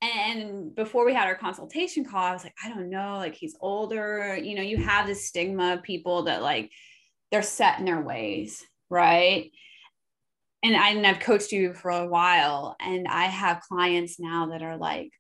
and 0.02 0.76
before 0.76 1.06
we 1.06 1.14
had 1.14 1.28
our 1.28 1.36
consultation 1.36 2.04
call, 2.04 2.24
I 2.24 2.34
was 2.34 2.44
like, 2.44 2.56
I 2.64 2.70
don't 2.70 2.90
know, 2.90 3.18
like 3.18 3.36
he's 3.36 3.56
older. 3.62 4.36
You 4.36 4.56
know, 4.56 4.62
you 4.62 4.78
have 4.78 5.08
this 5.08 5.28
stigma 5.28 5.76
of 5.76 5.84
people 5.84 6.24
that 6.24 6.42
like 6.42 6.72
they're 7.32 7.42
set 7.42 7.80
in 7.80 7.86
their 7.86 8.02
ways, 8.02 8.64
right? 8.90 9.52
And, 10.64 10.76
I, 10.76 10.90
and 10.90 11.06
I've 11.06 11.20
coached 11.20 11.52
you 11.52 11.74
for 11.74 11.92
a 11.92 12.08
while, 12.08 12.78
and 12.80 13.06
I 13.08 13.26
have 13.26 13.62
clients 13.68 14.18
now 14.20 14.48
that 14.48 14.62
are 14.62 14.78
like 14.78 15.12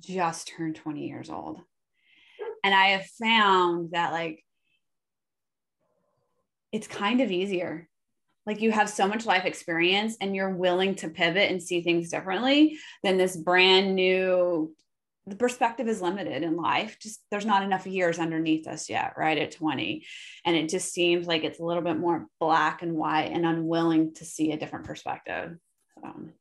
just 0.00 0.48
turned 0.48 0.76
20 0.76 1.06
years 1.06 1.30
old 1.30 1.62
and 2.64 2.74
I 2.74 2.88
have 2.88 3.06
found 3.06 3.90
that 3.92 4.12
like 4.12 4.44
it's 6.70 6.86
kind 6.86 7.20
of 7.20 7.30
easier. 7.30 7.88
Like 8.46 8.60
you 8.60 8.72
have 8.72 8.88
so 8.88 9.06
much 9.06 9.26
life 9.26 9.44
experience 9.44 10.16
and 10.20 10.34
you're 10.34 10.50
willing 10.50 10.94
to 10.96 11.08
pivot 11.08 11.50
and 11.50 11.62
see 11.62 11.82
things 11.82 12.10
differently 12.10 12.78
than 13.02 13.16
this 13.16 13.36
brand 13.36 13.94
new 13.94 14.74
the 15.26 15.36
perspective 15.36 15.86
is 15.86 16.02
limited 16.02 16.42
in 16.42 16.56
life. 16.56 16.98
Just 17.00 17.20
there's 17.30 17.46
not 17.46 17.62
enough 17.62 17.86
years 17.86 18.18
underneath 18.18 18.66
us 18.66 18.90
yet, 18.90 19.14
right? 19.16 19.38
At 19.38 19.52
20. 19.52 20.04
And 20.44 20.56
it 20.56 20.68
just 20.68 20.92
seems 20.92 21.26
like 21.26 21.44
it's 21.44 21.60
a 21.60 21.64
little 21.64 21.82
bit 21.82 21.98
more 21.98 22.26
black 22.40 22.82
and 22.82 22.94
white 22.94 23.30
and 23.32 23.46
unwilling 23.46 24.14
to 24.14 24.24
see 24.24 24.50
a 24.50 24.58
different 24.58 24.84
perspective. 24.84 25.56
Um, 26.04 26.32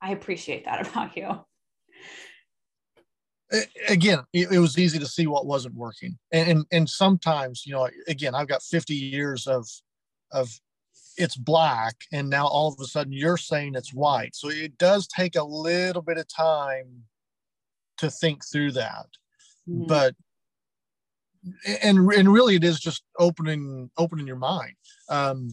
I 0.00 0.12
appreciate 0.12 0.64
that 0.64 0.86
about 0.88 1.16
you 1.16 1.44
again 3.88 4.20
it, 4.32 4.58
was 4.58 4.78
easy 4.78 4.98
to 4.98 5.06
see 5.06 5.26
what 5.26 5.46
wasn't 5.46 5.74
working 5.74 6.18
and, 6.32 6.48
and 6.48 6.64
and 6.72 6.88
sometimes 6.88 7.64
you 7.66 7.72
know 7.72 7.88
again 8.08 8.34
i've 8.34 8.48
got 8.48 8.62
50 8.62 8.94
years 8.94 9.46
of 9.46 9.68
of 10.30 10.50
it's 11.18 11.36
black 11.36 11.94
and 12.12 12.30
now 12.30 12.46
all 12.46 12.72
of 12.72 12.80
a 12.80 12.86
sudden 12.86 13.12
you're 13.12 13.36
saying 13.36 13.74
it's 13.74 13.92
white 13.92 14.34
so 14.34 14.48
it 14.48 14.78
does 14.78 15.06
take 15.06 15.36
a 15.36 15.42
little 15.42 16.02
bit 16.02 16.16
of 16.16 16.26
time 16.28 17.04
to 17.98 18.10
think 18.10 18.44
through 18.44 18.72
that. 18.72 19.06
Mm-hmm. 19.68 19.86
but 19.86 20.14
and 21.82 21.98
and 22.12 22.32
really 22.32 22.56
it 22.56 22.64
is 22.64 22.80
just 22.80 23.04
opening 23.18 23.90
opening 23.96 24.26
your 24.26 24.36
mind. 24.36 24.74
Um 25.08 25.52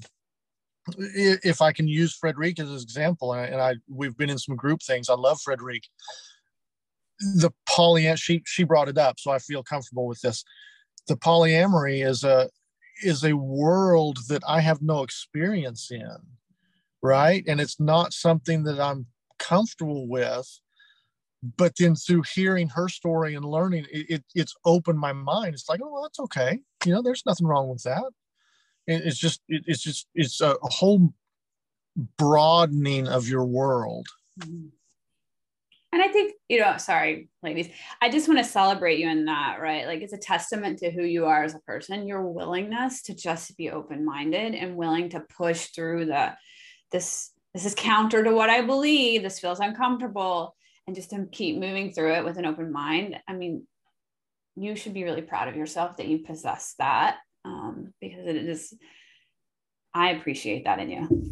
if 0.98 1.62
i 1.62 1.72
can 1.72 1.88
use 1.88 2.16
frederic 2.16 2.60
as 2.60 2.70
an 2.70 2.76
example 2.76 3.34
and 3.34 3.62
i 3.62 3.76
we've 3.88 4.18
been 4.18 4.30
in 4.30 4.40
some 4.40 4.56
group 4.56 4.82
things 4.82 5.10
i 5.10 5.14
love 5.14 5.40
frederic. 5.42 5.84
The 7.20 7.52
poly 7.68 8.16
she 8.16 8.42
she 8.46 8.64
brought 8.64 8.90
it 8.90 8.98
up 8.98 9.20
so 9.20 9.30
i 9.32 9.40
feel 9.40 9.64
comfortable 9.64 10.08
with 10.08 10.22
this. 10.22 10.44
The 11.08 11.18
polyamory 11.18 12.06
is 12.06 12.24
a 12.24 12.50
is 13.04 13.24
a 13.24 13.36
world 13.36 14.20
that 14.30 14.44
i 14.48 14.62
have 14.62 14.82
no 14.82 15.04
experience 15.04 15.92
in 15.92 16.18
right? 17.02 17.44
And 17.48 17.62
it's 17.62 17.80
not 17.80 18.14
something 18.14 18.64
that 18.64 18.80
i'm 18.80 19.08
comfortable 19.38 20.08
with 20.08 20.48
but 21.58 21.74
then 21.78 21.96
through 21.96 22.24
hearing 22.34 22.68
her 22.70 22.90
story 22.90 23.36
and 23.36 23.46
learning 23.46 23.86
it, 23.92 24.10
it 24.10 24.24
it's 24.36 24.56
opened 24.66 25.00
my 25.00 25.14
mind 25.14 25.54
it's 25.54 25.70
like 25.70 25.80
oh 25.84 25.92
well, 25.92 26.04
that's 26.04 26.20
okay 26.20 26.60
you 26.86 26.94
know 26.94 27.02
there's 27.02 27.26
nothing 27.26 27.48
wrong 27.48 27.70
with 27.70 27.84
that 27.84 28.04
it's 28.88 29.18
just 29.18 29.42
it, 29.48 29.64
it's 29.66 29.82
just 29.82 30.08
it's 30.16 30.42
a, 30.42 30.52
a 30.52 30.70
whole 30.70 31.14
broadening 32.18 33.08
of 33.08 33.28
your 33.28 33.46
world 33.46 34.08
mm-hmm 34.40 34.68
and 35.92 36.04
I 36.04 36.08
think, 36.10 36.34
you 36.48 36.60
know, 36.60 36.78
sorry, 36.78 37.30
ladies, 37.42 37.70
I 38.00 38.10
just 38.10 38.28
want 38.28 38.38
to 38.40 38.44
celebrate 38.44 39.00
you 39.00 39.10
in 39.10 39.26
that, 39.26 39.60
right? 39.60 39.88
Like 39.88 40.02
it's 40.02 40.14
a 40.14 40.20
testament 40.20 40.78
to 40.80 40.92
who 40.92 41.04
you 41.04 41.26
are 41.26 41.44
as 41.44 41.56
a 41.56 41.60
person, 41.60 42.08
your 42.08 42.22
willingness 42.22 43.02
to 43.04 43.16
just 43.16 43.58
be 43.58 43.72
open 43.72 44.06
minded 44.06 44.54
and 44.54 44.76
willing 44.76 45.10
to 45.10 45.22
push 45.22 45.68
through 45.68 46.06
the, 46.06 46.36
this, 46.92 47.32
this 47.56 47.66
is 47.66 47.74
counter 47.74 48.24
to 48.24 48.32
what 48.32 48.52
I 48.52 48.62
believe. 48.62 49.24
This 49.24 49.40
feels 49.40 49.60
uncomfortable. 49.60 50.56
And 50.90 50.96
just 50.96 51.12
to 51.12 51.28
keep 51.32 51.60
moving 51.60 51.92
through 51.92 52.16
it 52.16 52.26
with 52.26 52.40
an 52.40 52.48
open 52.48 52.72
mind. 52.72 53.16
I 53.28 53.34
mean, 53.34 53.68
you 54.56 54.76
should 54.76 54.96
be 54.96 55.04
really 55.04 55.22
proud 55.22 55.48
of 55.48 55.56
yourself 55.56 55.98
that 55.98 56.08
you 56.08 56.18
possess 56.18 56.74
that 56.80 57.18
um, 57.46 57.94
because 58.02 58.26
it 58.26 58.36
is, 58.36 58.74
I 59.94 60.14
appreciate 60.14 60.66
that 60.66 60.80
in 60.80 60.90
you. 60.90 61.26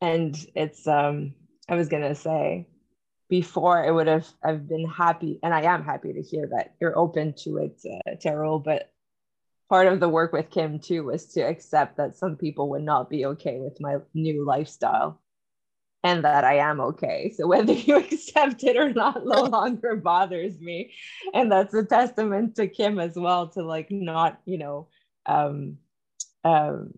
and 0.00 0.36
it's 0.54 0.86
um 0.86 1.34
i 1.68 1.74
was 1.74 1.88
gonna 1.88 2.14
say 2.14 2.66
before 3.30 3.82
it 3.82 3.92
would 3.92 4.06
have 4.06 4.26
i've 4.44 4.68
been 4.68 4.86
happy 4.86 5.38
and 5.42 5.54
i 5.54 5.62
am 5.62 5.82
happy 5.82 6.12
to 6.12 6.20
hear 6.20 6.46
that 6.46 6.74
you're 6.80 6.98
open 6.98 7.32
to 7.32 7.56
it 7.56 7.80
uh, 7.90 8.14
terrell 8.20 8.58
but 8.58 8.92
part 9.68 9.86
of 9.86 10.00
the 10.00 10.08
work 10.08 10.32
with 10.32 10.50
kim 10.50 10.78
too 10.78 11.04
was 11.04 11.26
to 11.26 11.40
accept 11.40 11.96
that 11.96 12.16
some 12.16 12.36
people 12.36 12.70
would 12.70 12.82
not 12.82 13.10
be 13.10 13.26
okay 13.26 13.58
with 13.58 13.80
my 13.80 13.96
new 14.14 14.44
lifestyle 14.44 15.20
and 16.04 16.24
that 16.24 16.44
i 16.44 16.54
am 16.54 16.80
okay 16.80 17.32
so 17.36 17.46
whether 17.46 17.72
you 17.86 17.96
accept 17.96 18.64
it 18.64 18.76
or 18.76 18.92
not 18.92 19.24
no 19.24 19.42
longer 19.58 19.96
bothers 19.96 20.60
me 20.60 20.92
and 21.34 21.50
that's 21.50 21.74
a 21.74 21.84
testament 21.84 22.56
to 22.56 22.68
kim 22.68 22.98
as 22.98 23.16
well 23.16 23.48
to 23.48 23.62
like 23.62 23.90
not 23.90 24.40
you 24.44 24.58
know 24.58 24.88
um 25.26 25.76
um 26.44 26.92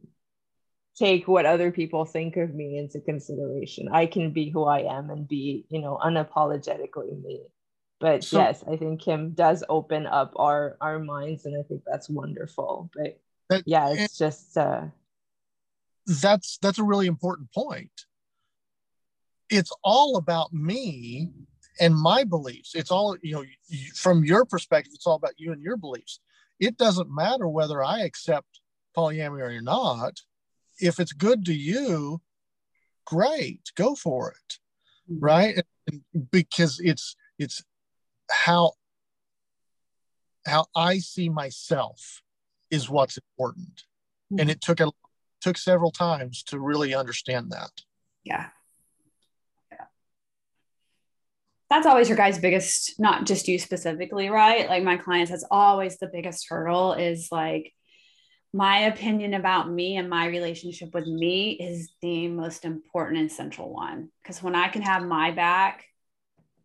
take 0.98 1.28
what 1.28 1.46
other 1.46 1.70
people 1.70 2.04
think 2.04 2.36
of 2.36 2.54
me 2.54 2.76
into 2.76 3.00
consideration. 3.00 3.88
I 3.92 4.06
can 4.06 4.32
be 4.32 4.50
who 4.50 4.64
I 4.64 4.80
am 4.80 5.10
and 5.10 5.28
be, 5.28 5.64
you 5.68 5.80
know, 5.80 5.98
unapologetically 6.02 7.22
me. 7.22 7.42
But 8.00 8.22
so, 8.22 8.38
yes, 8.38 8.62
I 8.70 8.76
think 8.76 9.00
Kim 9.00 9.32
does 9.32 9.64
open 9.68 10.06
up 10.06 10.32
our 10.36 10.76
our 10.80 10.98
minds, 10.98 11.46
and 11.46 11.58
I 11.58 11.62
think 11.66 11.82
that's 11.86 12.08
wonderful. 12.08 12.90
But 12.94 13.62
yeah, 13.66 13.90
it's 13.90 14.16
just 14.16 14.56
uh, 14.56 14.82
that's 16.06 16.58
that's 16.62 16.78
a 16.78 16.84
really 16.84 17.06
important 17.06 17.52
point. 17.52 17.90
It's 19.50 19.72
all 19.82 20.16
about 20.16 20.52
me 20.52 21.32
and 21.80 21.94
my 21.94 22.24
beliefs. 22.24 22.74
It's 22.74 22.90
all 22.90 23.16
you 23.22 23.34
know 23.34 23.44
from 23.96 24.24
your 24.24 24.44
perspective. 24.44 24.92
It's 24.94 25.06
all 25.06 25.16
about 25.16 25.34
you 25.38 25.52
and 25.52 25.62
your 25.62 25.76
beliefs. 25.76 26.20
It 26.60 26.76
doesn't 26.76 27.12
matter 27.12 27.48
whether 27.48 27.82
I 27.82 28.00
accept 28.00 28.60
polyamory 28.96 29.56
or 29.56 29.62
not 29.62 30.20
if 30.80 31.00
it's 31.00 31.12
good 31.12 31.44
to 31.46 31.54
you, 31.54 32.20
great, 33.04 33.72
go 33.76 33.94
for 33.94 34.30
it. 34.30 34.58
Mm-hmm. 35.10 35.24
Right. 35.24 35.62
And 35.90 36.02
because 36.30 36.80
it's, 36.80 37.16
it's 37.38 37.62
how, 38.30 38.72
how 40.46 40.66
I 40.74 40.98
see 40.98 41.28
myself 41.28 42.22
is 42.70 42.88
what's 42.88 43.18
important. 43.18 43.84
Mm-hmm. 44.32 44.40
And 44.40 44.50
it 44.50 44.60
took 44.60 44.80
a 44.80 44.90
took 45.40 45.56
several 45.56 45.90
times 45.90 46.42
to 46.44 46.58
really 46.58 46.94
understand 46.94 47.50
that. 47.52 47.70
Yeah. 48.24 48.48
Yeah. 49.70 49.84
That's 51.70 51.86
always 51.86 52.08
your 52.08 52.16
guys' 52.16 52.38
biggest, 52.38 52.98
not 52.98 53.26
just 53.26 53.48
you 53.48 53.58
specifically, 53.58 54.30
right? 54.30 54.68
Like 54.68 54.82
my 54.82 54.96
clients, 54.96 55.30
that's 55.30 55.46
always 55.50 55.98
the 55.98 56.10
biggest 56.12 56.46
hurdle 56.48 56.94
is 56.94 57.28
like 57.30 57.72
my 58.52 58.78
opinion 58.80 59.34
about 59.34 59.70
me 59.70 59.96
and 59.96 60.08
my 60.08 60.26
relationship 60.26 60.94
with 60.94 61.06
me 61.06 61.52
is 61.52 61.90
the 62.00 62.28
most 62.28 62.64
important 62.64 63.20
and 63.20 63.30
central 63.30 63.72
one. 63.72 64.08
Because 64.22 64.42
when 64.42 64.54
I 64.54 64.68
can 64.68 64.82
have 64.82 65.02
my 65.04 65.30
back, 65.30 65.84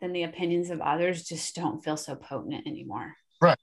then 0.03 0.11
the 0.11 0.23
opinions 0.23 0.69
of 0.69 0.81
others 0.81 1.23
just 1.23 1.55
don't 1.55 1.81
feel 1.81 1.95
so 1.95 2.13
potent 2.13 2.67
anymore. 2.67 3.15
Right. 3.41 3.57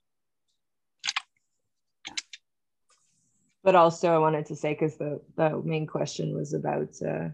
But 3.62 3.74
also, 3.74 4.14
I 4.14 4.18
wanted 4.18 4.46
to 4.46 4.56
say 4.56 4.72
because 4.72 4.96
the 4.96 5.20
the 5.36 5.60
main 5.62 5.86
question 5.86 6.34
was 6.34 6.54
about, 6.54 6.94
uh, 7.06 7.28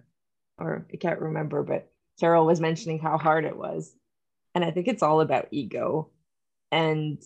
or 0.59 0.85
I 0.93 0.97
can't 0.97 1.21
remember, 1.21 1.63
but 1.63 1.89
Carol 2.19 2.47
was 2.47 2.61
mentioning 2.61 2.99
how 2.99 3.17
hard 3.17 3.45
it 3.45 3.57
was, 3.57 3.95
and 4.57 4.65
I 4.65 4.73
think 4.73 4.89
it's 4.89 5.05
all 5.05 5.21
about 5.21 5.47
ego, 5.53 6.11
and 6.73 7.23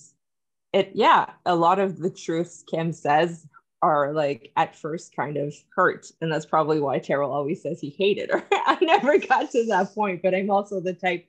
it 0.75 0.91
yeah, 0.95 1.31
a 1.47 1.57
lot 1.57 1.79
of 1.79 1.99
the 1.99 2.11
truths 2.11 2.63
Kim 2.71 2.93
says 2.93 3.47
are 3.81 4.13
like 4.13 4.53
at 4.55 4.77
first 4.77 5.17
kind 5.17 5.39
of 5.39 5.55
hurt, 5.75 6.11
and 6.21 6.31
that's 6.31 6.45
probably 6.45 6.79
why 6.79 6.99
Terrell 6.99 7.33
always 7.33 7.63
says 7.63 7.81
he 7.81 7.89
hated 7.89 8.31
her. 8.31 8.45
I 8.53 8.77
never 8.83 9.17
got 9.17 9.51
to 9.53 9.65
that 9.69 9.95
point, 9.95 10.21
but 10.21 10.35
I'm 10.35 10.51
also 10.51 10.79
the 10.81 10.93
type 10.93 11.27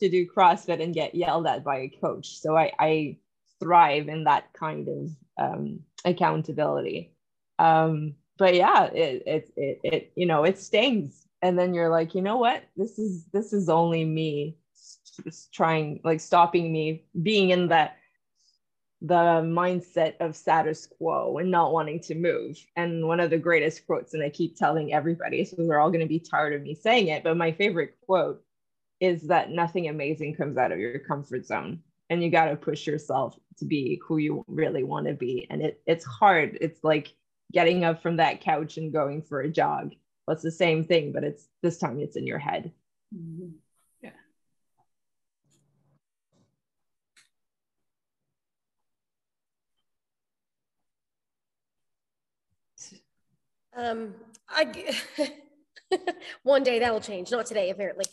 to 0.00 0.08
do 0.08 0.26
CrossFit 0.26 0.82
and 0.82 0.94
get 0.94 1.14
yelled 1.14 1.46
at 1.46 1.62
by 1.62 1.78
a 1.78 1.88
coach, 1.88 2.38
so 2.38 2.56
I, 2.56 2.72
I 2.78 3.16
thrive 3.60 4.08
in 4.08 4.24
that 4.24 4.52
kind 4.52 4.88
of 4.88 5.10
um, 5.38 5.80
accountability. 6.04 7.12
Um, 7.58 8.14
but 8.38 8.54
yeah, 8.54 8.84
it, 8.86 9.22
it, 9.26 9.52
it, 9.56 9.80
it, 9.84 10.12
you 10.16 10.26
know, 10.26 10.44
it 10.44 10.58
stings. 10.58 11.26
And 11.42 11.58
then 11.58 11.74
you're 11.74 11.90
like, 11.90 12.14
you 12.14 12.22
know 12.22 12.38
what? 12.38 12.64
This 12.76 12.98
is, 12.98 13.26
this 13.32 13.52
is 13.52 13.68
only 13.68 14.04
me 14.04 14.56
just 15.24 15.52
trying, 15.52 16.00
like 16.04 16.20
stopping 16.20 16.72
me 16.72 17.04
being 17.22 17.50
in 17.50 17.68
that, 17.68 17.96
the 19.02 19.40
mindset 19.42 20.14
of 20.20 20.36
status 20.36 20.86
quo 20.86 21.38
and 21.38 21.50
not 21.50 21.72
wanting 21.72 22.00
to 22.00 22.14
move. 22.14 22.58
And 22.76 23.06
one 23.08 23.18
of 23.18 23.30
the 23.30 23.38
greatest 23.38 23.86
quotes, 23.86 24.12
and 24.12 24.22
I 24.22 24.28
keep 24.28 24.56
telling 24.56 24.92
everybody, 24.92 25.44
so 25.46 25.56
they're 25.56 25.80
all 25.80 25.90
going 25.90 26.00
to 26.00 26.06
be 26.06 26.20
tired 26.20 26.52
of 26.52 26.60
me 26.60 26.74
saying 26.74 27.08
it, 27.08 27.24
but 27.24 27.36
my 27.38 27.52
favorite 27.52 27.96
quote 28.04 28.42
is 29.00 29.22
that 29.28 29.50
nothing 29.50 29.88
amazing 29.88 30.34
comes 30.34 30.58
out 30.58 30.72
of 30.72 30.78
your 30.78 30.98
comfort 30.98 31.46
zone. 31.46 31.80
And 32.10 32.22
you 32.22 32.30
got 32.30 32.46
to 32.46 32.56
push 32.56 32.86
yourself 32.86 33.38
to 33.58 33.64
be 33.64 34.00
who 34.04 34.18
you 34.18 34.44
really 34.48 34.82
want 34.82 35.06
to 35.06 35.14
be. 35.14 35.46
And 35.48 35.62
it 35.62 35.80
it's 35.86 36.04
hard. 36.04 36.58
It's 36.60 36.82
like 36.82 37.14
getting 37.52 37.84
up 37.84 38.02
from 38.02 38.16
that 38.16 38.40
couch 38.40 38.76
and 38.78 38.92
going 38.92 39.22
for 39.22 39.40
a 39.40 39.48
jog. 39.48 39.94
Well, 40.26 40.34
it's 40.34 40.42
the 40.42 40.50
same 40.50 40.84
thing 40.84 41.12
but 41.12 41.24
it's 41.24 41.48
this 41.62 41.78
time 41.78 42.00
it's 42.00 42.16
in 42.16 42.26
your 42.26 42.38
head. 42.38 42.72
Mm-hmm. 43.16 43.50
yeah. 44.02 44.10
Um 53.76 54.14
i 54.48 54.94
one 56.42 56.62
day 56.64 56.80
that 56.80 56.92
will 56.92 57.00
change. 57.00 57.30
Not 57.30 57.46
today 57.46 57.70
apparently 57.70 58.04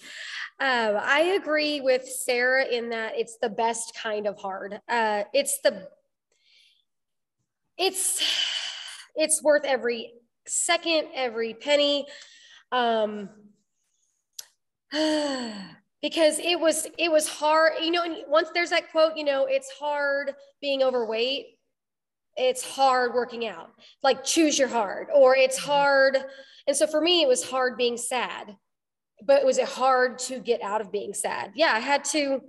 um, 0.59 0.97
I 0.99 1.37
agree 1.39 1.81
with 1.81 2.07
Sarah 2.07 2.65
in 2.65 2.89
that 2.89 3.13
it's 3.15 3.37
the 3.37 3.49
best 3.49 3.95
kind 3.95 4.25
of 4.25 4.39
hard. 4.39 4.79
Uh, 4.89 5.23
it's 5.31 5.59
the 5.61 5.87
it's 7.77 8.23
it's 9.15 9.43
worth 9.43 9.65
every 9.65 10.13
second, 10.47 11.09
every 11.13 11.53
penny. 11.53 12.07
Um, 12.71 13.29
because 14.91 16.39
it 16.39 16.59
was 16.59 16.87
it 16.97 17.11
was 17.11 17.27
hard, 17.27 17.73
you 17.83 17.91
know, 17.91 18.01
and 18.01 18.17
once 18.27 18.49
there's 18.51 18.71
that 18.71 18.89
quote, 18.91 19.15
you 19.15 19.25
know, 19.25 19.45
it's 19.45 19.69
hard 19.69 20.33
being 20.59 20.81
overweight. 20.81 21.47
It's 22.35 22.63
hard 22.63 23.13
working 23.13 23.47
out. 23.47 23.69
Like 24.01 24.23
choose 24.23 24.57
your 24.57 24.69
hard, 24.69 25.09
or 25.13 25.35
it's 25.35 25.59
mm-hmm. 25.59 25.69
hard. 25.69 26.17
And 26.65 26.75
so 26.75 26.87
for 26.87 26.99
me, 26.99 27.21
it 27.21 27.27
was 27.27 27.47
hard 27.47 27.77
being 27.77 27.95
sad 27.95 28.55
but 29.23 29.45
was 29.45 29.57
it 29.57 29.67
hard 29.67 30.19
to 30.19 30.39
get 30.39 30.61
out 30.61 30.81
of 30.81 30.91
being 30.91 31.13
sad? 31.13 31.51
Yeah, 31.55 31.71
I 31.73 31.79
had 31.79 32.03
to, 32.05 32.41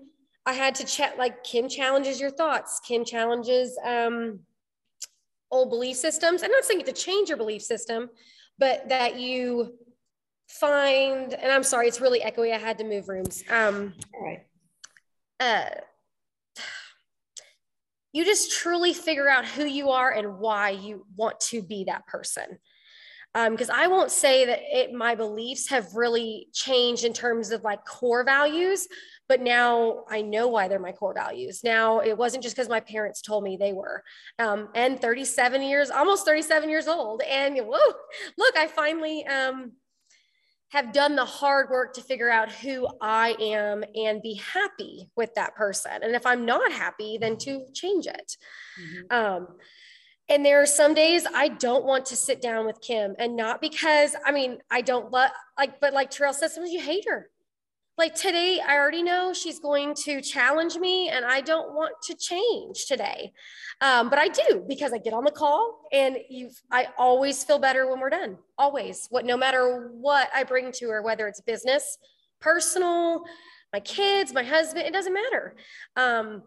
I 0.44 0.52
had 0.52 0.74
to 0.76 0.84
chat 0.84 1.18
like 1.18 1.44
Kim 1.44 1.68
challenges 1.68 2.20
your 2.20 2.30
thoughts. 2.30 2.80
Kim 2.80 3.04
challenges 3.04 3.78
um, 3.84 4.40
old 5.50 5.70
belief 5.70 5.96
systems. 5.96 6.42
I'm 6.42 6.50
not 6.50 6.64
saying 6.64 6.84
to 6.84 6.92
change 6.92 7.28
your 7.28 7.38
belief 7.38 7.62
system, 7.62 8.10
but 8.58 8.88
that 8.88 9.18
you 9.18 9.74
find, 10.48 11.34
and 11.34 11.52
I'm 11.52 11.62
sorry, 11.62 11.88
it's 11.88 12.00
really 12.00 12.20
echoey. 12.20 12.52
I 12.54 12.58
had 12.58 12.78
to 12.78 12.84
move 12.84 13.08
rooms. 13.08 13.42
Um, 13.50 13.94
All 14.14 14.24
right. 14.24 14.46
Uh, 15.40 15.68
you 18.12 18.24
just 18.24 18.52
truly 18.52 18.92
figure 18.92 19.28
out 19.28 19.44
who 19.44 19.64
you 19.64 19.90
are 19.90 20.10
and 20.10 20.38
why 20.38 20.70
you 20.70 21.06
want 21.16 21.38
to 21.40 21.62
be 21.62 21.84
that 21.84 22.06
person 22.06 22.58
because 23.50 23.70
um, 23.70 23.76
I 23.76 23.86
won't 23.86 24.10
say 24.10 24.46
that 24.46 24.60
it, 24.64 24.92
my 24.92 25.14
beliefs 25.14 25.68
have 25.68 25.94
really 25.94 26.48
changed 26.52 27.04
in 27.04 27.12
terms 27.12 27.50
of 27.50 27.62
like 27.62 27.84
core 27.84 28.24
values, 28.24 28.88
but 29.28 29.40
now 29.40 30.04
I 30.10 30.22
know 30.22 30.48
why 30.48 30.68
they're 30.68 30.78
my 30.78 30.92
core 30.92 31.14
values. 31.14 31.62
Now 31.62 32.00
it 32.00 32.16
wasn't 32.16 32.42
just 32.42 32.56
because 32.56 32.68
my 32.68 32.80
parents 32.80 33.22
told 33.22 33.44
me 33.44 33.56
they 33.56 33.72
were. 33.72 34.02
Um, 34.38 34.68
and 34.74 35.00
37 35.00 35.62
years, 35.62 35.90
almost 35.90 36.24
37 36.24 36.68
years 36.68 36.88
old, 36.88 37.22
and 37.22 37.58
whoa, 37.58 37.92
look, 38.38 38.56
I 38.56 38.66
finally 38.66 39.26
um, 39.26 39.72
have 40.70 40.92
done 40.92 41.16
the 41.16 41.24
hard 41.24 41.70
work 41.70 41.94
to 41.94 42.02
figure 42.02 42.30
out 42.30 42.52
who 42.52 42.86
I 43.00 43.36
am 43.40 43.84
and 43.94 44.20
be 44.20 44.34
happy 44.34 45.10
with 45.16 45.34
that 45.34 45.54
person. 45.54 45.92
And 46.02 46.14
if 46.14 46.26
I'm 46.26 46.44
not 46.44 46.72
happy, 46.72 47.18
then 47.18 47.36
to 47.38 47.66
change 47.74 48.06
it. 48.06 48.36
Mm-hmm. 48.80 49.44
And 50.28 50.44
there 50.44 50.60
are 50.60 50.66
some 50.66 50.92
days 50.92 51.26
I 51.34 51.48
don't 51.48 51.84
want 51.84 52.06
to 52.06 52.16
sit 52.16 52.42
down 52.42 52.66
with 52.66 52.80
Kim 52.80 53.14
and 53.18 53.34
not 53.36 53.60
because 53.60 54.14
I 54.24 54.32
mean, 54.32 54.58
I 54.70 54.82
don't 54.82 55.10
love 55.10 55.30
like, 55.56 55.80
but 55.80 55.94
like 55.94 56.10
Terrell 56.10 56.34
says, 56.34 56.54
sometimes 56.54 56.72
you 56.72 56.80
hate 56.80 57.08
her. 57.08 57.30
Like 57.96 58.14
today, 58.14 58.60
I 58.60 58.76
already 58.76 59.02
know 59.02 59.32
she's 59.32 59.58
going 59.58 59.94
to 60.04 60.20
challenge 60.20 60.76
me 60.76 61.08
and 61.08 61.24
I 61.24 61.40
don't 61.40 61.74
want 61.74 61.94
to 62.04 62.14
change 62.14 62.86
today. 62.86 63.32
Um, 63.80 64.08
but 64.08 64.20
I 64.20 64.28
do 64.28 64.64
because 64.68 64.92
I 64.92 64.98
get 64.98 65.12
on 65.12 65.24
the 65.24 65.32
call 65.32 65.80
and 65.92 66.16
you 66.28 66.50
I 66.70 66.88
always 66.96 67.42
feel 67.42 67.58
better 67.58 67.88
when 67.88 67.98
we're 67.98 68.10
done. 68.10 68.38
Always. 68.56 69.08
What 69.10 69.24
no 69.24 69.36
matter 69.36 69.90
what 69.94 70.28
I 70.34 70.44
bring 70.44 70.70
to 70.72 70.90
her, 70.90 71.02
whether 71.02 71.26
it's 71.26 71.40
business, 71.40 71.98
personal, 72.40 73.24
my 73.72 73.80
kids, 73.80 74.32
my 74.32 74.44
husband, 74.44 74.86
it 74.86 74.92
doesn't 74.92 75.14
matter. 75.14 75.56
Um, 75.96 76.42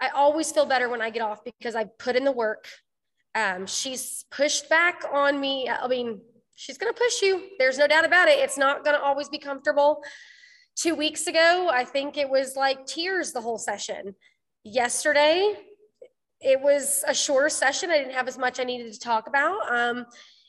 I 0.00 0.08
always 0.08 0.52
feel 0.52 0.66
better 0.66 0.88
when 0.88 1.00
I 1.00 1.10
get 1.10 1.22
off 1.22 1.42
because 1.44 1.74
I 1.74 1.84
put 1.84 2.16
in 2.16 2.24
the 2.24 2.32
work. 2.32 2.68
Um, 3.36 3.66
she's 3.66 4.24
pushed 4.30 4.70
back 4.70 5.04
on 5.12 5.38
me. 5.38 5.68
I 5.68 5.86
mean, 5.86 6.22
she's 6.56 6.78
going 6.78 6.92
to 6.92 6.98
push 6.98 7.20
you. 7.20 7.50
There's 7.58 7.76
no 7.76 7.86
doubt 7.86 8.06
about 8.06 8.28
it. 8.28 8.38
It's 8.38 8.56
not 8.56 8.82
going 8.82 8.96
to 8.96 9.02
always 9.02 9.28
be 9.28 9.38
comfortable. 9.38 10.02
Two 10.74 10.94
weeks 10.94 11.26
ago, 11.26 11.70
I 11.70 11.84
think 11.84 12.16
it 12.16 12.30
was 12.30 12.56
like 12.56 12.86
tears 12.86 13.32
the 13.32 13.42
whole 13.42 13.58
session. 13.58 14.14
Yesterday, 14.64 15.54
it 16.40 16.60
was 16.60 17.04
a 17.06 17.14
shorter 17.14 17.50
session. 17.50 17.90
I 17.90 17.98
didn't 17.98 18.14
have 18.14 18.26
as 18.26 18.38
much 18.38 18.58
I 18.58 18.64
needed 18.64 18.92
to 18.94 18.98
talk 18.98 19.28
about. 19.28 19.70
Um, 19.70 20.06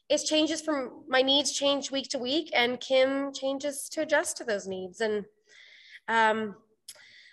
it 0.09 0.21
changes 0.25 0.61
from 0.61 1.03
my 1.09 1.21
needs 1.21 1.51
change 1.51 1.91
week 1.91 2.07
to 2.09 2.19
week, 2.19 2.49
and 2.53 2.79
Kim 2.79 3.33
changes 3.33 3.89
to 3.89 4.01
adjust 4.01 4.37
to 4.37 4.45
those 4.45 4.65
needs. 4.65 5.01
And 5.01 5.25
um, 6.07 6.55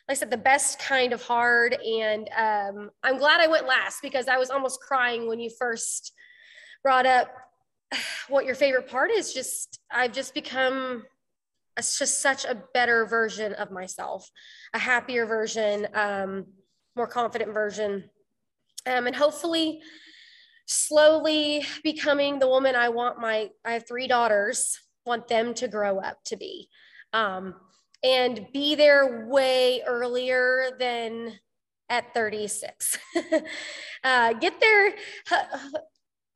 like 0.08 0.16
I 0.16 0.18
said, 0.18 0.30
the 0.30 0.36
best 0.36 0.78
kind 0.78 1.12
of 1.12 1.22
hard. 1.22 1.74
And 1.74 2.28
um, 2.36 2.90
I'm 3.02 3.18
glad 3.18 3.40
I 3.40 3.46
went 3.46 3.66
last 3.66 4.02
because 4.02 4.28
I 4.28 4.36
was 4.36 4.50
almost 4.50 4.80
crying 4.80 5.26
when 5.26 5.40
you 5.40 5.50
first 5.58 6.12
brought 6.82 7.06
up 7.06 7.28
what 8.28 8.44
your 8.44 8.54
favorite 8.54 8.88
part 8.88 9.10
is. 9.10 9.32
Just, 9.32 9.80
I've 9.90 10.12
just 10.12 10.34
become 10.34 11.04
a, 11.76 11.80
just 11.80 12.20
such 12.20 12.44
a 12.44 12.62
better 12.74 13.06
version 13.06 13.54
of 13.54 13.70
myself, 13.70 14.30
a 14.74 14.78
happier 14.78 15.24
version, 15.24 15.88
um, 15.94 16.46
more 16.96 17.06
confident 17.06 17.54
version. 17.54 18.04
Um, 18.86 19.06
and 19.06 19.16
hopefully, 19.16 19.80
slowly 20.66 21.64
becoming 21.82 22.38
the 22.38 22.48
woman 22.48 22.74
I 22.74 22.90
want 22.90 23.18
my, 23.18 23.50
I 23.64 23.72
have 23.72 23.88
three 23.88 24.06
daughters, 24.06 24.78
want 25.06 25.28
them 25.28 25.54
to 25.54 25.68
grow 25.68 25.98
up 25.98 26.18
to 26.24 26.36
be. 26.36 26.68
Um, 27.14 27.54
and 28.04 28.46
be 28.52 28.74
there 28.74 29.26
way 29.26 29.82
earlier 29.86 30.76
than 30.78 31.32
at 31.88 32.12
36. 32.14 32.98
uh, 34.04 34.32
get 34.34 34.60
there. 34.60 34.94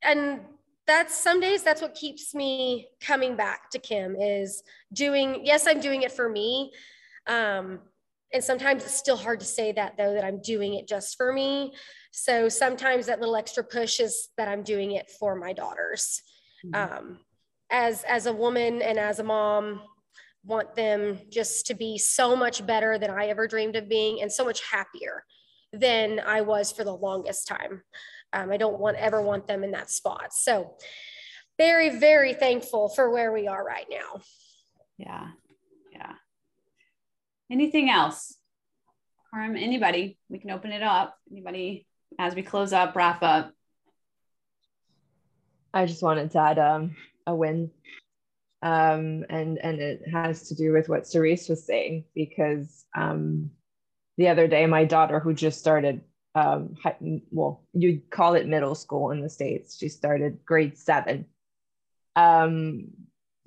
And 0.01 0.39
that's 0.87 1.13
some 1.13 1.41
days 1.41 1.61
that's 1.61 1.81
what 1.81 1.93
keeps 1.93 2.33
me 2.33 2.87
coming 3.01 3.35
back 3.35 3.69
to 3.71 3.79
Kim 3.79 4.15
is 4.15 4.63
doing, 4.93 5.41
yes, 5.43 5.67
I'm 5.67 5.81
doing 5.81 6.03
it 6.03 6.11
for 6.13 6.29
me. 6.29 6.71
Um, 7.27 7.81
and 8.33 8.43
sometimes 8.43 8.83
it's 8.83 8.95
still 8.95 9.17
hard 9.17 9.39
to 9.39 9.45
say 9.45 9.71
that 9.71 9.97
though 9.97 10.13
that 10.13 10.23
i'm 10.23 10.41
doing 10.41 10.75
it 10.75 10.87
just 10.87 11.17
for 11.17 11.33
me 11.33 11.73
so 12.11 12.49
sometimes 12.49 13.05
that 13.05 13.19
little 13.19 13.35
extra 13.35 13.63
push 13.63 13.99
is 13.99 14.29
that 14.37 14.47
i'm 14.47 14.63
doing 14.63 14.91
it 14.91 15.09
for 15.19 15.35
my 15.35 15.53
daughters 15.53 16.21
mm-hmm. 16.65 16.93
um, 16.97 17.19
as 17.71 18.03
as 18.03 18.25
a 18.25 18.33
woman 18.33 18.81
and 18.81 18.97
as 18.97 19.19
a 19.19 19.23
mom 19.23 19.81
want 20.49 20.75
them 20.75 21.19
just 21.29 21.67
to 21.67 21.73
be 21.73 21.97
so 21.97 22.35
much 22.35 22.65
better 22.65 22.97
than 22.97 23.09
i 23.11 23.27
ever 23.27 23.47
dreamed 23.47 23.75
of 23.75 23.87
being 23.87 24.21
and 24.21 24.31
so 24.31 24.43
much 24.43 24.61
happier 24.69 25.23
than 25.71 26.19
i 26.25 26.41
was 26.41 26.71
for 26.71 26.83
the 26.83 26.95
longest 26.95 27.47
time. 27.47 27.83
Um, 28.33 28.51
i 28.51 28.57
don't 28.57 28.79
want 28.79 28.97
ever 28.97 29.21
want 29.21 29.47
them 29.47 29.63
in 29.63 29.71
that 29.71 29.89
spot. 29.89 30.33
So 30.33 30.75
very 31.57 31.99
very 31.99 32.33
thankful 32.33 32.89
for 32.89 33.11
where 33.11 33.31
we 33.31 33.47
are 33.47 33.63
right 33.63 33.87
now. 33.89 34.21
Yeah 34.97 35.27
yeah. 35.93 36.13
Anything 37.51 37.89
else? 37.89 38.35
From 39.29 39.55
anybody? 39.55 40.17
We 40.29 40.39
can 40.39 40.51
open 40.51 40.71
it 40.71 40.81
up. 40.81 41.15
Anybody 41.31 41.85
as 42.17 42.33
we 42.33 42.41
close 42.41 42.73
up 42.73 42.95
wrap 42.95 43.21
up? 43.21 43.51
I 45.73 45.85
just 45.85 46.01
wanted 46.01 46.31
to 46.31 46.39
add 46.39 46.57
um, 46.57 46.95
a 47.27 47.35
win 47.35 47.69
um, 48.61 49.25
and 49.29 49.57
and 49.59 49.79
it 49.79 50.01
has 50.11 50.49
to 50.49 50.55
do 50.55 50.73
with 50.73 50.89
what 50.89 51.07
Cerise 51.07 51.47
was 51.49 51.65
saying 51.65 52.05
because 52.15 52.85
um, 52.95 53.51
the 54.17 54.27
other 54.27 54.47
day 54.47 54.65
my 54.65 54.85
daughter 54.85 55.19
who 55.19 55.33
just 55.33 55.59
started 55.59 56.01
um, 56.35 56.75
well 57.31 57.63
you'd 57.73 58.09
call 58.09 58.35
it 58.35 58.47
middle 58.47 58.75
school 58.75 59.11
in 59.11 59.21
the 59.21 59.29
states. 59.29 59.77
She 59.77 59.89
started 59.89 60.39
grade 60.45 60.77
seven 60.77 61.25
um, 62.15 62.87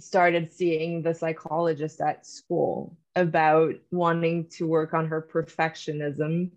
started 0.00 0.52
seeing 0.52 1.02
the 1.02 1.14
psychologist 1.14 2.00
at 2.00 2.26
school 2.26 2.96
about 3.14 3.74
wanting 3.90 4.48
to 4.48 4.66
work 4.66 4.94
on 4.94 5.06
her 5.08 5.28
perfectionism 5.32 6.50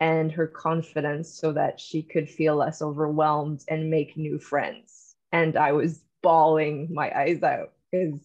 and 0.00 0.30
her 0.30 0.46
confidence 0.46 1.32
so 1.32 1.52
that 1.52 1.80
she 1.80 2.02
could 2.02 2.28
feel 2.28 2.56
less 2.56 2.82
overwhelmed 2.82 3.64
and 3.68 3.90
make 3.90 4.16
new 4.16 4.38
friends. 4.38 5.14
And 5.32 5.56
i 5.56 5.72
was 5.72 6.02
bawling 6.22 6.88
my 6.92 7.12
eyes 7.16 7.42
out 7.42 7.73
because 7.94 8.20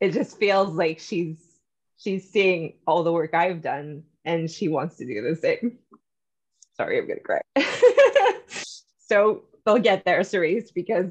it 0.00 0.12
just 0.12 0.38
feels 0.38 0.74
like 0.74 0.98
she's 0.98 1.38
she's 1.96 2.30
seeing 2.30 2.74
all 2.86 3.02
the 3.02 3.12
work 3.12 3.34
I've 3.34 3.62
done 3.62 4.04
and 4.24 4.50
she 4.50 4.68
wants 4.68 4.96
to 4.96 5.06
do 5.06 5.22
the 5.22 5.36
same. 5.36 5.78
Sorry, 6.76 6.98
I'm 6.98 7.08
gonna 7.08 7.20
cry. 7.20 7.40
so 8.98 9.44
they'll 9.64 9.78
get 9.78 10.04
there, 10.04 10.22
Cerise, 10.22 10.70
because 10.70 11.10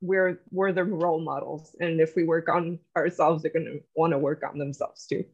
we're 0.00 0.40
we're 0.50 0.72
the 0.72 0.84
role 0.84 1.20
models. 1.20 1.74
And 1.80 2.00
if 2.00 2.14
we 2.14 2.24
work 2.24 2.48
on 2.48 2.78
ourselves, 2.96 3.42
they're 3.42 3.52
gonna 3.52 3.80
want 3.96 4.12
to 4.12 4.18
work 4.18 4.42
on 4.48 4.58
themselves 4.58 5.06
too. 5.06 5.24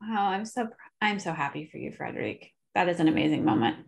Wow, 0.00 0.28
I'm 0.28 0.44
so 0.44 0.68
I'm 1.00 1.18
so 1.18 1.32
happy 1.32 1.68
for 1.70 1.78
you, 1.78 1.92
Frederick. 1.92 2.52
That 2.74 2.88
is 2.88 3.00
an 3.00 3.08
amazing 3.08 3.44
moment. 3.44 3.86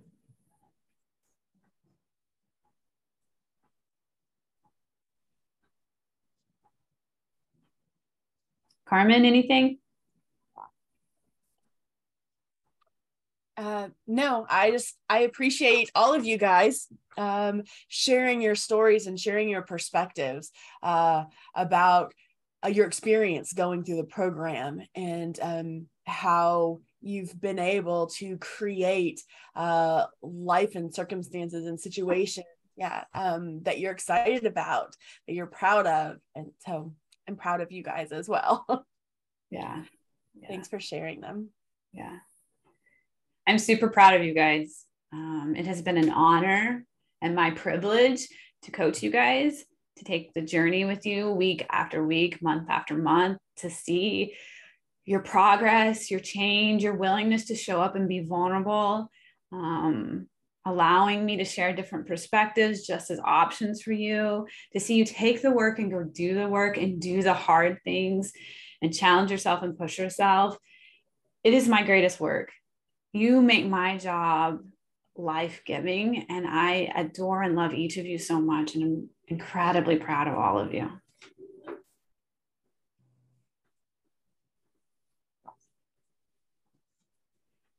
Carmen, 8.88 9.24
anything? 9.24 9.78
Uh, 13.56 13.88
no, 14.06 14.46
I 14.50 14.70
just 14.70 14.96
I 15.08 15.20
appreciate 15.20 15.90
all 15.94 16.12
of 16.12 16.26
you 16.26 16.36
guys 16.36 16.88
um, 17.16 17.62
sharing 17.88 18.42
your 18.42 18.54
stories 18.54 19.06
and 19.06 19.18
sharing 19.18 19.48
your 19.48 19.62
perspectives 19.62 20.50
uh, 20.82 21.24
about 21.54 22.12
uh, 22.64 22.68
your 22.68 22.86
experience 22.86 23.54
going 23.54 23.82
through 23.82 23.96
the 23.96 24.04
program 24.04 24.80
and 24.94 25.38
um, 25.40 25.86
how 26.06 26.80
you've 27.00 27.40
been 27.40 27.58
able 27.58 28.08
to 28.08 28.36
create 28.38 29.22
uh, 29.54 30.04
life 30.22 30.74
and 30.74 30.94
circumstances 30.94 31.66
and 31.66 31.80
situations, 31.80 32.46
yeah, 32.76 33.04
um, 33.14 33.62
that 33.62 33.78
you're 33.78 33.92
excited 33.92 34.44
about, 34.44 34.94
that 35.26 35.34
you're 35.34 35.46
proud 35.46 35.86
of, 35.86 36.18
and 36.34 36.50
so 36.66 36.92
I'm 37.28 37.36
proud 37.36 37.60
of 37.60 37.72
you 37.72 37.82
guys 37.82 38.12
as 38.12 38.28
well. 38.28 38.64
yeah. 39.50 39.82
yeah. 40.34 40.48
Thanks 40.48 40.68
for 40.68 40.80
sharing 40.80 41.20
them. 41.20 41.50
Yeah. 41.92 42.18
I'm 43.46 43.58
super 43.58 43.88
proud 43.88 44.14
of 44.14 44.24
you 44.24 44.34
guys. 44.34 44.84
Um, 45.12 45.54
it 45.56 45.66
has 45.66 45.82
been 45.82 45.96
an 45.96 46.10
honor 46.10 46.84
and 47.22 47.34
my 47.34 47.50
privilege 47.52 48.28
to 48.62 48.70
coach 48.70 49.02
you 49.02 49.10
guys, 49.10 49.64
to 49.96 50.04
take 50.04 50.34
the 50.34 50.42
journey 50.42 50.84
with 50.84 51.06
you 51.06 51.30
week 51.30 51.64
after 51.70 52.04
week, 52.04 52.42
month 52.42 52.68
after 52.68 52.96
month, 52.96 53.38
to 53.58 53.70
see 53.70 54.34
your 55.04 55.20
progress, 55.20 56.10
your 56.10 56.20
change, 56.20 56.82
your 56.82 56.96
willingness 56.96 57.46
to 57.46 57.54
show 57.54 57.80
up 57.80 57.94
and 57.94 58.08
be 58.08 58.20
vulnerable. 58.20 59.08
Um, 59.52 60.26
allowing 60.66 61.24
me 61.24 61.36
to 61.36 61.44
share 61.44 61.72
different 61.72 62.06
perspectives 62.06 62.86
just 62.86 63.10
as 63.10 63.20
options 63.24 63.80
for 63.80 63.92
you, 63.92 64.46
to 64.72 64.80
see 64.80 64.96
you 64.96 65.04
take 65.04 65.40
the 65.40 65.50
work 65.50 65.78
and 65.78 65.90
go 65.90 66.02
do 66.02 66.34
the 66.34 66.48
work 66.48 66.76
and 66.76 67.00
do 67.00 67.22
the 67.22 67.32
hard 67.32 67.78
things 67.84 68.32
and 68.82 68.92
challenge 68.92 69.30
yourself 69.30 69.62
and 69.62 69.78
push 69.78 69.96
yourself. 69.96 70.58
It 71.44 71.54
is 71.54 71.68
my 71.68 71.84
greatest 71.84 72.18
work. 72.18 72.50
You 73.12 73.40
make 73.40 73.66
my 73.66 73.96
job 73.96 74.58
life 75.16 75.62
giving, 75.64 76.26
and 76.28 76.46
I 76.46 76.92
adore 76.94 77.42
and 77.42 77.54
love 77.54 77.72
each 77.72 77.96
of 77.96 78.04
you 78.04 78.18
so 78.18 78.40
much, 78.40 78.74
and 78.74 78.84
I'm 78.84 79.08
incredibly 79.28 79.96
proud 79.96 80.26
of 80.28 80.34
all 80.34 80.58
of 80.58 80.74
you. 80.74 80.90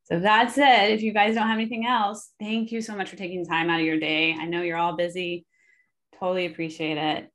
So 0.09 0.19
that's 0.19 0.57
it. 0.57 0.91
If 0.91 1.01
you 1.01 1.11
guys 1.11 1.35
don't 1.35 1.47
have 1.47 1.57
anything 1.57 1.85
else, 1.85 2.31
thank 2.39 2.71
you 2.71 2.79
so 2.81 2.95
much 2.95 3.09
for 3.09 3.17
taking 3.17 3.45
time 3.45 3.69
out 3.69 3.81
of 3.81 3.85
your 3.85 3.99
day. 3.99 4.33
I 4.39 4.45
know 4.45 4.61
you're 4.61 4.77
all 4.77 4.95
busy. 4.95 5.45
Totally 6.17 6.45
appreciate 6.45 6.97
it. 6.97 7.29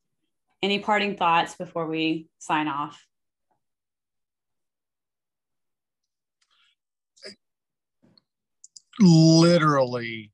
Any 0.63 0.79
parting 0.79 1.17
thoughts 1.19 1.55
before 1.55 1.87
we 1.87 2.29
sign 2.39 2.69
off? 2.69 3.05
Literally 8.99 10.33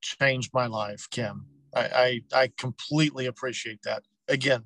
changed 0.00 0.50
my 0.54 0.66
life, 0.66 1.08
Kim. 1.10 1.46
I, 1.74 2.22
I, 2.32 2.40
I 2.40 2.52
completely 2.56 3.26
appreciate 3.26 3.80
that. 3.82 4.02
Again, 4.28 4.64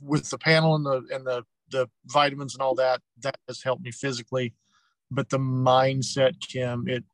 with 0.00 0.30
the 0.30 0.38
panel 0.38 0.76
and 0.76 0.86
the 0.86 1.02
and 1.12 1.26
the 1.26 1.42
the 1.70 1.88
vitamins 2.06 2.54
and 2.54 2.62
all 2.62 2.74
that, 2.76 3.00
that 3.22 3.36
has 3.48 3.62
helped 3.62 3.82
me 3.82 3.90
physically 3.90 4.54
but 5.10 5.28
the 5.28 5.38
mindset, 5.38 6.34
Kim, 6.40 6.88
it, 6.88 7.04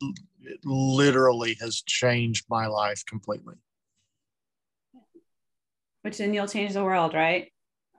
it 0.43 0.61
literally 0.65 1.57
has 1.61 1.83
changed 1.83 2.47
my 2.49 2.67
life 2.67 3.03
completely. 3.07 3.55
Which 6.03 6.19
then 6.19 6.35
you'll 6.35 6.47
change 6.47 6.75
the 6.75 6.85
world, 6.85 7.15
right? 7.15 7.51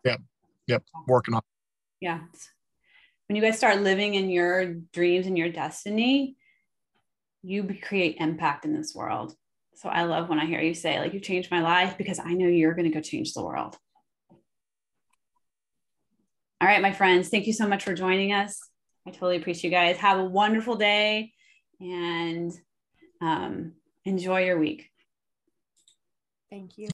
Yep. 0.05 0.21
Yep. 0.67 0.83
Working 1.07 1.33
on. 1.33 1.41
Yeah. 1.99 2.19
When 3.27 3.35
you 3.35 3.41
guys 3.41 3.57
start 3.57 3.81
living 3.81 4.13
in 4.13 4.29
your 4.29 4.75
dreams 4.93 5.27
and 5.27 5.37
your 5.37 5.49
destiny, 5.49 6.37
you 7.41 7.67
create 7.81 8.17
impact 8.19 8.65
in 8.65 8.73
this 8.73 8.93
world. 8.95 9.35
So 9.75 9.89
I 9.89 10.03
love 10.03 10.29
when 10.29 10.39
I 10.39 10.45
hear 10.45 10.61
you 10.61 10.73
say, 10.73 10.99
like, 10.99 11.13
you 11.13 11.19
changed 11.19 11.51
my 11.51 11.61
life 11.61 11.97
because 11.97 12.19
I 12.19 12.33
know 12.33 12.47
you're 12.47 12.73
going 12.73 12.89
to 12.89 12.93
go 12.93 13.01
change 13.01 13.33
the 13.33 13.43
world. 13.43 13.77
All 16.59 16.67
right, 16.67 16.81
my 16.81 16.93
friends, 16.93 17.29
thank 17.29 17.45
you 17.45 17.53
so 17.53 17.67
much 17.67 17.83
for 17.83 17.93
joining 17.93 18.31
us. 18.31 18.59
I 19.07 19.09
totally 19.11 19.37
appreciate 19.37 19.71
you 19.71 19.75
guys. 19.75 19.95
Have 19.97 20.19
a 20.19 20.25
wonderful 20.25 20.75
day 20.75 21.31
and 21.79 22.51
um, 23.21 23.71
enjoy 24.03 24.43
your 24.43 24.59
week. 24.59 24.89
Thank 26.49 26.77
you. 26.77 26.89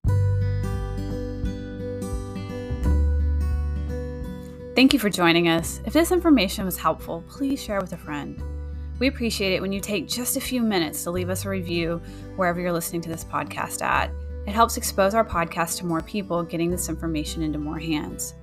Thank 4.75 4.93
you 4.93 4.99
for 4.99 5.09
joining 5.09 5.47
us. 5.47 5.81
If 5.85 5.93
this 5.93 6.11
information 6.11 6.65
was 6.65 6.77
helpful, 6.77 7.23
please 7.27 7.61
share 7.61 7.81
with 7.81 7.93
a 7.93 7.97
friend. 7.97 8.39
We 8.99 9.07
appreciate 9.07 9.53
it 9.53 9.61
when 9.61 9.71
you 9.71 9.79
take 9.79 10.07
just 10.07 10.37
a 10.37 10.41
few 10.41 10.61
minutes 10.61 11.03
to 11.03 11.11
leave 11.11 11.31
us 11.31 11.45
a 11.45 11.49
review 11.49 11.99
wherever 12.35 12.61
you're 12.61 12.71
listening 12.71 13.01
to 13.01 13.09
this 13.09 13.23
podcast 13.23 13.81
at. 13.81 14.11
It 14.45 14.53
helps 14.53 14.77
expose 14.77 15.15
our 15.15 15.25
podcast 15.25 15.79
to 15.79 15.85
more 15.87 16.01
people, 16.01 16.43
getting 16.43 16.69
this 16.69 16.89
information 16.89 17.41
into 17.41 17.57
more 17.57 17.79
hands. 17.79 18.35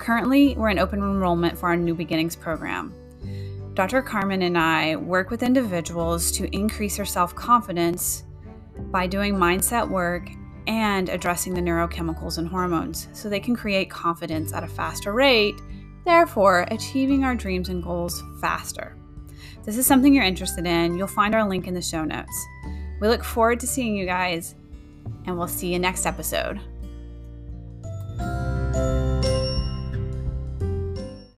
Currently, 0.00 0.56
we're 0.56 0.70
in 0.70 0.78
open 0.78 1.00
enrollment 1.00 1.58
for 1.58 1.68
our 1.68 1.76
New 1.76 1.94
Beginnings 1.94 2.34
program. 2.34 2.94
Dr. 3.74 4.00
Carmen 4.00 4.40
and 4.40 4.56
I 4.56 4.96
work 4.96 5.28
with 5.28 5.42
individuals 5.42 6.32
to 6.32 6.48
increase 6.56 6.96
their 6.96 7.04
self 7.04 7.34
confidence 7.34 8.24
by 8.90 9.06
doing 9.06 9.34
mindset 9.34 9.86
work 9.86 10.30
and 10.66 11.10
addressing 11.10 11.52
the 11.52 11.60
neurochemicals 11.60 12.38
and 12.38 12.48
hormones 12.48 13.08
so 13.12 13.28
they 13.28 13.40
can 13.40 13.54
create 13.54 13.90
confidence 13.90 14.54
at 14.54 14.64
a 14.64 14.68
faster 14.68 15.12
rate, 15.12 15.56
therefore, 16.06 16.66
achieving 16.70 17.22
our 17.22 17.34
dreams 17.34 17.68
and 17.68 17.82
goals 17.82 18.22
faster. 18.40 18.96
If 19.58 19.66
this 19.66 19.76
is 19.76 19.86
something 19.86 20.14
you're 20.14 20.24
interested 20.24 20.66
in, 20.66 20.96
you'll 20.96 21.08
find 21.08 21.34
our 21.34 21.46
link 21.46 21.66
in 21.66 21.74
the 21.74 21.82
show 21.82 22.04
notes. 22.04 22.46
We 23.02 23.08
look 23.08 23.22
forward 23.22 23.60
to 23.60 23.66
seeing 23.66 23.94
you 23.96 24.06
guys, 24.06 24.54
and 25.26 25.36
we'll 25.36 25.46
see 25.46 25.70
you 25.70 25.78
next 25.78 26.06
episode. 26.06 26.58